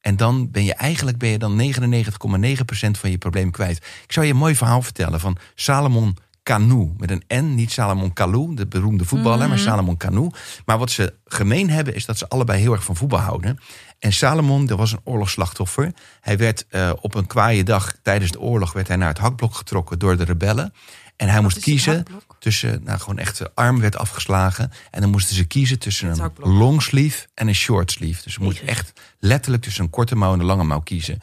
En 0.00 0.16
dan 0.16 0.50
ben 0.50 0.64
je 0.64 0.74
eigenlijk 0.74 1.18
ben 1.18 1.28
je 1.28 1.38
dan 1.38 1.72
99,9% 1.74 2.90
van 2.90 3.10
je 3.10 3.18
probleem 3.18 3.50
kwijt. 3.50 3.76
Ik 3.76 4.12
zou 4.12 4.26
je 4.26 4.32
een 4.32 4.38
mooi 4.38 4.56
verhaal 4.56 4.82
vertellen 4.82 5.20
van 5.20 5.36
Salomon 5.54 6.16
Kanou. 6.42 6.92
Met 6.96 7.10
een 7.10 7.44
N, 7.44 7.54
niet 7.54 7.72
Salomon 7.72 8.12
Kalou, 8.12 8.54
de 8.54 8.66
beroemde 8.66 9.04
voetballer, 9.04 9.48
maar 9.48 9.58
Salomon 9.58 9.96
Kanou. 9.96 10.30
Maar 10.64 10.78
wat 10.78 10.90
ze 10.90 11.14
gemeen 11.24 11.70
hebben 11.70 11.94
is 11.94 12.04
dat 12.04 12.18
ze 12.18 12.28
allebei 12.28 12.60
heel 12.60 12.72
erg 12.72 12.84
van 12.84 12.96
voetbal 12.96 13.18
houden. 13.18 13.58
En 14.04 14.12
Salomon, 14.12 14.66
dat 14.66 14.78
was 14.78 14.92
een 14.92 15.00
oorlogsslachtoffer. 15.04 15.92
Hij 16.20 16.36
werd 16.36 16.66
eh, 16.68 16.92
op 17.00 17.14
een 17.14 17.26
kwaaie 17.26 17.64
dag 17.64 17.96
tijdens 18.02 18.30
de 18.30 18.40
oorlog 18.40 18.72
werd 18.72 18.88
hij 18.88 18.96
naar 18.96 19.08
het 19.08 19.18
hakblok 19.18 19.54
getrokken 19.54 19.98
door 19.98 20.16
de 20.16 20.24
rebellen. 20.24 20.74
En 21.16 21.28
hij 21.28 21.40
moest 21.40 21.58
kiezen 21.58 22.04
tussen, 22.38 22.82
nou 22.82 22.98
gewoon 22.98 23.18
echt 23.18 23.36
zijn 23.36 23.48
arm 23.54 23.80
werd 23.80 23.96
afgeslagen. 23.96 24.72
En 24.90 25.00
dan 25.00 25.10
moesten 25.10 25.36
ze 25.36 25.44
kiezen 25.44 25.78
tussen 25.78 26.08
een 26.08 26.32
long 26.36 26.82
sleeve 26.82 27.26
en 27.34 27.48
een 27.48 27.54
short 27.54 27.90
sleeve. 27.90 28.22
Dus 28.22 28.32
ze 28.32 28.42
moesten 28.42 28.66
echt 28.66 28.92
letterlijk 29.18 29.62
tussen 29.62 29.84
een 29.84 29.90
korte 29.90 30.16
mouw 30.16 30.32
en 30.32 30.40
een 30.40 30.46
lange 30.46 30.64
mouw 30.64 30.80
kiezen. 30.80 31.22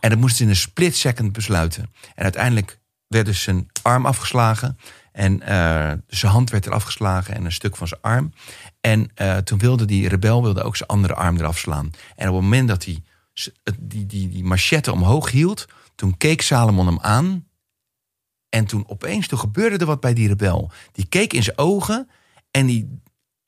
En 0.00 0.10
dat 0.10 0.18
moesten 0.18 0.36
ze 0.36 0.42
in 0.42 0.48
een 0.48 0.56
split 0.56 0.96
second 0.96 1.32
besluiten. 1.32 1.90
En 2.14 2.22
uiteindelijk 2.22 2.78
werd 3.06 3.26
dus 3.26 3.42
zijn 3.42 3.68
arm 3.82 4.06
afgeslagen. 4.06 4.78
En 5.20 5.42
eh, 5.42 5.92
zijn 6.06 6.32
hand 6.32 6.50
werd 6.50 6.66
eraf 6.66 6.82
geslagen 6.82 7.34
en 7.34 7.44
een 7.44 7.52
stuk 7.52 7.76
van 7.76 7.88
zijn 7.88 8.00
arm. 8.00 8.32
En 8.80 9.10
eh, 9.14 9.36
toen 9.36 9.58
wilde 9.58 9.84
die 9.84 10.08
rebel 10.08 10.42
wilde 10.42 10.62
ook 10.62 10.76
zijn 10.76 10.88
andere 10.88 11.14
arm 11.14 11.36
eraf 11.36 11.58
slaan. 11.58 11.90
En 12.16 12.28
op 12.28 12.34
het 12.34 12.42
moment 12.42 12.68
dat 12.68 12.84
hij 12.84 13.02
die, 13.80 14.06
die, 14.06 14.28
die 14.28 14.44
machette 14.44 14.92
omhoog 14.92 15.30
hield... 15.30 15.66
toen 15.94 16.16
keek 16.16 16.42
Salomon 16.42 16.86
hem 16.86 16.98
aan. 17.00 17.46
En 18.48 18.66
toen 18.66 18.84
opeens, 18.88 19.26
toen 19.26 19.38
gebeurde 19.38 19.76
er 19.76 19.86
wat 19.86 20.00
bij 20.00 20.14
die 20.14 20.28
rebel. 20.28 20.70
Die 20.92 21.06
keek 21.06 21.32
in 21.32 21.42
zijn 21.42 21.58
ogen 21.58 22.08
en 22.50 22.66
die 22.66 23.00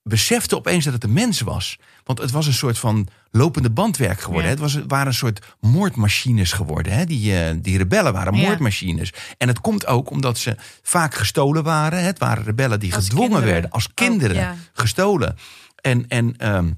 besefte 0.03 0.57
opeens 0.57 0.85
dat 0.85 0.93
het 0.93 1.05
een 1.05 1.13
mens 1.13 1.41
was. 1.41 1.79
Want 2.05 2.19
het 2.19 2.31
was 2.31 2.47
een 2.47 2.53
soort 2.53 2.79
van 2.79 3.09
lopende 3.31 3.71
bandwerk 3.71 4.21
geworden. 4.21 4.45
Ja. 4.45 4.51
Het, 4.51 4.59
was, 4.59 4.79
waren 4.89 5.07
een 5.07 5.15
soort 5.15 5.47
moordmachines 5.61 6.53
geworden. 6.53 6.93
Hè? 6.93 7.05
Die, 7.05 7.39
eh, 7.39 7.55
die 7.63 7.77
rebellen 7.77 8.13
waren 8.13 8.35
Ja. 8.37 8.47
moordmachines. 8.47 9.13
En 9.39 9.49
het 9.49 9.61
komt 9.61 9.87
ook 9.87 10.11
omdat 10.11 10.39
ze 10.39 10.57
vaak 10.83 11.15
gestolen 11.15 11.63
waren. 11.63 12.05
Het 12.05 12.19
waren 12.19 12.45
rebellen 12.45 12.81
die 12.81 12.95
Als 12.95 13.05
gedwongen 13.05 13.29
kinderen. 13.31 13.53
werden 13.53 13.71
als 13.71 13.85
Ook, 13.89 13.95
kinderen. 13.95 14.37
ja. 14.37 14.57
Gestolen. 14.73 15.37
En, 15.81 16.09
en 16.09 16.37
ehm, 16.37 16.71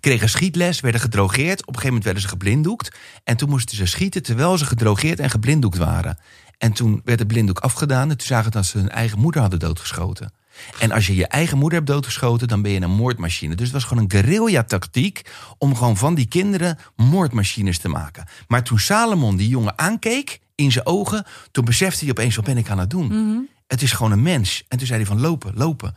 kregen 0.00 0.28
schietles, 0.28 0.80
werden 0.80 1.00
gedrogeerd. 1.00 1.60
Op 1.60 1.74
een 1.74 1.80
gegeven 1.80 1.86
moment 1.86 2.04
werden 2.04 2.22
ze 2.22 2.28
geblinddoekt. 2.28 2.96
En 3.24 3.36
toen 3.36 3.48
moesten 3.48 3.76
ze 3.76 3.86
schieten 3.86 4.22
terwijl 4.22 4.58
ze 4.58 4.64
gedrogeerd 4.64 5.20
en 5.20 5.30
geblinddoekt 5.30 5.78
waren. 5.78 6.18
En 6.58 6.72
toen 6.72 7.00
werd 7.04 7.18
de 7.18 7.26
blinddoek 7.26 7.58
afgedaan. 7.58 8.10
En 8.10 8.16
toen 8.16 8.26
zagen 8.26 8.50
dat 8.50 8.66
ze 8.66 8.78
hun 8.78 8.88
eigen 8.90 9.18
moeder 9.18 9.40
hadden 9.40 9.58
doodgeschoten. 9.58 10.32
En 10.78 10.92
als 10.92 11.06
je 11.06 11.14
je 11.14 11.26
eigen 11.26 11.58
moeder 11.58 11.78
hebt 11.78 11.90
doodgeschoten, 11.90 12.48
dan 12.48 12.62
ben 12.62 12.72
je 12.72 12.80
een 12.80 12.90
moordmachine. 12.90 13.54
Dus 13.54 13.64
het 13.64 13.74
was 13.74 13.84
gewoon 13.84 14.02
een 14.02 14.10
guerrilla-tactiek 14.10 15.30
om 15.58 15.76
gewoon 15.76 15.96
van 15.96 16.14
die 16.14 16.26
kinderen 16.26 16.78
moordmachines 16.96 17.78
te 17.78 17.88
maken. 17.88 18.28
Maar 18.46 18.62
toen 18.62 18.78
Salomon 18.78 19.36
die 19.36 19.48
jongen 19.48 19.78
aankeek 19.78 20.40
in 20.54 20.72
zijn 20.72 20.86
ogen, 20.86 21.26
toen 21.50 21.64
besefte 21.64 22.00
hij 22.00 22.10
opeens: 22.10 22.36
wat 22.36 22.44
ben 22.44 22.56
ik 22.56 22.70
aan 22.70 22.78
het 22.78 22.90
doen? 22.90 23.48
Het 23.66 23.82
is 23.82 23.92
gewoon 23.92 24.12
een 24.12 24.22
mens. 24.22 24.64
En 24.68 24.78
toen 24.78 24.86
zei 24.86 24.98
hij 24.98 25.08
van 25.08 25.20
lopen, 25.20 25.52
lopen. 25.54 25.96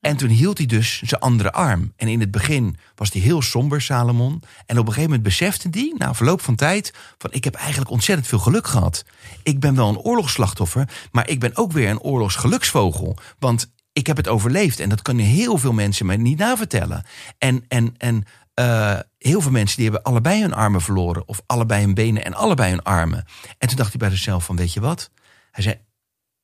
En 0.00 0.16
toen 0.16 0.28
hield 0.28 0.58
hij 0.58 0.66
dus 0.66 1.02
zijn 1.02 1.20
andere 1.20 1.52
arm. 1.52 1.92
En 1.96 2.08
in 2.08 2.20
het 2.20 2.30
begin 2.30 2.76
was 2.94 3.12
hij 3.12 3.22
heel 3.22 3.42
somber, 3.42 3.82
Salomon. 3.82 4.42
En 4.66 4.78
op 4.78 4.86
een 4.86 4.92
gegeven 4.92 5.02
moment 5.02 5.22
besefte 5.22 5.68
hij, 5.70 5.94
na 5.98 6.14
verloop 6.14 6.40
van 6.40 6.54
tijd, 6.54 6.92
van 7.18 7.32
ik 7.32 7.44
heb 7.44 7.54
eigenlijk 7.54 7.90
ontzettend 7.90 8.28
veel 8.28 8.38
geluk 8.38 8.66
gehad. 8.66 9.04
Ik 9.42 9.60
ben 9.60 9.74
wel 9.74 9.88
een 9.88 9.98
oorlogsslachtoffer, 9.98 10.88
maar 11.12 11.28
ik 11.28 11.40
ben 11.40 11.56
ook 11.56 11.72
weer 11.72 11.90
een 11.90 12.00
oorlogsgeluksvogel. 12.00 13.16
Want 13.38 13.72
ik 13.94 14.06
heb 14.06 14.16
het 14.16 14.28
overleefd. 14.28 14.80
En 14.80 14.88
dat 14.88 15.02
kunnen 15.02 15.24
heel 15.24 15.58
veel 15.58 15.72
mensen 15.72 16.06
mij 16.06 16.16
niet 16.16 16.38
navertellen. 16.38 17.04
En, 17.38 17.64
en, 17.68 17.94
en 17.98 18.24
uh, 18.60 18.98
heel 19.18 19.40
veel 19.40 19.50
mensen 19.50 19.76
die 19.76 19.84
hebben 19.84 20.02
allebei 20.02 20.40
hun 20.40 20.54
armen 20.54 20.80
verloren. 20.80 21.28
Of 21.28 21.42
allebei 21.46 21.84
hun 21.84 21.94
benen 21.94 22.24
en 22.24 22.34
allebei 22.34 22.70
hun 22.70 22.82
armen. 22.82 23.24
En 23.58 23.68
toen 23.68 23.76
dacht 23.76 23.90
hij 23.90 23.98
bij 23.98 24.10
zichzelf 24.10 24.44
van, 24.44 24.56
weet 24.56 24.72
je 24.72 24.80
wat? 24.80 25.10
Hij 25.50 25.62
zei, 25.62 25.80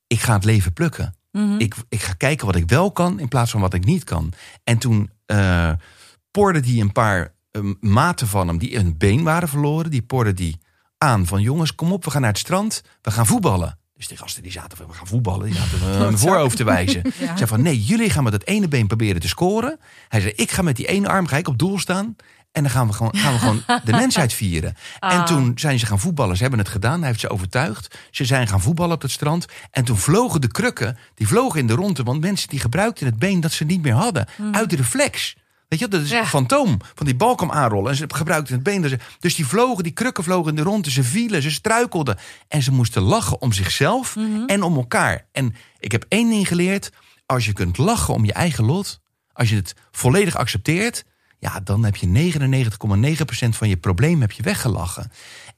ik 0.07 0.21
ga 0.21 0.35
het 0.35 0.45
leven 0.45 0.73
plukken. 0.73 1.15
ik, 1.59 1.75
ik 1.89 2.03
ga 2.03 2.13
kijken 2.13 2.47
wat 2.47 2.57
ik 2.57 2.69
wel 2.69 2.93
kan 2.93 3.21
in 3.21 3.29
plaats 3.29 3.51
van 3.51 3.61
wat 3.61 3.75
ik 3.75 3.85
niet 3.85 4.05
kan. 4.05 4.33
En 4.65 4.79
toen 4.79 5.11
uh, 5.27 5.73
porde 6.31 6.61
hij 6.61 6.81
een 6.81 6.93
paar 6.93 7.35
uh, 7.53 7.75
maten 7.81 8.27
van 8.27 8.49
hem 8.49 8.59
die 8.59 8.77
hun 8.77 8.97
been 8.97 9.23
waren 9.23 9.49
verloren. 9.49 9.91
Die 9.91 10.03
porde 10.03 10.35
die 10.35 10.61
aan 10.99 11.27
van 11.27 11.43
jongens, 11.43 11.75
kom 11.75 11.93
op, 11.93 12.05
we 12.05 12.11
gaan 12.11 12.21
naar 12.21 12.31
het 12.31 12.39
strand. 12.39 12.83
We 13.03 13.11
gaan 13.11 13.27
voetballen. 13.27 13.80
Dus 14.01 14.09
die 14.09 14.19
gasten 14.19 14.43
die 14.43 14.53
zaten 14.53 14.77
van, 14.77 14.87
we 14.87 14.93
gaan 14.93 15.07
voetballen. 15.07 15.47
Die 15.47 15.55
zaten 15.55 16.07
een 16.07 16.19
voorhoofd 16.29 16.57
te 16.57 16.65
wijzen. 16.65 17.03
ja. 17.19 17.37
Zei 17.37 17.47
van, 17.47 17.63
nee, 17.63 17.85
jullie 17.85 18.11
gaan 18.11 18.25
met 18.25 18.33
het 18.33 18.47
ene 18.47 18.69
been 18.69 18.87
proberen 18.87 19.21
te 19.21 19.29
scoren. 19.29 19.79
Hij 20.09 20.21
zei, 20.21 20.33
ik 20.37 20.51
ga 20.51 20.63
met 20.63 20.77
die 20.77 20.87
ene 20.87 21.09
arm 21.09 21.27
ga 21.27 21.37
ik 21.37 21.49
op 21.49 21.59
doel 21.59 21.79
staan. 21.79 22.17
En 22.53 22.63
dan 22.63 22.71
gaan 22.71 22.87
we 22.87 22.93
gewoon, 22.93 23.17
gaan 23.17 23.33
we 23.33 23.39
gewoon 23.39 23.63
de 23.85 23.93
mensheid 23.93 24.33
vieren. 24.41 24.75
Ah. 24.99 25.15
En 25.15 25.25
toen 25.25 25.53
zijn 25.55 25.79
ze 25.79 25.87
gaan 25.87 25.99
voetballen. 25.99 26.37
Ze 26.37 26.43
hebben 26.43 26.61
het 26.61 26.69
gedaan. 26.69 26.99
Hij 26.99 27.09
heeft 27.09 27.21
ze 27.21 27.29
overtuigd. 27.29 27.99
Ze 28.11 28.25
zijn 28.25 28.49
gaan 28.49 28.61
voetballen 28.61 28.95
op 28.95 29.03
het 29.03 29.11
strand. 29.11 29.47
En 29.71 29.85
toen 29.85 29.97
vlogen 29.97 30.41
de 30.41 30.51
krukken, 30.51 30.99
die 31.15 31.27
vlogen 31.27 31.61
in 31.61 31.67
de 31.67 31.75
ronde. 31.75 32.03
Want 32.03 32.21
mensen 32.21 32.49
die 32.49 32.61
gebruikten 32.61 33.07
het 33.07 33.19
been 33.19 33.41
dat 33.41 33.53
ze 33.53 33.65
niet 33.65 33.83
meer 33.83 33.95
hadden. 33.95 34.29
Uit 34.53 34.71
de 34.71 34.77
reflex. 34.77 35.37
Weet 35.71 35.79
je, 35.79 35.89
dat 35.89 36.01
is 36.03 36.11
Ja. 36.11 36.21
een 36.21 36.27
fantoom. 36.27 36.77
Van 36.95 37.07
die 37.07 37.15
bal 37.15 37.35
kwam 37.35 37.51
aanrollen. 37.51 37.91
En 37.91 37.97
ze 37.97 38.05
gebruikten 38.09 38.55
het 38.55 38.63
been. 38.63 38.89
ze- 38.89 38.99
Dus 39.21 39.35
die 39.35 39.47
vlogen, 39.47 39.83
die 39.83 39.93
krukken 39.93 40.25
vlogen 40.25 40.51
in 40.51 40.57
de 40.57 40.63
ronde. 40.63 40.91
Ze 40.91 41.03
vielen, 41.05 41.43
ze 41.43 41.51
struikelden. 41.51 42.19
En 42.49 42.63
ze 42.63 42.73
moesten 42.73 43.03
lachen 43.03 43.41
om 43.41 43.53
zichzelf 43.53 44.17
en 44.47 44.63
om 44.63 44.77
elkaar. 44.77 45.27
En 45.33 45.55
ik 45.79 45.93
heb 45.93 46.05
één 46.09 46.29
ding 46.31 46.49
geleerd. 46.49 46.91
Als 47.27 47.45
je 47.45 47.53
kunt 47.53 47.79
lachen 47.79 48.15
om 48.15 48.25
je 48.25 48.33
eigen 48.33 48.65
lot. 48.65 49.01
Als 49.33 49.49
je 49.51 49.57
het 49.57 49.75
volledig 49.91 50.37
accepteert. 50.37 51.05
Ja, 51.39 51.61
dan 51.61 51.85
heb 51.85 51.97
je 51.97 52.07
99,9% 52.07 53.57
van 53.57 53.69
je 53.69 53.77
probleem 53.77 54.21
heb 54.21 54.33
je 54.33 54.43
weggelachen. 54.43 55.11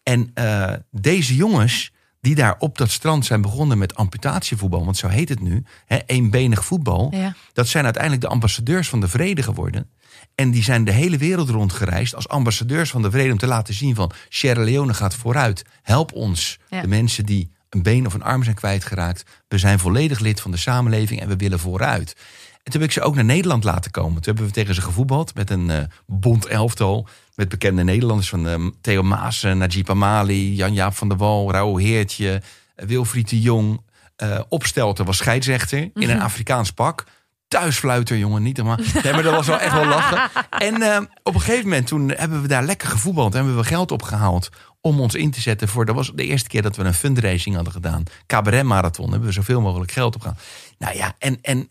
En 0.03 0.31
eh, 0.35 0.73
deze 0.91 1.37
jongens 1.37 1.93
die 2.21 2.35
daar 2.35 2.55
op 2.59 2.79
dat 2.79 2.91
strand 2.91 3.27
zijn 3.27 3.43
begonnen 3.43 3.79
met 3.79 3.95
amputatievoetbal, 3.95 4.85
want 4.85 4.97
zo 4.97 5.09
heet 5.09 5.29
het 5.29 5.41
nu, 5.41 5.65
hè, 5.87 5.99
eenbenig 6.07 6.65
voetbal. 6.65 7.09
Ja. 7.15 7.35
Dat 7.53 7.69
zijn 7.69 7.85
uiteindelijk 7.85 8.23
de 8.23 8.29
ambassadeurs 8.29 8.89
van 8.89 9.01
de 9.01 9.09
vrede 9.09 9.43
geworden. 9.43 9.91
En 10.35 10.51
die 10.51 10.63
zijn 10.63 10.85
de 10.85 10.93
hele 10.93 11.17
wereld 11.17 11.49
rondgereisd 11.49 12.15
als 12.15 12.29
ambassadeurs 12.29 12.91
van 12.91 13.03
de 13.03 13.11
vrede 13.11 13.33
om 13.33 13.39
te 13.39 13.47
laten 13.47 13.75
zien 13.75 13.95
van 13.95 14.13
Sierra 14.29 14.63
Leone 14.63 14.95
gaat 14.95 15.15
vooruit. 15.15 15.65
Help 15.83 16.13
ons, 16.13 16.59
Ja. 16.69 16.81
de 16.81 16.89
mensen 16.89 17.27
die 17.27 17.51
een 17.71 17.83
been 17.83 18.07
of 18.07 18.15
een 18.15 18.23
arm 18.23 18.43
zijn 18.45 18.55
kwijtgeraakt. 18.57 19.25
We 19.49 19.59
zijn 19.59 19.79
volledig 19.79 20.19
lid 20.19 20.41
van 20.41 20.51
de 20.51 20.57
samenleving 20.57 21.21
en 21.21 21.29
we 21.29 21.37
willen 21.37 21.59
vooruit. 21.59 22.17
En 22.63 22.73
toen 22.73 22.81
heb 22.81 22.91
ik 22.91 22.95
ze 22.97 23.01
ook 23.03 23.15
naar 23.15 23.25
Nederland 23.25 23.65
laten 23.65 23.91
komen. 23.91 24.15
Toen 24.15 24.23
hebben 24.25 24.45
we 24.47 24.51
tegen 24.53 24.75
ze 24.75 24.83
gevoetbald 24.83 25.35
met 25.35 25.51
een 25.51 25.71
eh 25.71 25.83
bond 26.07 26.47
elftal. 26.47 27.09
Met 27.35 27.49
bekende 27.49 27.85
Nederlanders 27.85 28.29
van 28.29 28.49
eh, 28.49 28.67
Theo 28.81 29.03
Maassen, 29.03 29.59
Najib 29.59 29.91
Amali, 29.91 30.55
Jan-Jaap 30.55 30.95
van 30.95 31.09
der 31.09 31.17
Wal, 31.17 31.51
Raoul 31.53 31.77
Heertje, 31.77 32.43
eh, 32.77 32.87
Wilfried 32.87 33.29
de 33.29 33.41
Jong. 33.41 33.81
eh 34.17 34.41
Opstelten 34.49 35.05
was 35.05 35.17
scheidsrechter 35.17 35.79
in 35.95 36.11
een 36.11 36.21
Afrikaans 36.21 36.71
pak. 36.73 37.05
Thuisfluiter, 37.53 38.17
jongen, 38.17 38.43
niet 38.43 38.57
helemaal. 38.57 38.79
Nee, 39.03 39.13
maar 39.13 39.23
dat 39.23 39.35
was 39.35 39.47
wel 39.47 39.59
echt 39.59 39.73
wel 39.73 39.87
lachen. 39.87 40.31
En 40.51 40.83
eh, 40.83 41.01
op 41.23 41.35
een 41.35 41.41
gegeven 41.41 41.69
moment 41.69 41.87
toen 41.87 42.11
hebben 42.11 42.43
we 42.43 42.49
daar 42.49 42.65
lekker 42.65 42.89
gevoetbald. 42.89 43.33
En 43.33 43.39
hebben 43.39 43.57
we 43.57 43.65
geld 43.65 43.91
opgehaald 43.91 44.49
om 44.81 45.01
ons 45.01 45.15
in 45.15 45.31
te 45.31 45.41
zetten 45.41 45.69
voor... 45.69 45.85
Dat 45.85 45.95
was 45.95 46.13
de 46.15 46.25
eerste 46.25 46.49
keer 46.49 46.63
dat 46.63 46.77
we 46.77 46.85
een 46.85 46.95
fundraising 46.95 47.55
hadden 47.55 47.73
gedaan. 47.73 48.03
Cabaret 48.27 48.65
Marathon. 48.65 49.11
Hebben 49.11 49.29
we 49.29 49.35
zoveel 49.35 49.61
mogelijk 49.61 49.93
geld 49.93 50.15
opgehaald. 50.15 50.41
Nou 50.79 50.97
ja, 50.97 51.15
en, 51.19 51.39
en 51.43 51.69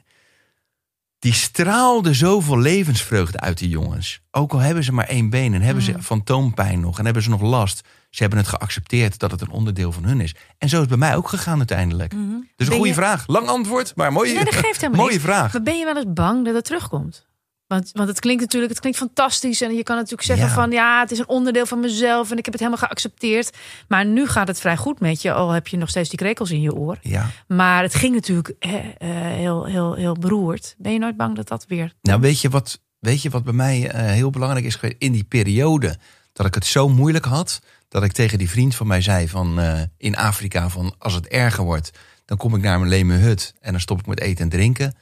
die 1.22 1.34
straalde 1.34 2.14
zoveel 2.14 2.60
levensvreugde 2.60 3.40
uit 3.40 3.58
die 3.58 3.70
jongens. 3.70 4.22
Ook 4.32 4.52
al 4.54 4.60
hebben 4.60 4.84
ze 4.84 4.94
maar 4.94 5.08
één 5.08 5.30
been 5.30 5.54
en 5.54 5.62
hebben 5.62 5.84
ze 5.84 5.94
fantoompijn 6.02 6.80
nog... 6.80 7.00
en 7.00 7.06
hebben 7.06 7.24
ze 7.24 7.30
nog 7.30 7.42
last. 7.42 7.82
Ze 8.10 8.22
hebben 8.22 8.40
het 8.40 8.48
geaccepteerd 8.48 9.20
dat 9.20 9.32
het 9.32 9.42
een 9.42 9.50
onderdeel 9.50 9.92
van 9.92 10.04
hun 10.04 10.22
is. 10.22 10.36
En 10.58 10.70
zo 10.70 10.76
is 10.76 10.82
het 10.82 10.90
bij 10.90 10.98
mij 10.98 11.16
ook 11.16 11.28
gegaan 11.30 11.58
uiteindelijk. 11.58 12.12
Dus 12.12 12.20
een 12.20 12.46
Ben 12.56 12.68
goede 12.72 12.88
je- 12.88 12.94
vraag. 12.94 13.24
Lang 13.28 13.48
antwoord, 13.48 13.96
maar 13.96 14.12
mooie, 14.12 14.34
Nee, 14.34 14.44
dat 14.44 14.56
geeft 14.56 14.92
mooie 14.92 15.12
niks. 15.12 15.24
vraag. 15.24 15.54
Maar 15.54 15.62
ben 15.64 15.78
je 15.78 15.86
wel 15.86 15.96
eens 15.98 16.14
bang 16.14 16.46
dat 16.46 16.54
het 16.56 16.66
terugkomt? 16.66 17.26
Want, 17.72 17.90
want 17.94 18.10
het 18.10 18.20
klinkt 18.20 18.42
natuurlijk, 18.42 18.72
het 18.72 18.82
klinkt 18.82 18.98
fantastisch. 19.00 19.62
En 19.62 19.76
je 19.76 19.84
kan 19.84 19.96
natuurlijk 19.96 20.24
zeggen 20.24 20.48
Ja. 20.48 20.54
van 20.54 20.72
ja, 20.72 21.00
het 21.00 21.12
is 21.12 21.20
een 21.20 21.28
onderdeel 21.28 21.66
van 21.66 21.80
mezelf. 21.80 22.32
En 22.32 22.38
ik 22.38 22.46
heb 22.46 22.54
het 22.54 22.64
helemaal 22.64 22.86
geaccepteerd. 22.88 23.58
Maar 23.88 24.06
nu 24.06 24.28
gaat 24.28 24.48
het 24.48 24.60
vrij 24.60 24.78
goed 24.78 25.00
met 25.00 25.22
je. 25.22 25.34
Al 25.34 25.50
heb 25.50 25.68
je 25.68 25.78
nog 25.78 25.90
steeds 25.90 26.10
die 26.10 26.18
krekels 26.18 26.52
in 26.52 26.62
je 26.62 26.74
oor. 26.74 26.98
Ja. 27.02 27.30
Maar 27.48 27.84
het 27.84 27.96
ging 27.96 28.14
natuurlijk 28.14 28.54
eh, 28.60 28.72
heel, 29.10 29.66
heel, 29.66 29.94
heel 29.94 30.14
beroerd. 30.14 30.76
Ben 30.78 30.94
je 30.94 31.00
nooit 31.00 31.18
bang 31.18 31.36
dat 31.36 31.48
dat 31.48 31.66
weer... 31.68 31.94
Nou, 32.02 32.22
weet 32.22 32.42
je 32.42 32.50
wat, 32.50 32.80
weet 33.00 33.22
je 33.22 33.30
wat 33.30 33.44
bij 33.44 33.54
mij 33.54 33.90
eh, 33.90 34.06
heel 34.06 34.30
belangrijk 34.30 34.66
is 34.66 34.76
geweest? 34.76 34.96
In 35.00 35.12
die 35.12 35.24
periode 35.24 35.98
dat 36.34 36.46
ik 36.46 36.54
het 36.54 36.66
zo 36.66 36.90
moeilijk 36.90 37.26
had, 37.26 37.62
dat 37.88 38.04
ik 38.04 38.12
tegen 38.12 38.38
die 38.38 38.50
vriend 38.50 38.76
van 38.76 38.88
mij 38.88 39.02
zei 39.02 39.28
van 39.28 39.60
eh, 39.60 39.82
in 39.98 40.16
Afrika 40.16 40.70
van 40.70 40.96
als 40.98 41.14
het 41.14 41.28
erger 41.28 41.64
wordt, 41.64 41.92
dan 42.26 42.38
kom 42.38 42.56
ik 42.56 42.62
naar 42.62 42.78
mijn 42.80 42.92
leme 42.92 43.16
hut 43.16 43.54
en 43.60 43.72
dan 43.72 43.82
stop 43.82 44.00
ik 44.00 44.06
met 44.06 44.20
eten 44.20 44.44
en 44.44 44.50
drinken. 44.50 44.96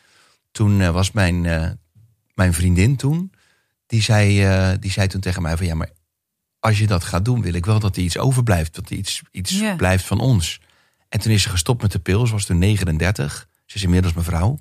Toen 0.52 0.92
was 0.92 1.12
mijn, 1.12 1.46
mijn 2.40 2.54
vriendin 2.54 2.96
toen, 2.96 3.32
die 3.86 4.02
zei, 4.02 4.44
eh, 4.44 4.72
die 4.80 4.92
zei 4.92 5.08
toen 5.08 5.22
tegen 5.22 5.42
mij 5.42 5.58
van 5.58 5.66
ja, 5.66 5.76
maar 5.76 5.90
als 6.60 6.80
je 6.80 6.88
dat 6.88 7.04
gaat 7.04 7.26
doen, 7.26 7.42
wil 7.42 7.54
ik 7.54 7.66
wel 7.66 7.80
dat 7.80 7.96
er 7.96 8.04
iets 8.04 8.18
overblijft, 8.18 8.76
dat 8.76 8.90
er 8.90 8.96
iets, 8.96 9.22
iets 9.32 9.64
blijft 9.78 10.06
van 10.06 10.20
ons. 10.20 10.62
En 11.10 11.20
toen 11.20 11.32
is 11.32 11.42
ze 11.42 11.50
gestopt 11.50 11.82
met 11.82 11.92
de 11.92 12.00
pil, 12.00 12.26
ze 12.26 12.34
was 12.34 12.46
toen 12.46 12.58
39, 12.58 13.48
ze 13.66 13.76
is 13.76 13.84
inmiddels 13.84 14.14
mijn 14.14 14.26
vrouw. 14.26 14.58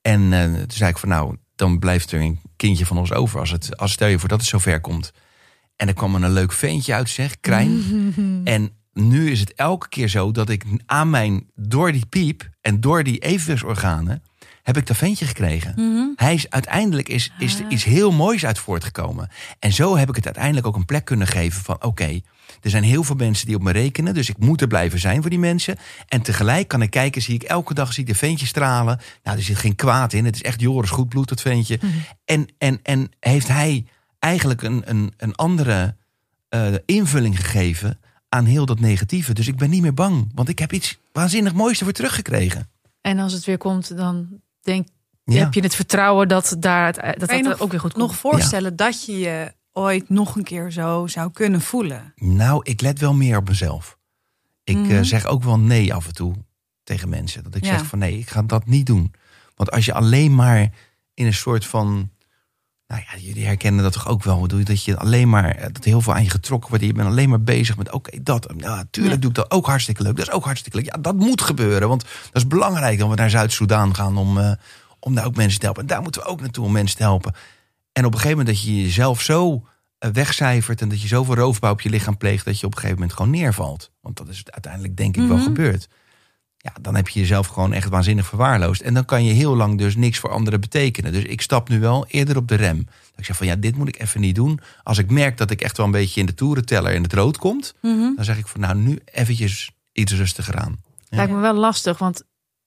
En 0.00 0.32
eh, 0.32 0.44
toen 0.44 0.70
zei 0.70 0.90
ik 0.90 0.98
van 0.98 1.08
nou, 1.08 1.36
dan 1.54 1.78
blijft 1.78 2.12
er 2.12 2.20
een 2.20 2.40
kindje 2.56 2.86
van 2.86 2.98
ons 2.98 3.12
over 3.12 3.40
als, 3.40 3.50
het, 3.50 3.76
als 3.76 3.92
stel 3.92 4.08
je 4.08 4.18
voor 4.18 4.28
dat 4.28 4.40
het 4.40 4.48
zover 4.48 4.80
komt. 4.80 5.12
En 5.76 5.88
er 5.88 5.94
kwam 5.94 6.14
er 6.14 6.22
een 6.22 6.32
leuk 6.32 6.52
ventje 6.52 6.94
uit, 6.94 7.08
zeg, 7.08 7.40
Krijn. 7.40 7.82
en 8.44 8.72
nu 8.92 9.30
is 9.30 9.40
het 9.40 9.54
elke 9.54 9.88
keer 9.88 10.08
zo 10.08 10.30
dat 10.30 10.48
ik 10.48 10.64
aan 10.86 11.10
mijn, 11.10 11.50
door 11.54 11.92
die 11.92 12.06
piep 12.06 12.48
en 12.60 12.80
door 12.80 13.02
die 13.04 13.18
evenwichtsorganen, 13.18 14.22
heb 14.62 14.76
ik 14.76 14.86
dat 14.86 14.96
ventje 14.96 15.26
gekregen. 15.26 15.74
Hij 16.16 16.34
is 16.34 16.50
uiteindelijk 16.50 17.08
is, 17.08 17.32
is 17.38 17.58
er 17.58 17.66
iets 17.68 17.84
heel 17.84 18.12
moois 18.12 18.46
uit 18.46 18.58
voortgekomen. 18.58 19.28
En 19.58 19.72
zo 19.72 19.96
heb 19.96 20.08
ik 20.08 20.16
het 20.16 20.24
uiteindelijk 20.24 20.66
ook 20.66 20.76
een 20.76 20.84
plek 20.84 21.04
kunnen 21.04 21.26
geven 21.26 21.62
van 21.62 21.82
oké, 21.82 22.20
er 22.60 22.70
zijn 22.70 22.82
heel 22.82 23.04
veel 23.04 23.16
mensen 23.16 23.46
die 23.46 23.56
op 23.56 23.62
me 23.62 23.72
rekenen, 23.72 24.14
dus 24.14 24.28
ik 24.28 24.38
moet 24.38 24.60
er 24.60 24.66
blijven 24.66 24.98
zijn 24.98 25.20
voor 25.20 25.30
die 25.30 25.38
mensen. 25.38 25.78
En 26.08 26.22
tegelijk 26.22 26.68
kan 26.68 26.82
ik 26.82 26.90
kijken, 26.90 27.22
zie 27.22 27.34
ik 27.34 27.42
elke 27.42 27.74
dag 27.74 27.92
zie 27.92 28.02
ik 28.02 28.08
de 28.08 28.18
ventje 28.18 28.46
stralen. 28.46 29.00
Nou, 29.22 29.36
er 29.36 29.42
zit 29.42 29.56
geen 29.56 29.74
kwaad 29.74 30.12
in. 30.12 30.24
Het 30.24 30.34
is 30.34 30.42
echt 30.42 30.60
Joris 30.60 30.90
Goedbloed, 30.90 31.28
dat 31.28 31.40
ventje. 31.40 31.80
En, 32.24 32.48
en, 32.58 32.80
en 32.82 33.10
heeft 33.20 33.48
hij 33.48 33.84
eigenlijk 34.18 34.62
een, 34.62 34.82
een, 34.84 35.12
een 35.16 35.34
andere 35.34 35.96
eh, 36.48 36.74
invulling 36.86 37.36
gegeven 37.36 38.00
aan 38.28 38.44
heel 38.44 38.66
dat 38.66 38.80
negatieve. 38.80 39.34
Dus 39.34 39.48
ik 39.48 39.56
ben 39.56 39.70
niet 39.70 39.82
meer 39.82 39.94
bang, 39.94 40.30
want 40.34 40.48
ik 40.48 40.58
heb 40.58 40.72
iets 40.72 40.98
waanzinnig 41.12 41.52
moois 41.52 41.78
ervoor 41.78 41.92
teruggekregen. 41.92 42.68
En 43.02 43.18
als 43.18 43.32
het 43.32 43.44
weer 43.44 43.58
komt, 43.58 43.96
dan 43.96 44.40
denk, 44.60 44.88
Ja. 45.24 45.38
heb 45.38 45.54
je 45.54 45.60
het 45.60 45.74
vertrouwen 45.74 46.28
dat 46.28 46.56
daar, 46.58 46.92
dat, 46.92 47.18
dat 47.18 47.28
Kan 47.28 47.36
je 47.36 47.42
nog- 47.42 47.60
ook 47.60 47.70
weer 47.70 47.80
goed 47.80 47.92
komt. 47.92 48.04
Nog 48.08 48.16
voorstellen 48.16 48.76
dat 48.76 49.04
je 49.04 49.18
je 49.18 49.52
ooit 49.72 50.08
nog 50.08 50.36
een 50.36 50.44
keer 50.44 50.70
zo 50.72 51.06
zou 51.06 51.30
kunnen 51.30 51.60
voelen. 51.60 52.12
Nou, 52.16 52.60
ik 52.62 52.80
let 52.80 52.98
wel 52.98 53.14
meer 53.14 53.36
op 53.36 53.48
mezelf. 53.48 53.98
Ik 54.64 54.76
eh, 54.76 54.82
Mhm. 54.82 55.02
zeg 55.04 55.26
ook 55.26 55.42
wel 55.42 55.58
nee 55.58 55.94
af 55.94 56.06
en 56.06 56.14
toe 56.14 56.34
tegen 56.84 57.08
mensen. 57.08 57.42
Dat 57.42 57.54
ik 57.54 57.64
Ja. 57.64 57.78
zeg 57.78 57.86
van 57.86 57.98
nee, 57.98 58.18
ik 58.18 58.28
ga 58.28 58.42
dat 58.42 58.66
niet 58.66 58.86
doen. 58.86 59.14
Want 59.56 59.70
als 59.70 59.84
je 59.84 59.92
alleen 59.94 60.34
maar 60.34 60.60
in 61.14 61.26
een 61.26 61.34
soort 61.34 61.66
van... 61.66 62.10
Nou 62.92 63.04
ja, 63.12 63.18
jullie 63.18 63.44
herkennen 63.46 63.82
dat 63.82 63.92
toch 63.92 64.08
ook 64.08 64.22
wel. 64.24 64.46
Dat 64.48 64.84
je 64.84 64.96
alleen 64.98 65.28
maar... 65.28 65.50
eh, 65.54 65.68
Dat 65.72 65.84
heel 65.84 66.00
veel 66.00 66.14
aan 66.14 66.22
je 66.22 66.30
getrokken 66.30 66.68
wordt. 66.70 66.84
Je 66.84 66.92
bent 66.92 67.08
alleen 67.08 67.28
maar 67.28 67.42
bezig 67.42 67.76
met 67.76 67.90
oké, 67.92 68.22
dat. 68.22 68.46
Tuurlijk 68.90 69.14
Ja. 69.14 69.20
doe 69.20 69.30
ik 69.30 69.34
dat 69.36 69.50
ook 69.50 69.66
hartstikke 69.66 70.02
leuk. 70.02 70.16
Dat 70.16 70.26
is 70.26 70.32
ook 70.32 70.44
hartstikke 70.44 70.76
leuk. 70.78 70.86
Ja, 70.86 70.96
dat 71.00 71.14
moet 71.16 71.40
gebeuren. 71.40 71.88
Want 71.88 72.02
dat 72.02 72.42
is 72.42 72.46
belangrijk 72.46 72.98
dat 72.98 73.08
we 73.08 73.14
naar 73.14 73.30
Zuid-Soedan 73.30 73.94
gaan 73.94 74.16
om, 74.16 74.38
eh, 74.38 74.52
om 75.00 75.14
daar 75.14 75.24
ook 75.26 75.36
mensen 75.36 75.58
te 75.58 75.64
helpen. 75.64 75.82
En 75.82 75.88
daar 75.88 76.02
moeten 76.02 76.20
we 76.22 76.26
ook 76.28 76.40
naartoe 76.40 76.64
om 76.64 76.72
mensen 76.72 76.96
te 76.96 77.02
helpen. 77.02 77.34
En 77.92 78.04
op 78.04 78.12
een 78.12 78.18
gegeven 78.20 78.38
moment 78.38 78.56
dat 78.56 78.64
je 78.66 78.82
jezelf 78.82 79.22
zo 79.22 79.66
eh, 79.98 80.10
wegcijfert 80.10 80.80
en 80.80 80.88
dat 80.88 81.02
je 81.02 81.08
zoveel 81.08 81.34
roofbouw 81.34 81.72
op 81.72 81.80
je 81.80 81.90
lichaam 81.90 82.16
pleegt 82.16 82.44
dat 82.44 82.60
je 82.60 82.66
op 82.66 82.72
een 82.72 82.78
gegeven 82.78 82.98
moment 83.00 83.16
gewoon 83.16 83.30
neervalt. 83.32 83.90
Want 84.00 84.16
dat 84.16 84.28
is 84.28 84.38
het 84.38 84.52
uiteindelijk 84.52 84.96
denk 84.96 85.16
ik 85.16 85.26
wel 85.28 85.36
Mhm. 85.36 85.44
gebeurd. 85.46 85.88
Ja, 86.64 86.72
dan 86.80 86.94
heb 86.94 87.08
je 87.08 87.20
jezelf 87.20 87.46
gewoon 87.46 87.72
echt 87.72 87.88
waanzinnig 87.88 88.26
verwaarloosd. 88.26 88.80
En 88.80 88.94
dan 88.94 89.04
kan 89.04 89.24
je 89.24 89.32
heel 89.32 89.56
lang 89.56 89.78
dus 89.78 89.96
niks 89.96 90.18
voor 90.18 90.30
anderen 90.30 90.60
betekenen. 90.60 91.12
Dus 91.12 91.22
ik 91.24 91.40
stap 91.40 91.68
nu 91.68 91.80
wel 91.80 92.06
eerder 92.08 92.36
op 92.36 92.48
de 92.48 92.54
rem. 92.54 92.76
Dat 92.84 93.18
ik 93.18 93.24
zeg 93.24 93.36
van 93.36 93.46
ja, 93.46 93.56
dit 93.56 93.76
moet 93.76 93.88
ik 93.88 94.00
even 94.00 94.20
niet 94.20 94.34
doen. 94.34 94.60
Als 94.82 94.98
ik 94.98 95.10
merk 95.10 95.36
dat 95.38 95.50
ik 95.50 95.60
echt 95.60 95.76
wel 95.76 95.86
een 95.86 95.92
beetje 95.92 96.20
in 96.20 96.26
de 96.26 96.34
toerenteller 96.34 96.92
in 96.92 97.02
het 97.02 97.12
rood 97.12 97.38
komt, 97.38 97.74
Mhm. 97.82 98.14
dan 98.16 98.24
zeg 98.24 98.38
ik 98.38 98.46
van 98.46 98.60
nou 98.60 98.74
nu 98.76 98.98
eventjes 99.04 99.70
iets 99.92 100.12
rustiger 100.12 100.56
aan. 100.56 100.76
Ja. 101.08 101.16
Lijkt 101.16 101.32
me 101.32 101.38
wel 101.40 101.54
lastig, 101.54 101.98
want 101.98 102.22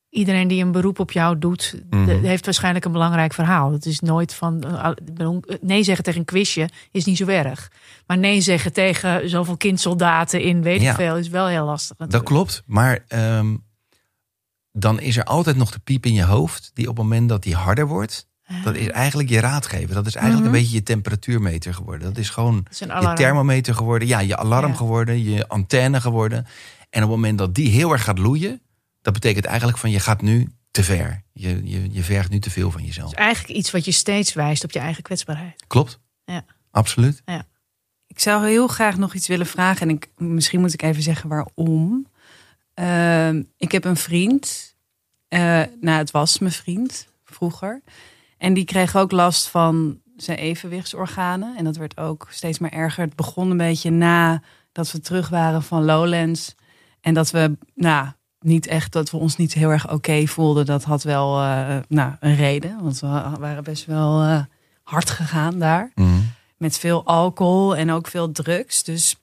iedereen 0.10 0.48
die 0.48 0.64
een 0.64 0.72
beroep 0.72 1.00
op 1.00 1.12
jou 1.12 1.40
doet, 1.40 1.76
Mhm. 1.90 2.24
heeft 2.24 2.46
waarschijnlijk 2.46 2.86
een 2.86 2.92
belangrijk 2.92 3.34
verhaal. 3.34 3.72
Het 3.72 3.86
is 3.86 4.00
nooit 4.00 4.34
van 4.34 4.64
eh, 4.64 5.28
nee 5.62 5.84
zeggen 5.84 6.04
tegen 6.04 6.20
een 6.20 6.26
quizje 6.26 6.70
is 6.92 7.06
niet 7.06 7.18
zo 7.18 7.28
erg. 7.28 7.72
Maar 8.08 8.18
nee 8.18 8.42
zeggen 8.42 8.74
tegen 8.74 9.30
zoveel 9.30 9.58
kindsoldaten 9.58 10.42
in 10.42 10.62
weet 10.62 10.82
Ja. 10.82 10.90
ik 10.90 10.96
veel 10.96 11.18
is 11.18 11.30
wel 11.30 11.48
heel 11.48 11.66
lastig. 11.66 11.98
Dat 12.08 12.24
klopt, 12.24 12.64
maar 12.66 13.00
ehm, 13.08 13.56
dan 14.78 15.00
is 15.00 15.18
er 15.18 15.24
altijd 15.24 15.56
nog 15.58 15.72
de 15.72 15.80
piep 15.80 16.06
in 16.06 16.14
je 16.14 16.24
hoofd 16.24 16.72
die 16.74 16.90
op 16.90 16.98
het 16.98 17.06
moment 17.06 17.30
dat 17.30 17.44
die 17.44 17.56
harder 17.56 17.88
wordt, 17.88 18.28
dat 18.64 18.76
is 18.76 18.88
eigenlijk 18.88 19.30
je 19.30 19.40
raadgever. 19.40 19.96
Dat 19.96 20.06
is 20.06 20.16
eigenlijk 20.16 20.46
Mhm. 20.46 20.56
een 20.56 20.62
beetje 20.62 20.76
je 20.78 20.84
temperatuurmeter 20.84 21.74
geworden. 21.74 22.08
Dat 22.08 22.18
is 22.18 22.30
gewoon 22.30 22.66
is 22.72 22.80
een 22.80 23.02
je 23.02 23.14
thermometer 23.14 23.76
geworden, 23.76 24.08
ja, 24.08 24.20
je 24.20 24.38
alarm 24.38 24.72
Ja. 24.72 24.78
geworden, 24.78 25.24
je 25.24 25.48
antenne 25.48 26.02
geworden. 26.02 26.38
En 26.90 27.04
op 27.04 27.10
het 27.10 27.18
moment 27.20 27.38
dat 27.38 27.56
die 27.56 27.70
heel 27.70 27.92
erg 27.92 28.04
gaat 28.04 28.18
loeien, 28.18 28.62
dat 29.02 29.14
betekent 29.14 29.46
eigenlijk 29.46 29.78
van 29.78 29.92
je 29.92 30.00
gaat 30.00 30.22
nu 30.22 30.48
te 30.72 30.84
ver. 30.84 31.24
Je, 31.34 31.62
je, 31.64 31.92
je 31.94 32.04
vergt 32.04 32.30
nu 32.30 32.40
te 32.40 32.50
veel 32.50 32.72
van 32.72 32.84
jezelf. 32.86 33.10
Het 33.10 33.20
is 33.20 33.26
eigenlijk 33.26 33.58
iets 33.58 33.72
wat 33.72 33.86
je 33.86 33.92
steeds 33.92 34.34
wijst 34.34 34.64
op 34.64 34.72
je 34.72 34.80
eigen 34.80 35.04
kwetsbaarheid. 35.04 35.64
Klopt? 35.68 36.00
Ja. 36.26 36.46
Absoluut. 36.72 37.22
Ik 38.08 38.20
zou 38.20 38.46
heel 38.48 38.68
graag 38.68 38.98
nog 38.98 39.14
iets 39.14 39.28
willen 39.28 39.46
vragen. 39.46 39.90
En 39.90 39.96
ik, 39.96 40.08
misschien 40.18 40.60
moet 40.60 40.74
ik 40.74 40.82
even 40.82 41.04
zeggen 41.04 41.30
waarom. 41.30 42.08
Ehm, 42.76 43.44
ik 43.58 43.72
heb 43.72 43.86
een 43.86 43.98
vriend. 43.98 44.74
eh, 45.28 45.62
nou, 45.82 45.98
het 45.98 46.12
was 46.12 46.40
mijn 46.40 46.52
vriend 46.52 47.08
vroeger. 47.24 47.82
En 48.38 48.54
die 48.54 48.66
kreeg 48.66 48.96
ook 48.96 49.12
last 49.12 49.48
van 49.48 50.00
zijn 50.18 50.38
evenwichtsorganen. 50.38 51.58
En 51.58 51.64
dat 51.64 51.76
werd 51.76 51.98
ook 51.98 52.28
steeds 52.30 52.60
maar 52.60 52.72
erger. 52.72 53.04
Het 53.06 53.16
begon 53.16 53.52
een 53.52 53.58
beetje 53.58 53.90
na 53.90 54.42
dat 54.72 54.92
we 54.92 55.00
terug 55.00 55.30
waren 55.30 55.64
van 55.64 55.86
Lowlands. 55.86 56.56
En 57.02 57.14
dat 57.14 57.32
we, 57.32 57.58
nou, 57.74 58.08
niet 58.40 58.68
echt, 58.68 58.92
dat 58.92 59.12
we 59.12 59.18
ons 59.18 59.36
niet 59.36 59.54
heel 59.54 59.70
erg 59.70 59.92
oké 59.92 60.26
voelden. 60.28 60.66
Dat 60.66 60.84
had 60.84 61.04
wel, 61.04 61.42
eh, 61.42 61.78
nou, 61.88 62.14
een 62.20 62.36
reden. 62.36 62.84
Want 62.84 63.00
we 63.00 63.08
waren 63.40 63.64
best 63.64 63.86
wel 63.86 64.22
eh, 64.22 64.42
hard 64.84 65.10
gegaan 65.10 65.60
daar 65.60 65.92
Mhm. 65.96 66.20
met 66.58 66.78
veel 66.78 67.06
alcohol 67.06 67.76
en 67.76 67.92
ook 67.92 68.08
veel 68.08 68.32
drugs. 68.32 68.84
Dus 68.84 69.16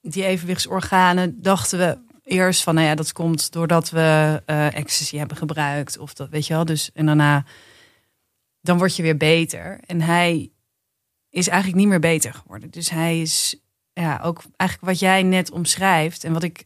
die 0.00 0.24
evenwichtsorganen 0.24 1.42
dachten 1.42 1.78
we 1.78 1.98
eerst 2.28 2.62
van, 2.62 2.74
nou 2.74 2.86
ja, 2.86 2.94
dat 2.94 3.12
komt 3.12 3.52
doordat 3.52 3.90
we 3.90 4.42
eh 4.44 4.74
ecstasy 4.74 5.16
hebben 5.16 5.36
gebruikt 5.36 5.98
of 5.98 6.14
dat, 6.14 6.28
weet 6.28 6.46
je 6.46 6.54
wel. 6.54 6.64
Dus 6.64 6.92
en 6.92 7.06
daarna, 7.06 7.44
dan 8.60 8.78
word 8.78 8.96
je 8.96 9.02
weer 9.02 9.16
beter. 9.16 9.80
En 9.86 10.00
hij 10.00 10.50
is 11.30 11.48
eigenlijk 11.48 11.80
niet 11.80 11.88
meer 11.88 12.00
beter 12.00 12.34
geworden. 12.34 12.70
Dus 12.70 12.90
hij 12.90 13.20
is, 13.20 13.56
ja, 13.92 14.20
ook 14.22 14.42
eigenlijk 14.56 14.90
wat 14.90 15.00
jij 15.00 15.22
net 15.22 15.50
omschrijft 15.50 16.24
en 16.24 16.32
wat 16.32 16.42
ik 16.42 16.64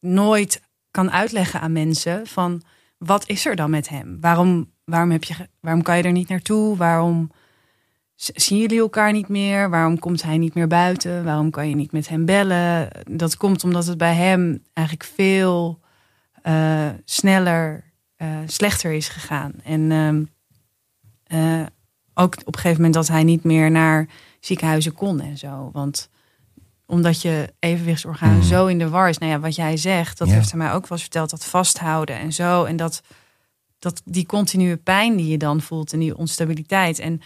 nooit 0.00 0.62
kan 0.90 1.10
uitleggen 1.10 1.60
aan 1.60 1.72
mensen 1.72 2.26
van, 2.26 2.62
wat 2.98 3.28
is 3.28 3.46
er 3.46 3.56
dan 3.56 3.70
met 3.70 3.88
hem? 3.88 4.20
Waarom, 4.20 4.72
waarom 4.84 5.10
heb 5.10 5.24
je, 5.24 5.48
waarom 5.60 5.82
kan 5.82 5.96
je 5.96 6.02
er 6.02 6.12
niet 6.12 6.28
naartoe? 6.28 6.76
Waarom 6.76 7.30
Zien 8.18 8.58
jullie 8.58 8.78
elkaar 8.80 9.12
niet 9.12 9.28
meer? 9.28 9.70
Waarom 9.70 9.98
komt 9.98 10.22
hij 10.22 10.38
niet 10.38 10.54
meer 10.54 10.66
buiten? 10.66 11.24
Waarom 11.24 11.50
kan 11.50 11.68
je 11.68 11.74
niet 11.74 11.92
met 11.92 12.08
hem 12.08 12.24
bellen? 12.24 12.88
Dat 13.10 13.36
komt 13.36 13.64
omdat 13.64 13.86
het 13.86 13.98
bij 13.98 14.14
hem 14.14 14.64
eigenlijk 14.72 15.08
veel 15.14 15.80
eh, 16.42 16.88
sneller 17.04 17.84
eh, 18.16 18.28
slechter 18.46 18.92
is 18.92 19.08
gegaan. 19.08 19.52
En 19.64 19.90
ehm, 19.92 20.22
eh, 21.24 21.66
ook 22.14 22.34
op 22.44 22.46
een 22.46 22.60
gegeven 22.60 22.76
moment 22.76 22.94
dat 22.94 23.08
hij 23.08 23.22
niet 23.22 23.44
meer 23.44 23.70
naar 23.70 24.06
ziekenhuizen 24.40 24.92
kon 24.94 25.20
en 25.20 25.38
zo. 25.38 25.70
Want 25.72 26.08
omdat 26.86 27.22
je 27.22 27.52
evenwichtsorgaan 27.58 28.36
Mhm. 28.36 28.42
zo 28.46 28.66
in 28.66 28.78
de 28.78 28.88
war 28.88 29.08
is. 29.08 29.18
Nou 29.18 29.32
ja, 29.32 29.40
wat 29.40 29.54
jij 29.54 29.76
zegt, 29.76 30.18
dat 30.18 30.28
Ja. 30.28 30.34
heeft 30.34 30.50
hij 30.50 30.58
mij 30.58 30.72
ook 30.72 30.82
wel 30.82 30.90
eens 30.90 31.00
verteld. 31.02 31.30
Dat 31.30 31.44
vasthouden 31.44 32.18
en 32.18 32.32
zo. 32.32 32.64
En 32.64 32.76
dat, 32.76 33.02
dat 33.78 34.02
die 34.04 34.26
continue 34.26 34.76
pijn 34.76 35.16
die 35.16 35.28
je 35.28 35.38
dan 35.38 35.60
voelt 35.60 35.92
en 35.92 35.98
die 35.98 36.16
onstabiliteit. 36.16 36.98
En 36.98 37.20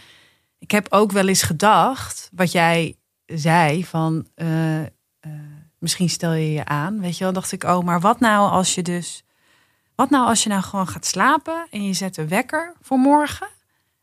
ik 0.63 0.71
heb 0.71 0.87
ook 0.91 1.13
wel 1.13 1.29
eens 1.29 1.43
gedacht, 1.43 2.29
wat 2.33 2.53
jij 2.53 2.97
zei, 3.27 3.85
van 3.85 4.27
eh, 4.35 4.83
eh, 4.83 4.91
misschien 5.79 6.09
stel 6.09 6.33
je 6.33 6.53
je 6.53 6.65
aan, 6.65 7.01
weet 7.01 7.19
je 7.19 7.25
wel, 7.25 7.33
dacht 7.33 7.53
ik, 7.53 7.65
oh, 7.65 7.85
maar 7.85 8.01
wat 8.01 8.21
nou 8.21 8.51
als 8.51 8.75
je 8.75 8.83
dus, 8.83 9.25
wat 9.95 10.11
nou 10.11 10.27
als 10.27 10.43
je 10.43 10.49
nou 10.49 10.63
gewoon 10.63 10.89
gaat 10.89 11.07
slapen 11.07 11.67
en 11.71 11.85
je 11.85 11.93
zet 11.93 12.17
een 12.17 12.29
wekker 12.29 12.75
voor 12.81 12.99
morgen? 12.99 13.49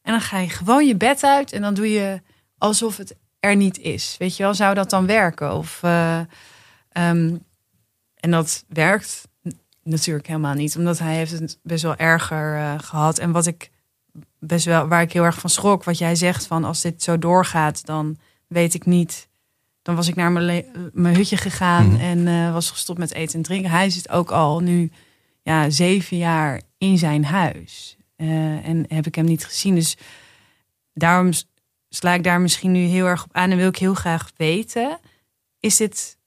En 0.02 0.12
dan 0.12 0.22
ga 0.22 0.38
je 0.38 0.50
gewoon 0.50 0.88
je 0.88 0.96
bed 0.96 1.24
uit 1.24 1.52
en 1.52 1.62
dan 1.62 1.74
doe 1.74 1.92
je 1.92 2.22
alsof 2.58 2.98
het 2.98 3.16
er 3.40 3.56
niet 3.56 3.78
is, 3.78 4.16
weet 4.18 4.38
je 4.38 4.44
wel, 4.44 4.54
zou 4.54 4.76
dat 4.76 4.90
dan 4.90 5.06
werken? 5.06 5.54
Of, 5.54 5.84
eh, 5.84 6.20
ehm, 6.90 7.36
en 8.16 8.32
dat 8.32 8.66
werkt 8.68 9.28
natuurlijk 9.84 10.28
helemaal 10.28 10.54
niet, 10.54 10.78
omdat 10.78 11.00
hij 11.00 11.16
heeft 11.16 11.32
het 11.32 11.60
best 11.64 11.84
wel 11.84 11.96
erger 11.96 12.56
eh, 12.58 12.74
gehad. 12.78 13.18
En 13.18 13.32
wat 13.32 13.46
ik 13.46 13.72
best 14.40 14.66
wel 14.66 14.88
waar 14.88 15.02
ik 15.02 15.14
heel 15.14 15.24
erg 15.24 15.40
van 15.40 15.50
schrok. 15.50 15.84
Wat 15.84 15.98
jij 15.98 16.16
zegt 16.16 16.46
van 16.48 16.64
als 16.64 16.82
dit 16.82 17.04
zo 17.04 17.18
doorgaat, 17.20 17.86
dan 17.86 18.18
weet 18.48 18.74
ik 18.74 18.86
niet. 18.86 19.28
Dan 19.82 19.96
was 19.96 20.08
ik 20.08 20.16
naar 20.16 20.32
mijn, 20.32 21.16
hutje 21.16 21.38
gegaan 21.38 21.88
Mhm. 21.88 22.00
en 22.02 22.28
eh, 22.28 22.54
was 22.54 22.72
gestopt 22.72 23.00
met 23.00 23.14
eten 23.14 23.36
en 23.36 23.42
drinken. 23.42 23.72
Hij 23.72 23.90
zit 23.90 24.10
ook 24.10 24.32
al 24.32 24.60
nu 24.60 24.92
ja, 25.42 25.70
zeven 25.70 26.18
jaar 26.18 26.62
in 26.78 26.98
zijn 26.98 27.26
huis. 27.26 27.98
Eh, 28.16 28.68
en 28.68 28.86
heb 28.88 29.06
ik 29.06 29.16
hem 29.16 29.26
niet 29.26 29.46
gezien. 29.46 29.76
Dus 29.76 29.98
daarom 30.94 31.32
sla 31.90 32.14
ik 32.14 32.24
daar 32.24 32.42
misschien 32.42 32.72
nu 32.72 32.80
heel 32.80 33.06
erg 33.06 33.24
op 33.24 33.30
aan. 33.36 33.52
En 33.52 33.58
wil 33.58 33.68
ik 33.68 33.78
heel 33.78 33.94
graag 33.94 34.32
weten: 34.38 35.00
is 35.60 35.78
dit 35.78 36.18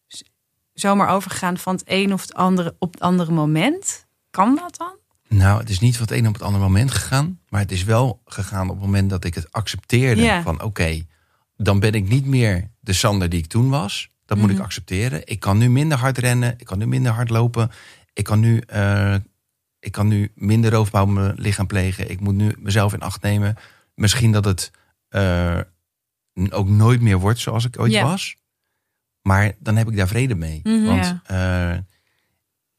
zomaar 0.72 1.08
overgegaan 1.08 1.58
van 1.58 1.74
het 1.74 1.82
een 1.86 2.12
of 2.12 2.20
het 2.20 2.34
andere 2.34 2.74
op 2.78 2.92
het 2.92 3.02
andere 3.02 3.32
moment? 3.32 4.06
Kan 4.30 4.54
dat 4.54 4.76
dan? 4.76 4.96
Nou, 5.32 5.60
het 5.60 5.70
is 5.70 5.78
niet 5.80 5.96
van 5.96 6.06
het 6.06 6.16
een 6.18 6.26
op 6.26 6.32
het 6.32 6.42
andere 6.42 6.64
moment 6.64 6.90
gegaan. 6.90 7.40
Maar 7.48 7.60
het 7.60 7.72
is 7.72 7.84
wel 7.84 8.22
gegaan 8.24 8.68
op 8.68 8.74
het 8.76 8.84
moment 8.84 9.10
dat 9.10 9.24
ik 9.24 9.34
het 9.34 9.52
accepteerde. 9.52 10.22
Ja. 10.22 10.42
Van 10.42 10.62
oké, 10.62 11.02
dan 11.56 11.80
ben 11.80 11.92
ik 11.92 12.08
niet 12.08 12.26
meer 12.26 12.70
de 12.80 12.92
Sander 12.92 13.28
die 13.28 13.38
ik 13.38 13.46
toen 13.46 13.68
was. 13.68 14.10
Dat 14.26 14.38
moet 14.38 14.50
ik 14.50 14.56
Mhm. 14.56 14.64
accepteren. 14.64 15.20
Ik 15.26 15.40
kan 15.40 15.58
nu 15.58 15.70
minder 15.70 15.98
hard 15.98 16.18
rennen. 16.18 16.54
Ik 16.58 16.66
kan 16.66 16.78
nu 16.78 16.86
minder 16.86 17.12
hard 17.12 17.30
lopen. 17.30 17.70
Ik 18.12 18.24
kan 18.24 18.40
nu, 18.40 18.58
eh, 18.58 19.14
ik 19.78 19.92
kan 19.92 20.08
nu 20.08 20.32
minder 20.34 20.70
roofbouw 20.70 21.02
op 21.02 21.08
mijn 21.10 21.34
lichaam 21.36 21.66
plegen. 21.66 22.10
Ik 22.10 22.20
moet 22.20 22.34
nu 22.34 22.54
mezelf 22.58 22.92
in 22.92 23.00
acht 23.00 23.22
nemen. 23.22 23.56
Misschien 23.94 24.32
dat 24.32 24.44
het 24.44 24.70
eh, 25.08 25.58
ook 26.50 26.68
nooit 26.68 27.00
meer 27.00 27.18
wordt 27.18 27.38
zoals 27.38 27.64
ik 27.64 27.78
ooit 27.78 27.92
Ja. 27.92 28.04
was. 28.04 28.36
Maar 29.22 29.52
dan 29.58 29.76
heb 29.76 29.88
ik 29.90 29.96
daar 29.96 30.08
vrede 30.08 30.34
mee. 30.34 30.60
Mhm. 30.62 30.84
Want 30.84 31.14
eh, 31.24 31.74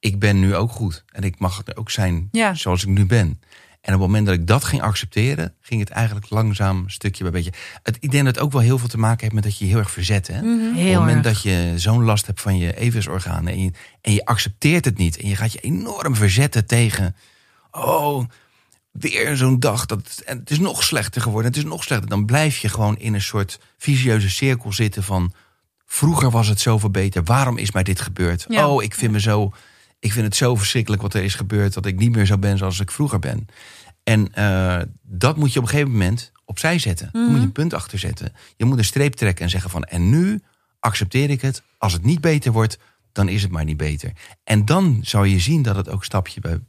ik 0.03 0.19
ben 0.19 0.39
nu 0.39 0.55
ook 0.55 0.71
goed. 0.71 1.03
En 1.11 1.23
ik 1.23 1.39
mag 1.39 1.63
ook 1.75 1.91
zijn 1.91 2.27
Ja. 2.31 2.53
zoals 2.53 2.83
ik 2.83 2.89
nu 2.89 3.05
ben. 3.05 3.27
En 3.81 3.93
op 3.93 3.99
het 3.99 4.09
moment 4.09 4.25
dat 4.25 4.35
ik 4.35 4.47
dat 4.47 4.63
ging 4.63 4.81
accepteren, 4.81 5.53
ging 5.61 5.79
het 5.79 5.89
eigenlijk 5.89 6.29
langzaam 6.29 6.89
stukje 6.89 7.23
bij 7.23 7.31
beetje. 7.31 7.53
Het, 7.83 7.97
ik 7.99 8.11
denk 8.11 8.25
dat 8.25 8.35
het 8.35 8.43
ook 8.43 8.51
wel 8.51 8.61
heel 8.61 8.77
veel 8.77 8.87
te 8.87 8.97
maken 8.97 9.21
heeft 9.21 9.33
met 9.33 9.43
dat 9.43 9.57
je 9.57 9.65
je 9.65 9.71
heel 9.71 9.79
erg 9.79 9.91
verzet. 9.91 10.27
Hè? 10.27 10.41
Mhm. 10.41 10.51
op 10.51 10.73
het 10.73 10.83
Heel 10.83 10.99
moment 10.99 11.25
erg. 11.25 11.33
dat 11.33 11.43
je 11.43 11.73
zo'n 11.75 12.03
last 12.03 12.25
hebt 12.25 12.41
van 12.41 12.57
je 12.57 12.77
evensorganen 12.77 13.53
en 13.53 13.63
je, 13.63 13.71
en 14.01 14.13
je 14.13 14.25
accepteert 14.25 14.85
het 14.85 14.97
niet. 14.97 15.17
En 15.17 15.27
je 15.29 15.35
gaat 15.35 15.53
je 15.53 15.59
enorm 15.59 16.15
verzetten 16.15 16.65
tegen. 16.65 17.15
Oh, 17.71 18.25
weer 18.91 19.37
zo'n 19.37 19.59
dag. 19.59 19.85
Dat, 19.85 20.21
en 20.25 20.37
het 20.39 20.51
is 20.51 20.59
nog 20.59 20.83
slechter 20.83 21.21
geworden. 21.21 21.51
Het 21.51 21.59
is 21.59 21.65
nog 21.65 21.83
slechter. 21.83 22.09
Dan 22.09 22.25
blijf 22.25 22.57
je 22.57 22.69
gewoon 22.69 22.97
in 22.97 23.13
een 23.13 23.21
soort 23.21 23.59
visieuze 23.77 24.29
cirkel 24.29 24.73
zitten 24.73 25.03
van. 25.03 25.33
Vroeger 25.85 26.31
was 26.31 26.47
het 26.47 26.59
zoveel 26.59 26.89
beter. 26.89 27.23
Waarom 27.23 27.57
is 27.57 27.71
mij 27.71 27.83
dit 27.83 28.01
gebeurd? 28.01 28.45
Ja. 28.47 28.67
Oh, 28.69 28.83
ik 28.83 28.93
vind 28.95 29.11
me 29.11 29.19
zo. 29.19 29.53
Ik 30.03 30.11
vind 30.11 30.25
het 30.25 30.35
zo 30.35 30.55
verschrikkelijk 30.55 31.01
wat 31.01 31.13
er 31.13 31.23
is 31.23 31.35
gebeurd. 31.35 31.73
Dat 31.73 31.85
ik 31.85 31.95
niet 31.95 32.15
meer 32.15 32.25
zo 32.25 32.37
ben 32.37 32.57
zoals 32.57 32.79
ik 32.79 32.91
vroeger 32.91 33.19
ben. 33.19 33.47
En 34.03 34.33
eh, 34.33 34.81
dat 35.01 35.37
moet 35.37 35.53
je 35.53 35.59
op 35.59 35.65
een 35.65 35.71
gegeven 35.71 35.91
moment 35.91 36.31
opzij 36.45 36.79
zetten. 36.79 37.09
Daar 37.11 37.29
moet 37.29 37.39
je 37.39 37.45
een 37.45 37.51
punt 37.51 37.73
achter 37.73 37.99
zetten. 37.99 38.33
Je 38.55 38.65
moet 38.65 38.77
een 38.77 38.85
streep 38.85 39.13
trekken 39.13 39.43
en 39.43 39.49
zeggen 39.49 39.69
van... 39.69 39.83
en 39.83 40.09
nu 40.09 40.41
accepteer 40.79 41.29
ik 41.29 41.41
het. 41.41 41.63
Als 41.77 41.93
het 41.93 42.03
niet 42.03 42.21
beter 42.21 42.51
wordt, 42.51 42.77
dan 43.13 43.29
is 43.29 43.41
het 43.41 43.51
maar 43.51 43.63
niet 43.63 43.77
beter. 43.77 44.11
En 44.43 44.65
dan 44.65 44.99
zou 45.01 45.27
je 45.27 45.39
zien 45.39 45.61
dat 45.61 45.75
het 45.75 45.89
ook 45.89 46.03
stapje, 46.03 46.41
bij, 46.41 46.59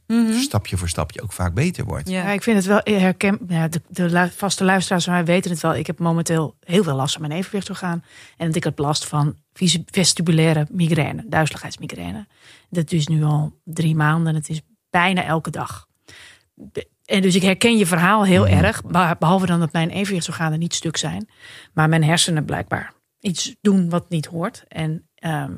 stapje 0.41 0.77
voor 0.77 0.89
stapje 0.89 1.21
ook 1.21 1.33
vaak 1.33 1.53
beter 1.53 1.85
wordt. 1.85 2.09
Ja. 2.09 2.31
Ik 2.31 2.43
vind 2.43 2.57
het 2.57 2.65
wel 2.65 2.79
herken. 2.83 3.39
Ja, 3.47 3.67
de, 3.67 3.81
de 3.89 4.29
vaste 4.35 4.63
luisteraars 4.63 5.03
van 5.03 5.13
mij 5.13 5.25
weten 5.25 5.51
het 5.51 5.61
wel. 5.61 5.75
Ik 5.75 5.87
heb 5.87 5.99
momenteel 5.99 6.55
heel 6.59 6.83
veel 6.83 6.95
last 6.95 7.13
van 7.13 7.21
mijn 7.27 7.33
evenwichtsorgaan. 7.39 8.03
En 8.37 8.53
ik 8.53 8.63
heb 8.63 8.77
last 8.79 9.05
van 9.05 9.37
vestibulaire 9.85 10.67
migraine, 10.71 11.25
duizeligheidsmigraine. 11.27 12.27
Dat 12.69 12.91
is 12.91 13.07
nu 13.07 13.23
al 13.23 13.59
drie 13.63 13.95
maanden. 13.95 14.35
Het 14.35 14.49
is 14.49 14.61
bijna 14.89 15.23
elke 15.23 15.49
dag. 15.49 15.87
en 17.05 17.21
dus 17.21 17.35
ik 17.35 17.41
herken 17.41 17.77
je 17.77 17.85
verhaal 17.85 18.25
heel 18.25 18.45
Mhm. 18.45 18.63
erg. 18.63 18.83
beh- 18.83 19.11
Behalve 19.19 19.45
dan 19.45 19.59
dat 19.59 19.71
mijn 19.73 19.89
evenwichtsorganen 19.89 20.59
niet 20.59 20.73
stuk 20.73 20.97
zijn. 20.97 21.29
Maar 21.73 21.89
mijn 21.89 22.03
hersenen 22.03 22.45
blijkbaar 22.45 22.93
iets 23.19 23.55
doen 23.61 23.89
wat 23.89 24.09
niet 24.09 24.25
hoort. 24.25 24.63
En 24.67 25.09
ehm, 25.15 25.51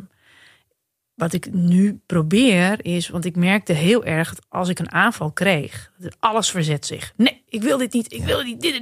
wat 1.17 1.33
ik 1.33 1.53
nu 1.53 2.01
probeer 2.05 2.85
is, 2.85 3.09
want 3.09 3.25
ik 3.25 3.35
merkte 3.35 3.73
heel 3.73 4.05
erg 4.05 4.29
dat 4.35 4.45
als 4.49 4.69
ik 4.69 4.79
een 4.79 4.91
aanval 4.91 5.31
kreeg, 5.31 5.91
alles 6.19 6.49
verzet 6.49 6.85
zich. 6.85 7.13
Nee, 7.15 7.43
ik 7.49 7.61
wil 7.61 7.77
dit 7.77 7.93
niet. 7.93 8.13
Ik 8.13 8.23
wil 8.23 8.41
niet. 8.41 8.61
Dit, 8.61 8.75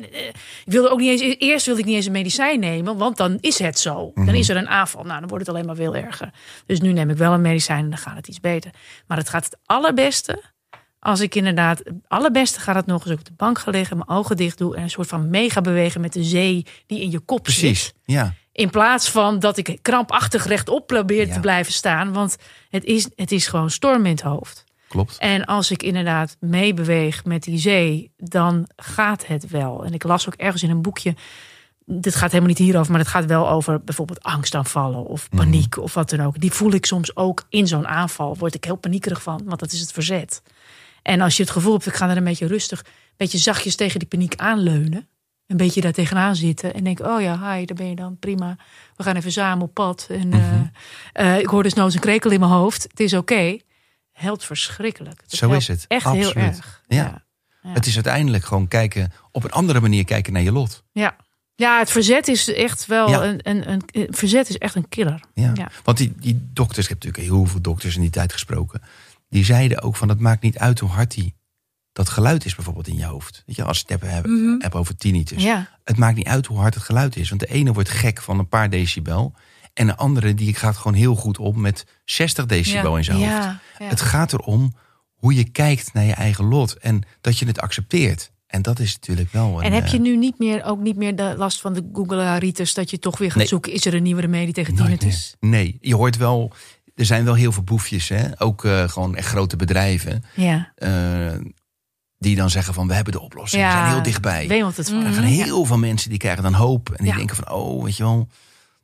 ik 0.66 0.72
wilde 0.72 0.90
ook 0.90 1.00
niet 1.00 1.22
eens. 1.22 1.36
Eerst 1.38 1.66
wilde 1.66 1.82
ik 1.82 1.86
niet 1.88 1.96
eens 1.96 2.06
een 2.06 2.12
medicijn 2.12 2.60
nemen, 2.60 2.98
want 2.98 3.18
dan 3.18 3.38
is 3.42 3.60
het 3.60 3.80
zo. 3.80 4.12
Dan 4.14 4.34
is 4.36 4.50
er 4.50 4.58
een 4.58 4.68
aanval. 4.68 5.04
Nou, 5.04 5.20
dan 5.20 5.30
wordt 5.30 5.46
het 5.46 5.56
alleen 5.56 5.66
maar 5.68 5.76
veel 5.76 5.96
erger. 5.96 6.34
Dus 6.66 6.80
nu 6.80 6.94
neem 6.94 7.10
ik 7.10 7.18
wel 7.18 7.34
een 7.34 7.42
medicijn 7.42 7.84
en 7.84 7.90
dan 7.90 8.00
gaat 8.00 8.16
het 8.16 8.28
iets 8.28 8.40
beter. 8.40 8.72
Maar 9.08 9.18
het 9.18 9.30
gaat 9.30 9.46
het 9.46 9.58
allerbeste 9.66 10.42
als 11.00 11.20
ik 11.20 11.36
inderdaad, 11.36 11.78
het 11.78 11.94
allerbeste 12.08 12.60
gaat 12.60 12.76
het 12.76 12.86
nog 12.86 13.06
ik 13.06 13.20
op 13.20 13.26
de 13.26 13.32
bank 13.38 13.60
ga 13.60 13.72
liggen, 13.72 13.98
mijn 13.98 14.10
ogen 14.10 14.38
dicht 14.38 14.58
doe 14.58 14.76
en 14.76 14.84
een 14.84 14.90
soort 14.90 15.08
van 15.08 15.30
mega 15.30 15.62
bewegen 15.62 16.02
met 16.02 16.14
de 16.14 16.24
zee 16.24 16.66
die 16.88 17.02
in 17.02 17.12
je 17.12 17.20
kop 17.20 17.44
Precies, 17.44 17.84
zit. 17.84 17.94
ja. 18.06 18.34
In 18.56 18.70
plaats 18.70 19.10
van 19.12 19.40
dat 19.40 19.58
ik 19.58 19.78
krampachtig 19.82 20.46
rechtop 20.46 20.88
probeer 20.88 21.28
Ja. 21.28 21.34
te 21.34 21.40
blijven 21.40 21.74
staan. 21.74 22.14
Want 22.14 22.36
het 22.70 22.84
is, 22.84 23.10
het 23.16 23.32
is 23.32 23.48
gewoon 23.48 23.70
storm 23.70 24.06
in 24.06 24.12
het 24.12 24.22
hoofd. 24.22 24.64
Klopt. 24.88 25.18
En 25.18 25.46
als 25.46 25.72
ik 25.72 25.84
inderdaad 25.84 26.38
meebeweeg 26.40 27.26
met 27.26 27.44
die 27.44 27.58
zee, 27.58 28.12
dan 28.18 28.68
gaat 28.76 29.26
het 29.28 29.48
wel. 29.50 29.86
En 29.86 29.94
ik 29.94 30.04
las 30.04 30.28
ook 30.28 30.34
ergens 30.34 30.64
in 30.64 30.70
een 30.70 30.82
boekje. 30.82 31.16
Dit 31.86 32.16
gaat 32.16 32.30
helemaal 32.30 32.50
niet 32.50 32.58
hierover, 32.58 32.92
maar 32.92 33.00
het 33.00 33.10
gaat 33.10 33.26
wel 33.26 33.50
over 33.50 33.84
bijvoorbeeld 33.84 34.24
angstaanvallen 34.24 35.06
of 35.06 35.28
Mhm. 35.32 35.42
paniek 35.44 35.78
of 35.78 35.94
wat 35.94 36.10
dan 36.10 36.22
ook. 36.22 36.40
Die 36.40 36.52
voel 36.52 36.72
ik 36.74 36.86
soms 36.86 37.16
ook 37.16 37.46
in 37.50 37.68
zo'n 37.68 37.88
aanval. 37.88 38.38
Word 38.38 38.56
ik 38.56 38.64
heel 38.64 38.76
paniekerig 38.76 39.22
van, 39.22 39.42
want 39.46 39.60
dat 39.60 39.72
is 39.72 39.80
het 39.80 39.92
verzet. 39.92 40.42
En 41.02 41.22
als 41.22 41.38
je 41.38 41.44
het 41.44 41.52
gevoel 41.52 41.74
hebt, 41.74 41.86
ik 41.86 41.94
ga 41.96 42.10
er 42.10 42.18
een 42.18 42.24
beetje 42.24 42.48
rustig, 42.48 42.80
een 42.80 42.86
beetje 43.18 43.38
zachtjes 43.38 43.76
tegen 43.76 44.00
die 44.00 44.08
paniek 44.08 44.36
aanleunen. 44.36 45.08
Een 45.48 45.58
beetje 45.58 45.82
daar 45.82 45.92
tegenaan 45.92 46.36
zitten 46.36 46.74
en 46.74 46.84
denk, 46.84 47.00
oh 47.00 47.22
ja, 47.22 47.34
hi, 47.56 47.66
daar 47.66 47.76
ben 47.78 47.90
je 47.90 47.96
dan, 47.96 48.18
prima. 48.20 48.58
We 48.96 49.04
gaan 49.04 49.16
even 49.16 49.32
samen 49.32 49.64
op 49.64 49.74
pad. 49.74 50.08
En 50.10 50.28
Mhm. 50.28 50.40
eh, 51.14 51.34
eh, 51.34 51.40
ik 51.40 51.46
hoor 51.48 51.64
dus 51.64 51.74
nooit 51.74 51.94
een 51.94 52.00
krekel 52.00 52.32
in 52.32 52.40
mijn 52.40 52.52
hoofd. 52.52 52.84
Het 52.84 53.00
is 53.00 53.14
oké. 53.14 53.58
Helpt 54.12 54.46
verschrikkelijk. 54.46 55.24
Zo 55.28 55.46
helpt 55.48 55.62
is 55.62 55.68
het. 55.68 55.86
Echt 55.88 56.10
heel 56.12 56.34
erg. 56.34 56.82
Ja. 56.88 56.96
Ja. 56.98 57.24
Ja. 57.62 57.70
Het 57.74 57.86
is 57.86 57.96
uiteindelijk 57.96 58.46
gewoon 58.46 58.68
kijken, 58.68 59.12
op 59.32 59.44
een 59.44 59.52
andere 59.52 59.80
manier 59.80 60.06
kijken 60.06 60.34
naar 60.34 60.42
je 60.42 60.52
lot. 60.52 60.84
Ja. 60.92 61.16
ja, 61.56 61.80
het 61.80 61.92
verzet 61.92 62.28
is 62.28 62.54
echt 62.54 62.86
wel 62.86 63.10
Ja. 63.10 63.24
een, 63.24 63.40
een, 63.44 63.72
een, 63.72 63.82
een- 63.92 64.08
Verzet 64.10 64.50
is 64.50 64.58
echt 64.58 64.76
een 64.76 64.90
killer. 64.90 65.22
Ja. 65.34 65.52
Ja. 65.54 65.72
Want 65.84 65.98
die, 65.98 66.14
die 66.20 66.50
dokters, 66.54 66.86
ik 66.88 66.90
heb 66.94 67.04
natuurlijk 67.04 67.34
heel 67.34 67.46
veel 67.46 67.62
dokters 67.62 67.96
in 67.96 68.02
die 68.02 68.10
tijd 68.10 68.32
gesproken. 68.34 68.82
Die 69.30 69.46
zeiden 69.46 69.82
ook 69.82 69.96
van 69.96 70.10
het 70.10 70.20
maakt 70.20 70.42
niet 70.42 70.58
uit 70.58 70.80
hoe 70.80 70.90
hard 70.90 71.12
die, 71.14 71.34
dat 71.96 72.10
geluid 72.10 72.46
is 72.46 72.56
bijvoorbeeld 72.56 72.88
in 72.88 72.98
je 72.98 73.06
hoofd. 73.06 73.44
Weet 73.46 73.56
je, 73.56 73.64
als 73.64 73.78
je 73.78 73.84
het 73.88 74.02
hebt, 74.02 74.14
hebben, 74.14 74.56
hebben 74.60 74.80
over 74.80 74.96
tinnitus. 74.96 75.44
Ja. 75.44 75.70
Het 75.84 75.98
maakt 75.98 76.16
niet 76.16 76.28
uit 76.28 76.46
hoe 76.46 76.58
hard 76.58 76.74
het 76.74 76.84
geluid 76.84 77.16
is. 77.16 77.30
Want 77.30 77.42
de 77.42 77.48
ene 77.48 77.74
wordt 77.74 77.90
gek 77.90 78.22
van 78.22 78.40
een 78.40 78.48
paar 78.48 78.70
decibel. 78.70 79.34
En 79.74 79.88
de 79.88 79.96
andere 79.96 80.34
die 80.34 80.54
gaat 80.56 80.78
gewoon 80.78 80.94
heel 80.98 81.16
goed 81.16 81.38
op 81.38 81.56
met 81.56 81.86
60 82.06 82.46
decibel 82.46 82.92
Ja. 82.92 82.98
in 82.98 83.04
zijn 83.04 83.18
hoofd. 83.18 83.30
Ja. 83.30 83.60
Het 83.78 84.02
gaat 84.02 84.34
erom 84.34 84.76
hoe 85.14 85.36
je 85.36 85.50
kijkt 85.50 85.94
naar 85.94 86.04
je 86.04 86.14
eigen 86.14 86.46
lot. 86.46 86.74
En 86.74 87.04
dat 87.22 87.38
je 87.40 87.46
het 87.46 87.60
accepteert. 87.60 88.32
En 88.48 88.62
dat 88.62 88.80
is 88.80 88.94
natuurlijk 88.94 89.32
wel 89.32 89.58
een... 89.58 89.64
En 89.64 89.72
heb 89.74 89.84
eh, 89.84 89.92
je 89.92 90.00
nu 90.00 90.18
niet 90.18 90.40
meer, 90.40 90.64
ook 90.64 90.80
niet 90.80 90.96
meer 90.96 91.16
de 91.16 91.34
last 91.38 91.62
van 91.62 91.74
de 91.74 91.90
Google-ritis... 91.94 92.74
dat 92.74 92.90
je 92.90 93.00
toch 93.00 93.18
weer 93.18 93.30
gaat 93.30 93.38
Nee. 93.38 93.48
zoeken, 93.48 93.72
is 93.74 93.86
er 93.86 93.94
een 93.94 94.04
nieuwe 94.04 94.22
remedie 94.22 94.54
tegen 94.54 94.76
tinnitus? 94.76 95.36
Nee, 95.40 95.78
je 95.82 95.96
hoort 95.96 96.18
wel... 96.18 96.52
Er 96.96 97.06
zijn 97.06 97.26
wel 97.26 97.34
heel 97.34 97.52
veel 97.52 97.64
boefjes, 97.64 98.10
hè? 98.10 98.42
ook 98.42 98.66
eh, 98.66 98.90
gewoon 98.90 99.16
echt 99.16 99.28
grote 99.28 99.56
bedrijven... 99.56 100.24
Ja. 100.36 100.72
eh, 100.76 101.34
die 102.26 102.36
dan 102.36 102.50
zeggen 102.50 102.74
van 102.74 102.88
we 102.88 102.94
hebben 102.94 103.14
de 103.14 103.20
oplossing, 103.22 103.64
we 103.66 103.72
zijn 103.72 103.88
heel 103.88 104.02
dichtbij. 104.02 104.48
Wemelt 104.48 104.78
het 104.78 104.90
van. 104.90 105.06
Er 105.06 105.14
gaan 105.14 105.24
heel 105.24 105.66
veel 105.66 105.78
mensen 105.78 106.10
die 106.10 106.20
krijgen 106.20 106.44
dan 106.44 106.54
hoop. 106.54 106.90
En 106.90 107.04
die 107.04 107.12
Ja. 107.12 107.18
denken 107.18 107.36
van, 107.36 107.50
oh, 107.52 107.84
weet 107.84 107.98
je 107.98 108.04
wel, 108.04 108.28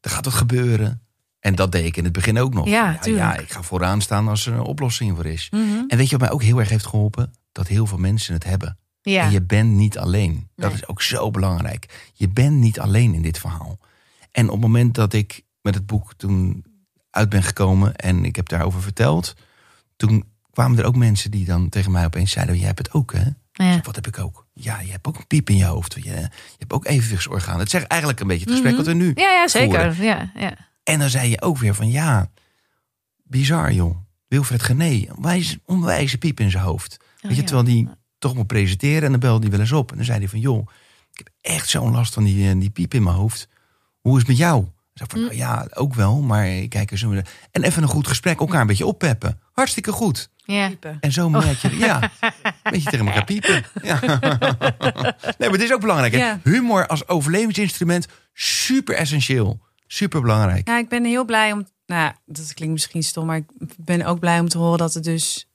er 0.01 0.09
gaat 0.09 0.25
wat 0.25 0.33
gebeuren. 0.33 1.01
En 1.39 1.55
dat 1.55 1.71
deed 1.71 1.85
ik 1.85 1.97
in 1.97 2.03
het 2.03 2.13
begin 2.13 2.39
ook 2.39 2.53
nog. 2.53 2.67
Ja, 2.67 2.99
ja, 3.03 3.37
ik 3.37 3.51
ga 3.51 3.61
vooraan 3.61 4.01
staan 4.01 4.27
als 4.27 4.45
er 4.45 4.53
een 4.53 4.59
oplossing 4.61 5.15
voor 5.15 5.25
is. 5.25 5.47
Mhm. 5.51 5.61
En 5.87 5.97
weet 5.97 6.05
je 6.09 6.17
wat 6.17 6.19
mij 6.19 6.31
ook 6.31 6.41
heel 6.43 6.59
erg 6.59 6.69
heeft 6.69 6.85
geholpen? 6.85 7.33
Dat 7.51 7.67
heel 7.67 7.85
veel 7.85 7.97
mensen 7.97 8.33
het 8.33 8.43
hebben. 8.43 8.77
Ja. 9.01 9.23
En 9.23 9.31
je 9.31 9.41
bent 9.41 9.69
niet 9.71 9.97
alleen. 9.97 10.49
Dat 10.55 10.69
Nee. 10.69 10.79
is 10.81 10.87
ook 10.87 11.01
zo 11.01 11.31
belangrijk. 11.31 12.09
Je 12.13 12.29
bent 12.29 12.55
niet 12.55 12.79
alleen 12.79 13.13
in 13.13 13.21
dit 13.21 13.37
verhaal. 13.39 13.77
En 14.31 14.45
op 14.45 14.51
het 14.51 14.61
moment 14.61 14.93
dat 14.93 15.13
ik 15.13 15.41
met 15.61 15.75
het 15.75 15.85
boek 15.85 16.13
toen 16.17 16.65
uit 17.09 17.29
ben 17.29 17.43
gekomen 17.43 17.95
en 17.95 18.25
ik 18.25 18.35
heb 18.35 18.49
daarover 18.49 18.81
verteld, 18.81 19.33
toen 19.95 20.23
kwamen 20.51 20.79
er 20.79 20.85
ook 20.85 20.95
mensen 20.95 21.31
die 21.31 21.45
dan 21.45 21.69
tegen 21.69 21.91
mij 21.91 22.05
opeens 22.05 22.31
zeiden: 22.31 22.57
Jij 22.57 22.65
hebt 22.65 22.77
het 22.77 22.93
ook, 22.93 23.13
hè? 23.13 23.23
Ja. 23.51 23.79
Wat 23.83 23.95
heb 23.95 24.07
ik 24.07 24.19
ook? 24.19 24.45
Ja, 24.53 24.79
je 24.79 24.91
hebt 24.91 25.07
ook 25.07 25.17
een 25.17 25.27
piep 25.27 25.49
in 25.49 25.57
je 25.57 25.65
hoofd. 25.65 25.93
Je, 25.93 26.01
je 26.01 26.29
hebt 26.57 26.73
ook 26.73 26.85
evenwichtsorganen. 26.85 27.59
Het 27.59 27.69
zegt 27.69 27.87
eigenlijk 27.87 28.21
een 28.21 28.27
beetje 28.27 28.45
het 28.45 28.53
gesprek 28.53 28.75
wat 28.75 28.85
we 28.85 28.93
nu. 28.93 29.09
Mhm. 29.09 29.19
Ja, 29.19 29.31
ja, 29.31 29.47
zeker. 29.47 30.03
Ja, 30.03 30.31
ja. 30.35 30.53
En 30.83 30.99
dan 30.99 31.09
zei 31.09 31.29
je 31.29 31.41
ook 31.41 31.57
weer 31.57 31.75
van 31.75 31.89
ja, 31.89 32.31
bizar 33.23 33.73
joh. 33.73 33.95
Wilfred 34.27 34.63
Gené, 34.63 35.05
onwijs, 35.15 35.57
onwijze 35.65 36.17
piep 36.17 36.39
in 36.39 36.51
zijn 36.51 36.63
hoofd. 36.63 36.97
Weet 37.21 37.35
je, 37.35 37.41
Oh, 37.41 37.47
terwijl 37.47 37.67
die 37.67 37.89
toch 38.19 38.35
moet 38.35 38.47
presenteren 38.47 39.03
en 39.03 39.11
dan 39.11 39.19
belde 39.19 39.41
hij 39.41 39.51
wel 39.51 39.59
eens 39.59 39.71
op. 39.71 39.91
En 39.91 39.95
dan 39.95 40.05
zei 40.05 40.19
hij 40.19 40.27
van 40.27 40.39
joh, 40.39 40.67
ik 41.11 41.17
heb 41.17 41.29
echt 41.41 41.69
zo'n 41.69 41.91
last 41.91 42.13
van 42.13 42.23
die, 42.23 42.49
eh, 42.49 42.59
die 42.59 42.69
piep 42.69 42.93
in 42.93 43.03
mijn 43.03 43.15
hoofd. 43.15 43.47
Hoe 43.99 44.11
is 44.11 44.19
het 44.19 44.27
met 44.27 44.37
jou? 44.37 44.63
Ik 44.63 44.69
zei 44.93 45.09
van 45.09 45.21
nou 45.21 45.35
ja, 45.35 45.67
ook 45.73 45.93
wel, 45.93 46.21
maar 46.21 46.45
kijk 46.67 46.91
eens. 46.91 47.03
En 47.51 47.63
even 47.63 47.83
een 47.83 47.89
goed 47.89 48.07
gesprek, 48.07 48.39
elkaar 48.39 48.61
een 48.61 48.67
beetje 48.67 48.85
oppeppen. 48.85 49.39
Hartstikke 49.51 49.91
goed. 49.91 50.29
Ja. 50.45 50.71
En 50.99 51.11
zo 51.11 51.29
merk 51.29 51.57
je, 51.57 51.77
ja, 51.77 52.11
een 52.21 52.71
beetje 52.71 52.89
tegen 52.89 53.05
elkaar 53.05 53.25
piepen. 53.33 53.63
Ja. 53.81 53.99
Nee, 54.01 55.49
maar 55.49 55.51
het 55.51 55.61
is 55.61 55.73
ook 55.73 55.81
belangrijk. 55.81 56.13
Hè? 56.13 56.19
Ja. 56.19 56.39
Humor 56.43 56.87
als 56.87 57.07
overlevingsinstrument, 57.07 58.07
super 58.33 58.95
essentieel. 58.95 59.59
Super 59.87 60.21
belangrijk. 60.21 60.67
Ja, 60.67 60.77
ik 60.77 60.89
ben 60.89 61.03
heel 61.03 61.25
blij 61.25 61.51
om. 61.51 61.67
Nou, 61.85 62.01
ja, 62.01 62.15
dat 62.25 62.53
klinkt 62.53 62.73
misschien 62.73 63.03
stom, 63.03 63.25
maar 63.25 63.37
ik 63.37 63.45
ben 63.77 64.05
ook 64.05 64.19
blij 64.19 64.39
om 64.39 64.47
te 64.49 64.57
horen 64.57 64.77
dat 64.77 64.93
het 64.93 65.03
dus 65.03 65.47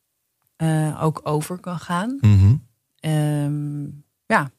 eh, 0.56 1.02
ook 1.02 1.20
over 1.22 1.58
kan 1.58 1.78
gaan. 1.78 2.18
Mhm. 2.20 2.54
Ehm, 3.00 3.84
ja, 4.26 4.50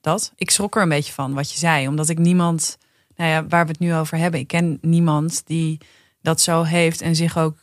dat. 0.00 0.32
Ik 0.36 0.50
schrok 0.50 0.76
er 0.76 0.82
een 0.82 0.88
beetje 0.88 1.12
van 1.12 1.34
wat 1.34 1.52
je 1.52 1.58
zei, 1.58 1.88
omdat 1.88 2.08
ik 2.08 2.18
niemand, 2.18 2.78
nou 3.16 3.30
ja, 3.30 3.46
waar 3.46 3.64
we 3.64 3.70
het 3.70 3.80
nu 3.80 3.94
over 3.94 4.18
hebben, 4.18 4.40
ik 4.40 4.46
ken 4.46 4.78
niemand 4.80 5.46
die 5.46 5.78
dat 6.22 6.40
zo 6.40 6.62
heeft 6.62 7.00
en 7.00 7.16
zich 7.16 7.38
ook 7.38 7.58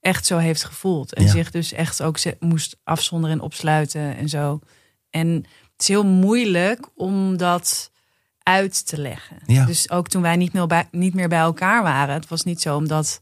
echt 0.00 0.26
zo 0.26 0.36
heeft 0.38 0.64
gevoeld. 0.64 1.14
En 1.14 1.24
Ja. 1.24 1.30
zich 1.30 1.50
dus 1.50 1.72
echt 1.72 2.02
ook 2.02 2.18
moest 2.40 2.76
afzonderen 2.84 3.36
en 3.36 3.42
opsluiten 3.42 4.16
en 4.16 4.28
zo. 4.28 4.60
En 5.10 5.28
het 5.72 5.80
is 5.80 5.88
heel 5.88 6.04
moeilijk 6.06 6.88
om 6.94 7.36
dat 7.36 7.90
uit 8.42 8.86
te 8.86 9.00
leggen. 9.00 9.36
Ja. 9.46 9.64
Dus 9.64 9.90
ook 9.90 10.08
toen 10.08 10.22
wij 10.22 10.36
niet 10.36 10.52
meer, 10.52 10.66
bij, 10.66 10.88
niet 10.90 11.14
meer 11.14 11.28
bij 11.28 11.38
elkaar 11.38 11.82
waren, 11.82 12.14
het 12.14 12.28
was 12.28 12.42
niet 12.44 12.60
zo 12.60 12.76
omdat 12.76 13.20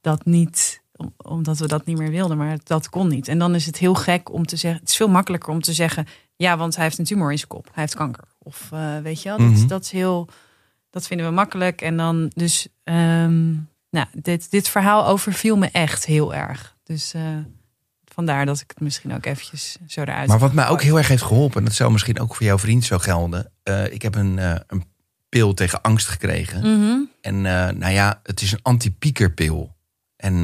dat 0.00 0.24
niet 0.24 0.82
om- 0.96 1.14
omdat 1.16 1.58
we 1.58 1.66
dat 1.68 1.86
niet 1.86 1.98
meer 1.98 2.10
wilden, 2.10 2.36
maar 2.36 2.58
dat 2.64 2.88
kon 2.88 3.08
niet. 3.08 3.28
En 3.28 3.38
dan 3.38 3.54
is 3.54 3.66
het 3.66 3.78
heel 3.78 3.94
gek 3.94 4.32
om 4.32 4.46
te 4.46 4.56
zeggen. 4.56 4.80
Het 4.80 4.88
is 4.88 4.96
veel 4.96 5.08
makkelijker 5.08 5.52
om 5.52 5.60
te 5.60 5.72
zeggen. 5.72 6.06
Ja, 6.36 6.56
want 6.56 6.74
hij 6.74 6.84
heeft 6.84 6.98
een 6.98 7.04
tumor 7.04 7.30
in 7.30 7.36
zijn 7.38 7.48
kop. 7.50 7.64
Hij 7.72 7.82
heeft 7.82 7.94
kanker. 7.94 8.24
Of 8.38 8.68
eh, 8.72 8.98
weet 8.98 9.22
je 9.22 9.28
wel, 9.28 9.38
dat, 9.38 9.48
Mhm. 9.50 9.66
dat 9.66 9.82
is 9.84 9.90
heel. 9.90 10.28
Dat 10.90 11.06
vinden 11.06 11.26
we 11.26 11.32
makkelijk. 11.32 11.80
En 11.80 11.96
dan 11.96 12.30
dus. 12.34 12.68
ehm, 12.84 13.54
nou, 13.94 14.06
dit, 14.12 14.50
dit 14.50 14.68
verhaal 14.68 15.06
overviel 15.06 15.56
me 15.56 15.68
echt 15.72 16.04
heel 16.06 16.34
erg. 16.34 16.76
Dus 16.84 17.14
eh, 17.14 17.22
vandaar 18.04 18.46
dat 18.46 18.60
ik 18.60 18.68
het 18.68 18.80
misschien 18.80 19.14
ook 19.14 19.26
eventjes 19.26 19.76
zo 19.86 20.00
eruit. 20.00 20.28
Maar 20.28 20.38
wat 20.38 20.52
mij 20.52 20.68
ook 20.68 20.82
heel 20.82 20.96
erg 20.98 21.08
heeft 21.08 21.22
geholpen, 21.22 21.58
en 21.58 21.64
dat 21.64 21.74
zou 21.74 21.92
misschien 21.92 22.20
ook 22.20 22.34
voor 22.34 22.46
jouw 22.46 22.58
vriend 22.58 22.84
zo 22.84 22.98
gelden. 22.98 23.50
eh, 23.62 23.92
ik 23.92 24.02
heb 24.02 24.14
een, 24.14 24.38
eh, 24.38 24.54
een 24.66 24.84
pil 25.28 25.54
tegen 25.54 25.80
angst 25.82 26.08
gekregen. 26.08 26.58
Mhm. 26.60 26.98
En 27.20 27.40
nou 27.78 27.88
ja, 27.92 28.20
het 28.22 28.40
is 28.42 28.52
een 28.52 28.62
anti-piekerpil. 28.62 29.76
En 30.16 30.42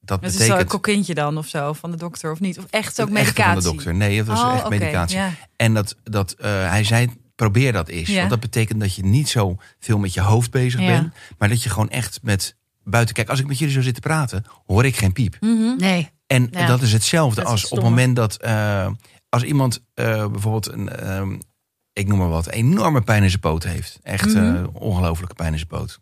dat 0.00 0.20
Het 0.20 0.30
is 0.30 0.36
zo 0.36 0.42
een 0.42 0.48
betekent... 0.48 0.68
kokintje 0.70 1.14
dan 1.14 1.38
of 1.38 1.46
zo 1.46 1.72
van 1.72 1.90
de 1.90 1.96
dokter 1.96 2.30
of 2.32 2.40
niet? 2.40 2.58
Of 2.58 2.64
echt 2.70 3.00
ook 3.00 3.10
medicatie? 3.10 3.44
van 3.44 3.54
de 3.54 3.76
dokter. 3.76 3.94
Nee, 3.94 4.18
het 4.18 4.26
was 4.26 4.40
Oh, 4.40 4.54
echt 4.54 4.68
medicatie. 4.68 5.16
ja. 5.16 5.30
En 5.56 5.74
dat, 5.74 5.96
dat 6.02 6.34
hij 6.40 6.84
zei, 6.84 7.10
probeer 7.40 7.72
dat 7.72 7.88
eens. 7.88 8.08
Ja. 8.08 8.16
Want 8.18 8.30
dat 8.30 8.40
betekent 8.40 8.80
dat 8.80 8.94
je 8.94 9.04
niet 9.04 9.28
zo 9.28 9.56
veel 9.78 9.98
met 9.98 10.14
je 10.14 10.20
hoofd 10.20 10.50
bezig 10.50 10.80
Ja. 10.80 10.86
bent. 10.86 11.14
Maar 11.38 11.48
dat 11.48 11.62
je 11.62 11.68
gewoon 11.70 11.88
echt 11.90 12.18
met 12.22 12.56
buiten... 12.84 13.14
Kijk, 13.14 13.28
als 13.28 13.40
ik 13.40 13.46
met 13.46 13.58
jullie 13.58 13.74
zo 13.74 13.80
zit 13.80 13.94
te 13.94 14.00
praten, 14.00 14.44
hoor 14.66 14.84
ik 14.84 14.96
geen 14.96 15.12
piep. 15.12 15.36
Mhm. 15.40 15.76
Nee. 15.78 16.10
En 16.26 16.48
Ja. 16.50 16.66
dat 16.66 16.82
is 16.82 16.92
hetzelfde 16.92 17.34
Dat 17.34 17.44
is 17.44 17.50
als 17.50 17.62
het 17.62 17.70
op 17.70 17.76
het 17.78 17.86
moment 17.86 18.16
dat... 18.16 18.36
eh, 18.36 18.88
als 19.28 19.42
iemand 19.42 19.82
eh, 19.94 20.26
bijvoorbeeld 20.26 20.72
een... 20.72 20.88
ehm, 20.88 21.36
ik 21.92 22.08
noem 22.08 22.18
maar 22.18 22.28
wat, 22.28 22.48
enorme 22.50 23.00
pijn 23.00 23.22
in 23.22 23.28
zijn 23.28 23.40
poot 23.40 23.62
heeft. 23.64 23.98
Echt 24.02 24.34
Mhm. 24.34 24.56
eh, 24.56 24.64
ongelofelijke 24.72 25.34
pijn 25.34 25.52
in 25.52 25.58
zijn 25.58 25.68
poot. 25.70 26.00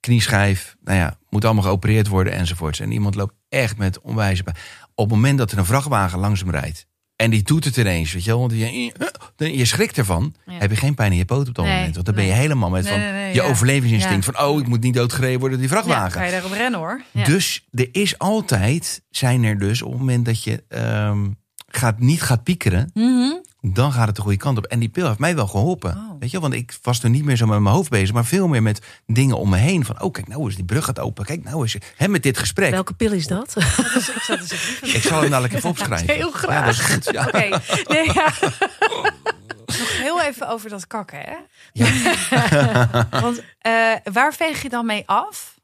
Knieschijf, 0.00 0.76
nou 0.84 0.98
ja, 0.98 1.18
moet 1.28 1.44
allemaal 1.44 1.62
geopereerd 1.62 2.08
worden 2.08 2.32
enzovoorts. 2.32 2.80
En 2.80 2.92
iemand 2.92 3.14
loopt 3.14 3.34
echt 3.48 3.76
met 3.76 4.00
onwijze 4.00 4.42
pijn. 4.42 4.56
Op 4.94 5.04
het 5.06 5.14
moment 5.14 5.38
dat 5.38 5.52
er 5.52 5.58
een 5.58 5.64
vrachtwagen 5.64 6.18
langs 6.18 6.40
hem 6.40 6.50
rijdt... 6.50 6.86
en 7.16 7.30
die 7.30 7.42
doet 7.42 7.64
het 7.64 7.76
ineens, 7.76 8.12
weet 8.12 8.24
je 8.24 8.30
wel... 8.30 8.38
want 8.40 8.52
je, 8.52 9.56
je 9.56 9.64
schrikt 9.64 9.98
ervan, 9.98 10.34
Ja. 10.46 10.52
heb 10.58 10.70
je 10.70 10.76
geen 10.76 10.94
pijn 10.94 11.12
in 11.12 11.18
je 11.18 11.24
poot 11.24 11.48
op 11.48 11.54
dat 11.54 11.64
Nee, 11.64 11.74
moment. 11.74 11.94
Want 11.94 12.06
dan 12.06 12.14
ben 12.14 12.24
je 12.24 12.32
helemaal 12.32 12.70
met 12.70 12.88
van 12.88 12.98
nee, 12.98 13.28
je 13.28 13.34
ja. 13.34 13.44
overlevingsinstinct... 13.48 14.24
Ja. 14.26 14.32
van 14.32 14.46
oh, 14.48 14.60
ik 14.60 14.66
moet 14.66 14.82
niet 14.82 14.94
doodgereden 14.94 15.40
worden 15.40 15.58
door 15.58 15.68
die 15.68 15.76
Ja, 15.76 15.82
vrachtwagen. 15.82 16.20
ga 16.20 16.24
je 16.26 16.30
daarop 16.32 16.52
rennen 16.52 16.78
hoor. 16.80 17.02
Ja. 17.10 17.24
Dus 17.24 17.66
er 17.72 17.88
is 17.92 18.18
altijd, 18.18 19.02
zijn 19.10 19.44
er 19.44 19.58
dus 19.58 19.82
op 19.82 19.90
het 19.90 19.98
moment 20.00 20.24
dat 20.24 20.42
je 20.44 20.64
ehm, 20.68 21.26
gaat, 21.68 21.98
niet 22.00 22.22
gaat 22.22 22.42
piekeren, 22.42 22.90
Mhm. 22.94 23.32
Dan 23.60 23.92
gaat 23.92 24.06
het 24.06 24.16
de 24.16 24.22
goede 24.22 24.36
kant 24.36 24.58
op. 24.58 24.64
En 24.64 24.78
die 24.78 24.88
pil 24.88 25.06
heeft 25.06 25.18
mij 25.18 25.34
wel 25.34 25.46
geholpen. 25.46 25.90
Oh. 25.90 26.10
Weet 26.18 26.30
je, 26.30 26.40
want 26.40 26.54
ik 26.54 26.78
was 26.82 26.98
toen 26.98 27.10
niet 27.10 27.24
meer 27.24 27.36
zo 27.36 27.46
met 27.46 27.60
mijn 27.60 27.74
hoofd 27.74 27.90
bezig, 27.90 28.14
maar 28.14 28.24
veel 28.24 28.48
meer 28.48 28.62
met 28.62 28.82
dingen 29.06 29.38
om 29.38 29.48
me 29.48 29.56
heen. 29.56 29.84
Van, 29.84 30.02
oh, 30.02 30.12
kijk, 30.12 30.28
nou 30.28 30.48
is 30.48 30.54
die 30.56 30.64
brug 30.64 30.84
gaat 30.84 30.98
open. 30.98 31.24
Kijk, 31.24 31.44
nou 31.44 31.64
is 31.64 31.76
hè, 31.96 32.08
met 32.08 32.22
dit 32.22 32.38
gesprek. 32.38 32.70
Welke 32.70 32.94
pil 32.94 33.12
is 33.12 33.26
dat? 33.26 33.52
Dus 33.94 34.08
ik 34.10 34.22
zat 34.22 34.38
dus 34.38 34.50
even 34.52 34.94
Ik 34.94 35.02
zal 35.02 35.20
hem 35.20 35.30
dadelijk 35.30 35.54
even 35.54 35.70
opschrijven. 35.70 36.14
Heel 36.14 36.30
graag. 36.30 36.54
Ja, 36.58 36.64
dat 36.64 36.74
is 36.74 36.80
goed. 36.80 37.12
Ja. 37.12 37.26
Oké, 37.26 37.48
nee, 37.88 38.12
ja. 38.12 38.32
nog 39.78 39.98
heel 39.98 40.22
even 40.22 40.48
over 40.48 40.70
dat 40.70 40.86
kakken, 40.86 41.18
hè? 41.18 41.36
Ja. 41.72 43.08
Want 43.22 43.42
eh, 43.58 43.72
waar 44.12 44.34
veeg 44.34 44.62
je 44.62 44.68
dan 44.68 44.86
mee 44.86 45.02
af? 45.06 45.54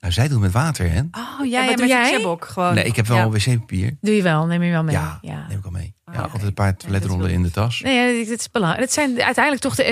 Nou, 0.00 0.12
zij 0.12 0.28
doet 0.28 0.40
met 0.40 0.52
water, 0.52 0.90
hè? 0.90 1.00
Oh, 1.00 1.46
jij 1.46 1.64
ja, 1.64 1.66
doe 1.66 1.76
met 1.76 1.88
jij? 1.88 2.36
gewoon. 2.40 2.74
Nee, 2.74 2.84
ik 2.84 2.96
heb 2.96 3.06
wel 3.06 3.16
Ja. 3.16 3.28
wc-papier. 3.28 3.96
Doe 4.00 4.16
je 4.16 4.22
wel, 4.22 4.46
neem 4.46 4.62
je 4.62 4.70
wel 4.70 4.82
mee. 4.82 4.94
Ja, 4.94 5.18
ja. 5.20 5.46
neem 5.48 5.58
ik 5.58 5.64
al 5.64 5.70
mee. 5.70 5.94
Ja, 6.12 6.20
altijd 6.20 6.42
een 6.42 6.54
paar 6.54 6.76
toiletrollen 6.76 7.30
in 7.30 7.42
de 7.42 7.50
tas. 7.50 7.80
Nee, 7.80 8.24
dit 8.26 8.38
is 8.40 8.50
belangrijk. 8.50 8.84
Het 8.84 8.92
zijn 8.92 9.22
uiteindelijk 9.22 9.62
toch 9.64 9.74
de 9.74 9.84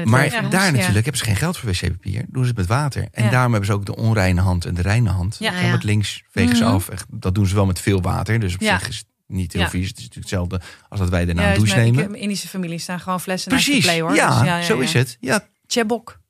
het 0.00 0.08
Maar 0.08 0.30
daar 0.50 0.64
Ja. 0.64 0.70
natuurlijk 0.70 0.94
hebben 0.94 1.16
ze 1.16 1.24
geen 1.24 1.36
geld 1.36 1.56
voor 1.56 1.68
wc-papier. 1.70 2.24
Doen 2.28 2.42
ze 2.42 2.48
het 2.48 2.58
met 2.58 2.66
water. 2.66 3.08
En 3.12 3.24
Ja. 3.24 3.30
daarom 3.30 3.50
hebben 3.52 3.70
ze 3.70 3.74
ook 3.76 3.86
de 3.86 3.96
onreine 3.96 4.40
hand 4.40 4.64
en 4.64 4.74
de 4.74 4.82
reine 4.82 5.10
hand. 5.10 5.36
Ja. 5.38 5.60
Zo 5.62 5.68
met 5.70 5.84
links 5.84 6.22
vegen 6.30 6.56
ze 6.56 6.64
Mhm. 6.64 6.72
af. 6.72 6.88
Dat 7.08 7.34
doen 7.34 7.46
ze 7.46 7.54
wel 7.54 7.66
met 7.66 7.80
veel 7.80 8.00
water. 8.02 8.40
Dus 8.40 8.54
op 8.54 8.60
Ja. 8.60 8.78
zich 8.78 8.88
is 8.88 8.96
het 8.96 9.06
niet 9.26 9.52
heel 9.52 9.68
vies. 9.68 9.88
Het 9.88 9.98
is 9.98 10.02
natuurlijk 10.04 10.14
hetzelfde 10.30 10.60
als 10.88 11.00
dat 11.00 11.08
wij 11.08 11.24
daarna 11.24 11.48
een 11.48 11.54
douche 11.54 11.74
mijn, 11.76 11.94
nemen. 11.94 12.14
ik- 12.14 12.20
Indische 12.20 12.48
familie 12.48 12.78
staan 12.78 13.00
gewoon 13.00 13.20
flessen 13.20 13.52
naast 13.52 13.64
Precies, 13.64 13.84
de 13.84 13.90
play, 13.90 14.02
hoor. 14.02 14.14
ja, 14.14 14.56
Dus 14.56 14.66
zo 14.66 14.78
is 14.78 14.92
het. 14.92 15.16
Ja, 15.20 15.48
Chebok. 15.66 16.20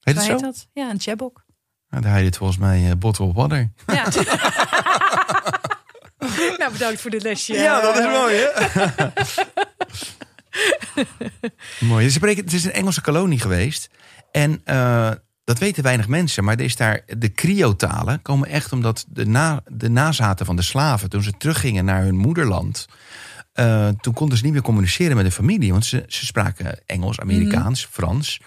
heet 0.00 0.14
het 0.16 0.26
heet 0.26 0.38
zo? 0.38 0.44
dat? 0.46 0.68
Ja, 0.72 0.90
een 0.90 1.00
chebok. 1.00 1.46
Nou, 1.90 2.02
daar 2.02 2.14
heet 2.14 2.24
het 2.24 2.36
volgens 2.36 2.58
mij 2.58 2.90
eh, 2.90 2.96
bottle 2.98 3.24
of 3.26 3.34
water. 3.34 3.70
Ja. 3.86 4.04
Nou, 6.58 6.72
bedankt 6.72 7.00
voor 7.00 7.10
dit 7.10 7.22
lesje. 7.22 7.52
mooi, 8.10 8.36
hè? 8.36 9.08
mooi. 11.86 12.04
Ze 12.04 12.12
spreken, 12.12 12.44
het 12.44 12.52
is 12.52 12.64
een 12.64 12.72
Engelse 12.72 13.00
kolonie 13.00 13.40
geweest. 13.40 13.90
En 14.30 14.60
eh, 14.64 15.10
dat 15.44 15.58
weten 15.58 15.82
weinig 15.82 16.08
mensen. 16.08 16.44
Maar 16.44 16.56
er 16.56 16.64
is 16.64 16.76
daar, 16.76 17.02
de 17.18 17.32
cryotalen 17.32 18.22
komen 18.22 18.48
echt 18.48 18.72
omdat 18.72 19.04
de, 19.08 19.26
na, 19.26 19.62
de 19.66 19.88
nazaten 19.88 20.46
van 20.46 20.56
de 20.56 20.62
slaven... 20.62 21.10
toen 21.10 21.22
ze 21.22 21.32
teruggingen 21.38 21.84
naar 21.84 22.02
hun 22.02 22.16
moederland... 22.16 22.86
eh, 23.52 23.88
toen 23.88 24.14
konden 24.14 24.38
ze 24.38 24.44
niet 24.44 24.52
meer 24.52 24.62
communiceren 24.62 25.16
met 25.16 25.24
de 25.24 25.32
familie. 25.32 25.72
Want 25.72 25.86
ze, 25.86 26.04
ze 26.06 26.26
spraken 26.26 26.80
Engels, 26.86 27.20
Amerikaans, 27.20 27.86
Frans. 27.90 28.40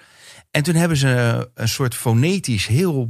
En 0.52 0.64
toen 0.64 0.76
hebben 0.76 0.98
ze 0.98 1.50
een 1.54 1.70
soort 1.70 1.96
fonetisch, 1.96 2.68
heel 2.68 3.08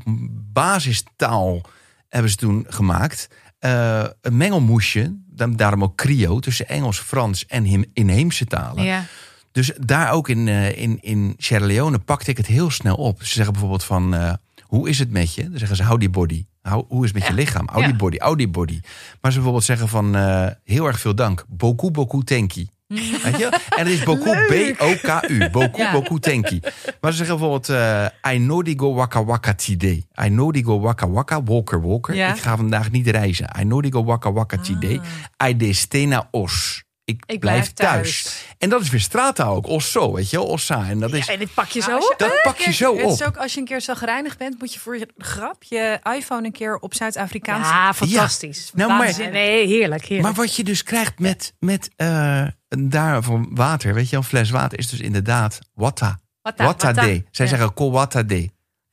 basistaal... 0.53 1.61
hebben 2.09 2.31
ze 2.31 2.37
toen 2.37 2.65
gemaakt... 2.69 3.27
Eh, 3.61 4.03
een 4.21 4.37
mengelmoesje, 4.37 5.15
da- 5.27 5.47
daarom 5.47 5.83
ook 5.83 5.95
cryo, 5.97 6.39
tussen 6.39 6.67
Engels, 6.67 6.99
Frans 6.99 7.45
en 7.45 7.85
inheemse 7.93 8.45
talen. 8.45 8.83
Ja. 8.83 9.03
Dus 9.51 9.71
daar 9.79 10.11
ook 10.11 10.29
in, 10.29 10.47
eh, 10.47 10.77
in, 10.77 10.97
in 11.01 11.33
Sierra 11.37 11.65
Leone 11.65 11.99
pakte 11.99 12.31
ik 12.31 12.37
het 12.37 12.45
heel 12.47 12.69
snel 12.71 12.95
op. 12.95 13.23
Ze 13.23 13.33
zeggen 13.33 13.51
bijvoorbeeld 13.51 13.83
van, 13.83 14.13
eh, 14.15 14.33
hoe 14.61 14.89
is 14.89 14.99
het 14.99 15.11
met 15.11 15.33
je? 15.33 15.49
Dan 15.49 15.57
zeggen 15.59 15.77
ze, 15.77 15.83
hou 15.83 15.99
die 15.99 16.09
body. 16.09 16.45
Hoe 16.87 17.03
is 17.05 17.11
het 17.11 17.19
met 17.19 17.27
je 17.27 17.33
lichaam? 17.33 17.67
Hou 17.69 17.81
die 17.83 17.91
Ja. 17.91 17.97
body, 17.97 18.17
hou 18.17 18.35
die 18.35 18.47
body. 18.47 18.79
Maar 19.21 19.31
ze 19.31 19.37
bijvoorbeeld 19.37 19.63
zeggen 19.63 19.87
van, 19.87 20.15
heel 20.63 20.87
erg 20.87 20.99
veel 20.99 21.15
dank. 21.15 21.45
Beaucoup, 21.47 22.25
thank 22.25 22.51
you. 22.51 22.67
Weet 23.23 23.37
je? 23.37 23.45
En 23.69 23.85
het 23.85 23.87
is 23.87 24.03
beaucoup, 24.03 24.35
B-O-K-U. 24.47 25.49
Beaucoup, 25.49 25.75
Ja. 25.77 25.91
beaucoup, 25.91 26.21
thank 26.21 26.47
you. 26.47 26.61
Maar 27.01 27.11
ze 27.11 27.17
zeggen 27.17 27.37
bijvoorbeeld, 27.37 27.69
eh 27.69 28.33
I 28.33 28.37
know 28.37 28.63
die 28.63 28.79
go 28.79 28.93
waka 28.93 29.23
waka 29.25 29.53
today. 29.53 30.05
I 30.25 30.27
know 30.27 30.51
die 30.53 30.63
go 30.63 30.79
waka 30.79 31.09
waka, 31.09 31.43
walker, 31.43 31.81
walker. 31.81 32.15
Ja. 32.15 32.33
Ik 32.33 32.41
ga 32.41 32.55
vandaag 32.57 32.91
niet 32.91 33.07
reizen. 33.07 33.49
I 33.59 33.61
know 33.63 33.81
die 33.81 33.91
go 33.91 34.03
waka 34.03 34.31
waka 34.31 34.57
today. 34.57 34.99
I 35.47 35.57
de 35.57 35.73
stena 35.73 36.27
os. 36.31 36.83
Ik, 37.11 37.23
Ik 37.25 37.39
blijf 37.39 37.39
blijf 37.39 37.71
thuis. 37.71 38.23
thuis. 38.23 38.45
En 38.57 38.69
dat 38.69 38.81
is 38.81 38.89
weer 38.89 38.99
straattaal 38.99 39.55
ook. 39.55 39.67
Osso, 39.67 40.13
weet 40.13 40.29
je 40.29 40.37
wel? 40.37 40.45
Ossa. 40.45 40.89
En 40.89 40.99
dat 40.99 41.13
is... 41.13 41.27
En 41.27 41.39
dit 41.39 41.53
pak 41.53 41.67
je 41.67 41.81
zo 41.81 41.95
op. 41.97 42.13
Dat 42.17 42.39
pak 42.43 42.57
je 42.57 42.71
zo 42.73 42.97
Het 42.97 43.05
is 43.09 43.21
op. 43.21 43.27
ook 43.27 43.37
als 43.37 43.53
je 43.53 43.59
een 43.59 43.65
keer 43.65 43.81
zo 43.81 43.93
gereinigd 43.95 44.37
bent, 44.37 44.59
moet 44.59 44.73
je 44.73 44.79
voor 44.79 44.97
je 44.97 45.07
grap 45.17 45.63
je 45.63 45.99
iPhone 46.15 46.45
een 46.45 46.51
keer 46.51 46.77
op 46.77 46.93
Zuid-Afrikaans. 46.93 47.67
Ja, 47.67 47.93
fantastisch. 47.93 48.71
Nou, 48.73 48.91
maar. 48.91 49.15
Nee, 49.31 49.67
heerlijk, 49.67 50.01
heerlijk. 50.01 50.21
maar 50.21 50.33
wat 50.45 50.55
je 50.55 50.63
dus 50.63 50.83
krijgt 50.83 51.19
met, 51.19 51.53
met 51.59 51.89
eh, 51.95 52.43
daar 52.67 53.23
van 53.23 53.49
water, 53.53 53.93
weet 53.93 54.09
je, 54.09 54.15
een 54.15 54.23
fles 54.23 54.49
water 54.49 54.77
is 54.79 54.89
dus 54.89 54.99
inderdaad 54.99 55.59
watta. 55.73 56.19
Watta, 56.41 56.63
Watta 56.65 56.85
watta. 56.87 57.01
de. 57.01 57.23
Zij 57.31 57.45
Ja. 57.45 57.51
zeggen 57.51 57.73
kol 57.73 57.91
watta 57.91 58.23
de. 58.23 58.49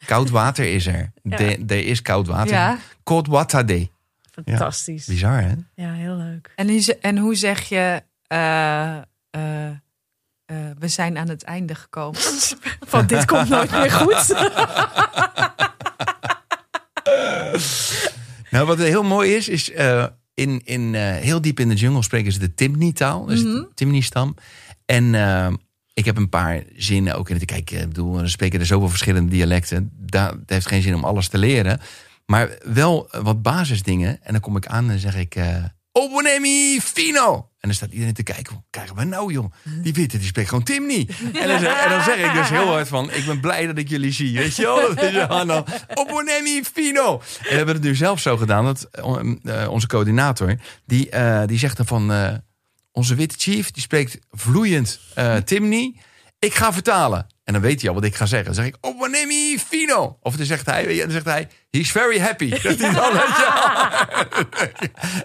Koud 0.07 0.31
water 0.31 0.65
is 0.75 0.87
er. 0.87 1.13
Ja. 1.23 1.37
De, 1.37 1.57
de 1.65 1.85
is 1.85 2.03
koud 2.03 2.27
water. 2.27 2.55
Ja. 2.55 2.79
Cold. 3.03 3.29
Fantastisch. 4.47 5.07
Ja. 5.07 5.13
Bizar, 5.13 5.43
hè? 5.43 5.85
heel 5.87 6.15
leuk. 6.15 6.53
En, 6.57 6.69
en 7.01 7.19
hoe 7.19 7.35
zeg 7.35 7.69
je, 7.69 8.03
eh, 8.29 8.97
eh, 8.97 9.69
eh, 9.71 9.77
we 10.79 10.89
zijn 10.89 11.19
aan 11.19 11.29
het 11.29 11.43
einde 11.43 11.75
gekomen? 11.75 12.21
Van 12.93 13.07
dit 13.07 13.25
komt 13.25 13.49
nooit 13.49 13.71
meer 13.71 13.91
goed. 13.91 14.35
Nou, 18.51 18.67
wat 18.67 18.79
heel 18.79 19.03
mooi 19.03 19.35
is, 19.35 19.49
is 19.49 19.71
in, 20.35 20.61
in, 20.65 20.95
heel 20.95 21.41
diep 21.41 21.61
in 21.61 21.69
de 21.69 21.75
jungle 21.75 22.03
spreken 22.03 22.33
ze 22.33 22.39
de 22.39 22.55
Timni-taal. 22.55 23.25
Dus 23.25 23.43
Mhm. 23.43 23.53
de 23.53 23.69
Timni-stam. 23.75 24.35
En 24.85 25.15
ik 25.95 26.05
heb 26.05 26.17
een 26.17 26.29
paar 26.29 26.63
zinnen 26.77 27.15
ook 27.15 27.29
in 27.29 27.37
het... 27.37 27.45
Kijk, 27.45 27.71
ik 27.71 27.89
bedoel, 27.89 28.19
er 28.21 28.31
spreken 28.31 28.61
er 28.61 28.67
zoveel 28.67 28.89
verschillende 28.89 29.31
dialecten. 29.31 29.91
Daar, 29.97 30.31
het 30.31 30.51
heeft 30.51 30.67
geen 30.67 30.83
zin 30.83 30.95
om 30.95 31.05
alles 31.05 31.29
te 31.29 31.39
leren. 31.39 31.81
Maar 32.27 32.59
wel 32.65 33.09
wat 33.23 33.43
basisdingen. 33.43 34.23
En 34.23 34.33
dan 34.33 34.41
kom 34.41 34.57
ik 34.57 34.67
aan 34.67 34.91
en 34.91 34.99
zeg 34.99 35.17
ik... 35.17 35.37
Obonemi 36.01 36.81
fino! 36.81 37.35
En 37.35 37.69
dan 37.69 37.75
staat 37.75 37.93
iedereen 37.93 38.15
te 38.15 38.23
kijken. 38.23 38.55
Wat 38.55 38.65
krijgen 38.71 38.97
we 38.97 39.05
nou, 39.05 39.33
joh? 39.33 39.53
Die 39.83 39.93
witte, 39.93 40.19
die 40.19 40.27
spreekt 40.27 40.49
gewoon 40.49 40.65
Timni. 40.65 41.09
En 41.33 41.49
dan, 41.49 42.03
zeg, 42.03 42.17
ik 42.17 42.33
dus 42.33 42.49
heel 42.49 42.67
hard 42.67 42.89
van... 42.89 43.13
Ik 43.13 43.27
ben 43.27 43.41
blij 43.41 43.67
dat 43.67 43.79
ik 43.79 43.89
jullie 43.89 44.13
zie, 44.13 44.39
weet 44.39 44.57
je 44.57 44.63
wel? 44.63 44.95
Fino! 46.65 47.13
En 47.39 47.49
we 47.49 47.55
hebben 47.55 47.75
het 47.75 47.85
nu 47.85 47.95
zelf 47.95 48.21
zo 48.21 48.37
gedaan. 48.37 48.65
Dat 48.65 48.89
eh, 48.91 49.63
eh, 49.63 49.71
onze 49.71 49.87
coördinator, 49.87 50.55
die, 50.87 51.11
eh, 51.11 51.47
die 51.47 51.59
zegt 51.59 51.77
dan 51.77 51.87
van... 51.87 52.41
onze 52.93 53.15
witte 53.15 53.35
chief, 53.39 53.71
die 53.71 53.83
spreekt 53.83 54.19
vloeiend 54.31 55.01
Timni. 55.45 56.01
Ik 56.39 56.55
ga 56.55 56.73
vertalen. 56.73 57.27
En 57.49 57.55
dan 57.55 57.63
weet 57.63 57.81
hij 57.81 57.89
al 57.89 57.95
wat 57.95 58.05
ik 58.05 58.15
ga 58.15 58.27
zeggen. 58.27 58.47
Dan 58.47 58.55
zeg 58.55 58.67
ik, 58.67 58.77
Obonemi 58.81 59.59
fino! 59.59 60.19
Of 60.23 60.37
dan 60.37 60.47
zegt 60.47 60.67
hij, 60.67 60.97
dan 60.97 61.11
zegt 61.11 61.25
hij... 61.25 61.49
He's 61.71 61.91
very 61.91 62.21
happy. 62.21 62.49
Dat 62.63 62.79
hij 62.79 62.93
dan. 62.93 63.13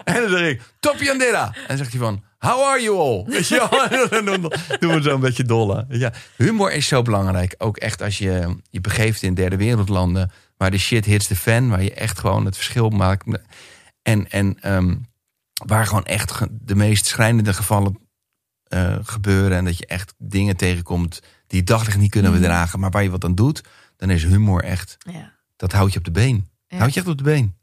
En 0.04 0.14
dan 0.14 0.30
zeg 0.30 0.48
ik, 0.48 0.60
Topiandera. 0.80 1.46
En 1.46 1.64
dan 1.66 1.76
zegt 1.76 1.90
hij 1.90 2.00
van, 2.00 2.24
how 2.38 2.62
are 2.62 2.82
you 2.82 2.98
all? 2.98 3.24
Weet 3.34 3.48
je 3.48 3.68
wel? 3.70 4.08
Dan 4.08 4.50
doen 4.80 4.94
we 4.94 5.02
zo 5.02 5.14
een 5.14 5.20
beetje 5.20 5.44
dolle. 5.44 5.86
Ja, 5.88 6.12
humor 6.36 6.72
is 6.72 6.86
zo 6.86 7.02
belangrijk. 7.02 7.54
Ook 7.58 7.76
echt 7.76 8.02
als 8.02 8.18
je 8.18 8.56
je 8.70 8.80
begeeft 8.80 9.22
in 9.22 9.34
derde 9.34 9.56
wereldlanden... 9.56 10.30
waar 10.56 10.70
de 10.70 10.78
shit 10.78 11.04
hits 11.04 11.26
the 11.26 11.36
fan. 11.36 11.68
Waar 11.68 11.82
je 11.82 11.94
echt 11.94 12.18
gewoon 12.18 12.44
het 12.44 12.56
verschil 12.56 12.88
maakt. 12.88 13.24
En, 14.02 14.30
en 14.30 14.56
ehm, 14.60 14.94
waar 15.66 15.86
gewoon 15.86 16.04
echt 16.04 16.40
de 16.50 16.74
meest 16.74 17.06
schrijnende 17.06 17.52
gevallen 17.52 17.98
eh, 18.64 18.96
gebeuren. 19.02 19.58
En 19.58 19.64
dat 19.64 19.78
je 19.78 19.86
echt 19.86 20.14
dingen 20.18 20.56
tegenkomt 20.56 21.20
die 21.46 21.62
daglicht 21.62 21.98
niet 21.98 22.10
kunnen 22.10 22.32
bedragen. 22.32 22.80
Maar 22.80 22.90
waar 22.90 23.02
je 23.02 23.10
wat 23.10 23.24
aan 23.24 23.34
doet, 23.34 23.60
dan 23.96 24.10
is 24.10 24.24
humor 24.24 24.62
echt... 24.64 24.96
Ja. 24.98 25.32
Dat 25.56 25.72
houdt 25.72 25.92
je 25.92 25.98
op 25.98 26.04
de 26.04 26.10
been. 26.10 26.48
Ja. 26.66 26.76
Houdt 26.76 26.94
je 26.94 27.00
echt 27.00 27.08
op 27.08 27.18
de 27.18 27.24
been. 27.24 27.56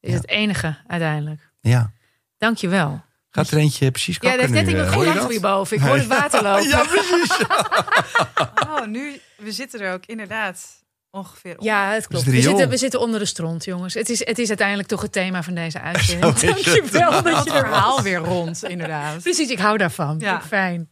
Is 0.00 0.10
Ja. 0.10 0.16
het 0.16 0.28
enige 0.28 0.76
uiteindelijk. 0.86 1.50
Ja. 1.60 1.90
Dank 2.38 2.56
je 2.56 2.68
wel. 2.68 3.02
Gaat 3.30 3.50
er 3.50 3.58
eentje 3.58 3.90
precies 3.90 4.14
Ja, 4.14 4.20
kakken 4.20 4.40
dat 4.40 4.50
heeft 4.56 4.76
net 4.76 4.86
eh, 4.86 4.92
hoor 4.94 5.04
je 5.04 5.26
hierboven. 5.28 5.76
Ik 5.76 5.82
hoor 5.82 5.96
het 5.96 6.06
water 6.06 6.42
lopen. 6.48 6.68
Ja, 6.68 6.84
precies. 6.84 7.36
Oh, 8.68 8.86
nu, 8.86 9.20
we 9.36 9.52
zitten 9.52 9.80
er 9.80 9.92
ook 9.92 10.06
inderdaad 10.06 10.82
ongeveer 11.10 11.54
op. 11.58 11.62
Ja, 11.64 11.90
het 11.92 12.06
klopt. 12.06 12.24
We 12.24 12.40
zitten, 12.42 12.68
we 12.68 12.76
zitten 12.76 13.00
onder 13.00 13.20
de 13.20 13.26
stront, 13.26 13.64
jongens. 13.64 13.94
Het 13.94 14.08
is, 14.08 14.26
het 14.26 14.38
is 14.38 14.48
uiteindelijk 14.48 14.88
toch 14.88 15.02
het 15.02 15.12
thema 15.12 15.42
van 15.42 15.54
deze 15.54 15.80
uitzending. 15.90 16.38
Zo 16.38 16.46
is 16.46 16.52
Dank 16.52 16.58
je 16.76 16.82
het. 16.82 16.90
wel 16.90 17.10
dat 17.10 17.24
je 17.24 17.30
Het 17.38 17.46
er 17.48 17.52
verhaal 17.68 18.02
weer 18.02 18.18
rond, 18.18 18.64
inderdaad. 18.64 19.22
Precies, 19.22 19.48
ik 19.50 19.58
hou 19.58 19.78
daarvan. 19.78 20.18
Ja. 20.18 20.40
Fijn. 20.42 20.90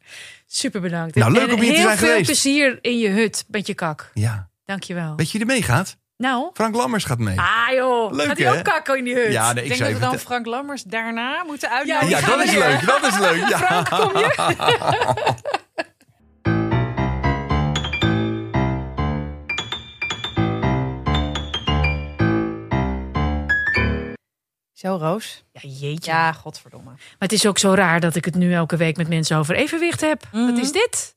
Super 0.55 0.81
bedankt. 0.81 1.15
Nou, 1.15 1.33
leuk 1.33 1.49
En 1.49 1.55
om 1.55 1.61
hier 1.61 1.71
te 1.71 1.77
heel 1.77 1.87
zijn 1.87 1.99
veel 1.99 2.09
geweest. 2.09 2.25
plezier 2.27 2.79
in 2.81 2.99
je 2.99 3.09
hut 3.09 3.45
met 3.49 3.67
je 3.67 3.75
kak. 3.75 4.11
Ja. 4.15 4.49
Dank 4.65 4.83
je 4.83 4.95
wel. 4.95 5.17
Weet 5.17 5.27
je 5.31 5.39
wie 5.39 5.41
er 5.49 5.55
meegaat? 5.55 5.97
Nou. 6.17 6.51
Frank 6.55 6.75
Lammers 6.75 7.05
gaat 7.05 7.19
mee. 7.19 7.39
Ah 7.39 7.73
joh. 7.75 8.13
Leuk, 8.13 8.27
Gaat 8.27 8.39
hij 8.39 8.59
ook 8.59 8.65
kakken 8.65 8.99
in 8.99 9.05
die 9.05 9.15
hut? 9.15 9.33
Ja, 9.33 9.53
nee, 9.53 9.63
Ik 9.65 9.69
denk 9.69 9.81
dat 9.81 9.93
we 9.93 9.99
dan 9.99 10.19
Frank 10.19 10.47
Lammers 10.47 10.83
daarna 10.83 11.43
moeten 11.47 11.71
uitnodigen. 11.71 12.09
Ja, 12.09 12.27
dat 12.27 12.45
is 12.45 12.53
leuk. 12.65 12.87
Dat 12.87 13.07
is 13.07 13.19
leuk. 13.19 13.49
Ja. 13.49 13.59
Frank, 13.59 13.89
kom 13.91 14.19
je? 14.19 14.35
Zo, 24.83 24.97
Roos. 24.97 25.45
Ja, 25.53 25.61
jeetje. 25.69 26.11
Ja, 26.11 26.33
godverdomme. 26.33 26.91
Maar 26.91 27.17
het 27.19 27.33
is 27.33 27.47
ook 27.47 27.59
zo 27.59 27.75
raar 27.75 28.01
dat 28.01 28.15
ik 28.15 28.25
het 28.25 28.35
nu 28.35 28.53
elke 28.53 28.77
week 28.77 28.97
met 28.97 29.09
mensen 29.09 29.37
over 29.37 29.55
evenwicht 29.55 30.01
heb. 30.01 30.23
Mhm. 30.33 30.45
Wat 30.45 30.59
is 30.59 30.73
dit? 30.73 31.13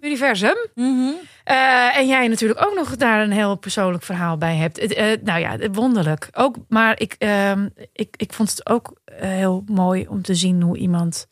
Universum. 0.00 0.56
Mhm. 0.74 1.10
Eh, 1.44 1.96
en 1.96 2.06
jij 2.06 2.28
natuurlijk 2.28 2.66
ook 2.66 2.74
nog 2.74 2.96
daar 2.96 3.22
een 3.22 3.30
heel 3.30 3.56
persoonlijk 3.56 4.04
verhaal 4.04 4.36
bij 4.36 4.56
hebt. 4.56 4.80
Het, 4.80 4.92
eh, 4.92 5.06
nou 5.22 5.40
ja, 5.40 5.70
wonderlijk. 5.70 6.28
Ook, 6.32 6.56
maar 6.68 7.00
ik, 7.00 7.14
ehm, 7.18 7.68
ik, 7.92 8.14
ik 8.16 8.32
vond 8.32 8.50
het 8.50 8.68
ook 8.68 9.00
eh, 9.04 9.28
heel 9.28 9.62
mooi 9.66 10.06
om 10.08 10.22
te 10.22 10.34
zien 10.34 10.62
hoe 10.62 10.76
iemand... 10.76 11.26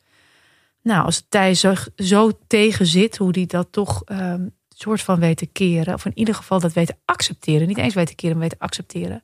Nou, 0.82 1.04
als 1.04 1.16
het 1.16 1.26
tij 1.28 1.54
zo, 1.54 1.74
zo 1.96 2.30
tegen 2.46 2.86
zit, 2.86 3.16
hoe 3.16 3.32
die 3.32 3.46
dat 3.46 3.68
toch 3.70 4.02
ehm 4.04 4.46
soort 4.68 5.02
van 5.02 5.20
weet 5.20 5.36
te 5.36 5.46
keren. 5.46 5.94
Of 5.94 6.04
in 6.04 6.18
ieder 6.18 6.34
geval 6.34 6.60
dat 6.60 6.72
weet 6.72 6.86
te 6.86 6.96
accepteren. 7.04 7.66
Niet 7.66 7.78
eens 7.78 7.94
weet 7.94 8.06
te 8.06 8.14
keren, 8.14 8.36
maar 8.36 8.48
weet 8.48 8.58
te 8.58 8.64
accepteren. 8.64 9.22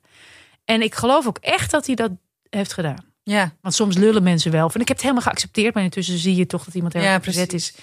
En 0.65 0.81
ik 0.81 0.95
geloof 0.95 1.27
ook 1.27 1.37
echt 1.37 1.71
dat 1.71 1.85
hij 1.85 1.95
dat 1.95 2.11
heeft 2.53 2.73
gedaan. 2.73 3.05
Ja. 3.23 3.53
Want 3.61 3.75
soms 3.75 3.97
lullen 3.97 4.23
mensen 4.23 4.51
wel. 4.51 4.69
Van 4.69 4.81
ik 4.81 4.87
heb 4.87 4.97
het 4.97 5.05
helemaal 5.05 5.25
geaccepteerd, 5.25 5.73
maar 5.73 5.83
intussen 5.83 6.17
zie 6.17 6.35
je 6.35 6.45
toch 6.45 6.63
dat 6.65 6.73
iemand 6.73 6.93
heel 6.93 7.03
Ja, 7.03 7.19
precies. 7.19 7.47
is. 7.47 7.73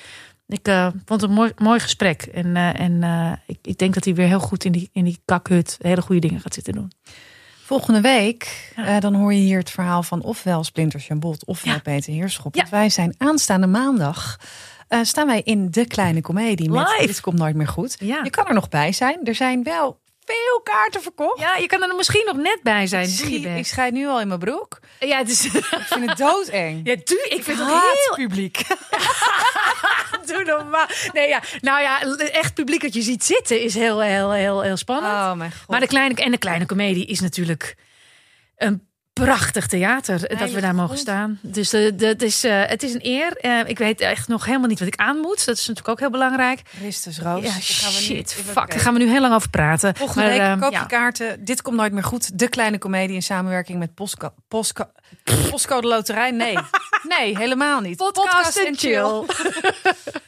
Ik 0.47 0.69
eh, 0.69 0.87
vond 1.05 1.21
het 1.21 1.31
een 1.31 1.37
mooi, 1.37 1.53
mooi 1.59 1.81
gesprek. 1.81 2.23
En, 2.23 2.57
eh, 2.57 2.81
en 2.81 3.03
eh, 3.03 3.33
ik, 3.47 3.59
ik 3.63 3.79
denk 3.79 3.95
dat 3.95 4.05
hij 4.05 4.15
weer 4.15 4.27
heel 4.27 4.41
goed 4.41 4.65
in 4.65 4.73
die, 4.73 4.91
in 4.93 5.05
die 5.05 5.19
kakhut 5.25 5.77
hele 5.81 6.03
goede 6.03 6.21
dingen 6.21 6.41
gaat 6.41 6.55
zitten 6.55 6.73
doen. 6.73 6.93
Volgende 7.65 8.01
week, 8.01 8.73
Ja. 8.77 9.01
dan 9.01 9.15
hoor 9.15 9.33
je 9.33 9.41
hier 9.41 9.59
het 9.59 9.71
verhaal 9.71 10.03
van 10.03 10.23
ofwel 10.23 10.65
Splinters 10.65 11.09
en 11.09 11.21
Bot, 11.21 11.45
ofwel 11.45 11.73
Ja. 11.73 11.79
Peter 11.79 12.13
Heerschop. 12.13 12.55
Ja. 12.55 12.61
Want 12.61 12.73
wij 12.73 12.89
zijn 12.91 13.15
aanstaande 13.19 13.67
maandag, 13.67 14.37
staan 15.03 15.27
wij 15.27 15.41
in 15.45 15.71
De 15.71 15.87
Kleine 15.87 16.21
Comedie. 16.21 16.71
Met 16.71 16.89
Live. 16.89 17.07
Dit 17.07 17.21
komt 17.21 17.39
nooit 17.39 17.55
meer 17.55 17.69
goed. 17.69 17.97
Ja. 17.99 18.21
Je 18.25 18.31
kan 18.31 18.47
er 18.47 18.55
nog 18.55 18.69
bij 18.69 18.93
zijn. 18.93 19.19
Er 19.25 19.35
zijn 19.35 19.63
wel 19.63 20.01
veel 20.33 20.61
kaarten 20.63 21.03
verkocht. 21.03 21.41
ja, 21.41 21.57
je 21.57 21.67
kan 21.67 21.83
er 21.83 21.95
misschien 21.97 22.25
nog 22.27 22.37
net 22.37 22.59
bij 22.63 22.87
zijn. 22.87 23.05
ik, 23.09 23.15
schiet- 23.15 23.45
ik 23.45 23.67
schijt 23.67 23.93
nu 23.93 24.07
al 24.07 24.21
in 24.21 24.29
mijn 24.29 24.41
broek. 24.41 24.79
Ja, 25.01 25.19
het 25.19 25.29
is, 25.31 25.45
Ik 25.45 25.65
vind 25.87 26.09
het 26.09 26.19
doodeng. 26.19 26.81
ja, 26.87 26.93
ik 26.93 27.43
vind 27.43 27.59
het 27.59 27.69
heel 27.69 28.15
publiek. 28.15 28.63
doe 30.27 30.45
normaal. 30.45 30.87
Nee, 31.13 31.29
ja, 31.29 31.43
nou 31.61 31.81
ja, 31.83 32.03
echt 32.31 32.55
publiek 32.55 32.83
dat 32.83 32.95
je 32.95 33.03
ziet 33.03 33.25
zitten 33.25 33.61
is 33.61 33.75
heel, 33.75 34.01
heel, 34.01 34.33
heel, 34.33 34.61
heel 34.63 34.77
spannend. 34.77 35.13
Oh 35.15 35.33
mijn 35.33 35.53
god. 35.53 35.69
Maar 35.69 35.81
de 35.81 35.87
kleine 35.87 36.15
en 36.15 36.31
de 36.31 36.39
kleine 36.39 36.67
komedie 36.67 37.07
is 37.07 37.21
natuurlijk 37.21 37.77
een 38.57 38.89
prachtig 39.13 39.67
theater 39.67 40.39
dat 40.39 40.51
we 40.51 40.61
daar 40.61 40.75
mogen 40.75 40.99
staan. 40.99 41.39
Dus 41.43 41.71
dat 41.95 42.23
is, 42.23 42.45
eh, 42.45 42.63
het 42.67 42.83
is 42.83 42.95
een 42.95 43.07
eer. 43.07 43.37
Eh, 43.37 43.59
ik 43.67 43.79
weet 43.79 44.01
echt 44.01 44.29
nog 44.29 44.45
helemaal 44.45 44.69
niet 44.69 44.79
wat 44.79 44.89
ik 44.89 44.97
aan 44.97 45.17
moet. 45.17 45.45
Dat 45.45 45.57
is 45.57 45.67
natuurlijk 45.67 45.89
ook 45.89 45.99
heel 45.99 46.11
belangrijk. 46.11 46.61
Christus 46.65 47.19
Roos. 47.19 47.43
Ja, 47.43 47.51
gaan 47.51 47.93
we 47.93 47.99
shit, 47.99 48.33
fuck. 48.33 48.71
Daar 48.71 48.81
gaan 48.81 48.93
we 48.93 48.99
nu 48.99 49.09
heel 49.09 49.21
lang 49.21 49.35
over 49.35 49.51
praten. 49.51 49.97
Volgende 49.97 50.23
Maar, 50.23 50.31
week 50.31 50.41
eh, 50.41 50.61
koop 50.61 50.73
ja. 50.73 50.81
je 50.81 50.87
kaarten. 50.87 51.45
Dit 51.45 51.63
komt 51.63 51.77
nooit 51.77 51.93
meer 51.93 52.05
goed. 52.05 52.39
De 52.39 52.49
Kleine 52.49 52.79
Comedie 52.79 53.15
in 53.15 53.23
samenwerking 53.23 53.79
met 53.79 53.95
Postco 53.95 54.33
Postco 54.49 54.85
Postcode 55.51 55.87
Loterij. 55.87 56.31
Nee, 56.31 56.59
nee, 57.19 57.39
helemaal 57.39 57.81
niet. 57.81 57.97
Podcast 57.97 58.57
en 58.57 58.77
chill. 58.77 59.23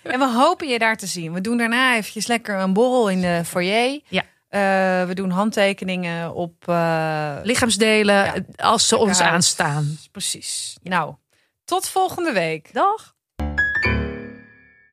En 0.03 0.19
we 0.19 0.29
hopen 0.29 0.69
je 0.69 0.79
daar 0.79 0.97
te 0.97 1.07
zien. 1.07 1.33
We 1.33 1.41
doen 1.41 1.57
daarna 1.57 1.97
eventjes 1.97 2.27
lekker 2.27 2.59
een 2.59 2.73
borrel 2.73 3.11
in 3.11 3.21
de 3.21 3.43
foyer. 3.45 4.01
Ja. 4.09 4.23
Eh, 4.53 4.61
we 5.07 5.15
doen 5.15 5.31
handtekeningen 5.31 6.35
op... 6.35 6.69
eh, 6.69 7.37
Lichaamsdelen 7.43 8.15
Ja. 8.25 8.35
als 8.57 8.89
ze 8.89 8.97
ons 8.97 9.21
aanstaan. 9.21 9.99
Precies. 10.11 10.77
Nou, 10.83 11.15
tot 11.65 11.89
volgende 11.89 12.33
week. 12.33 12.73
Dag. 12.73 13.12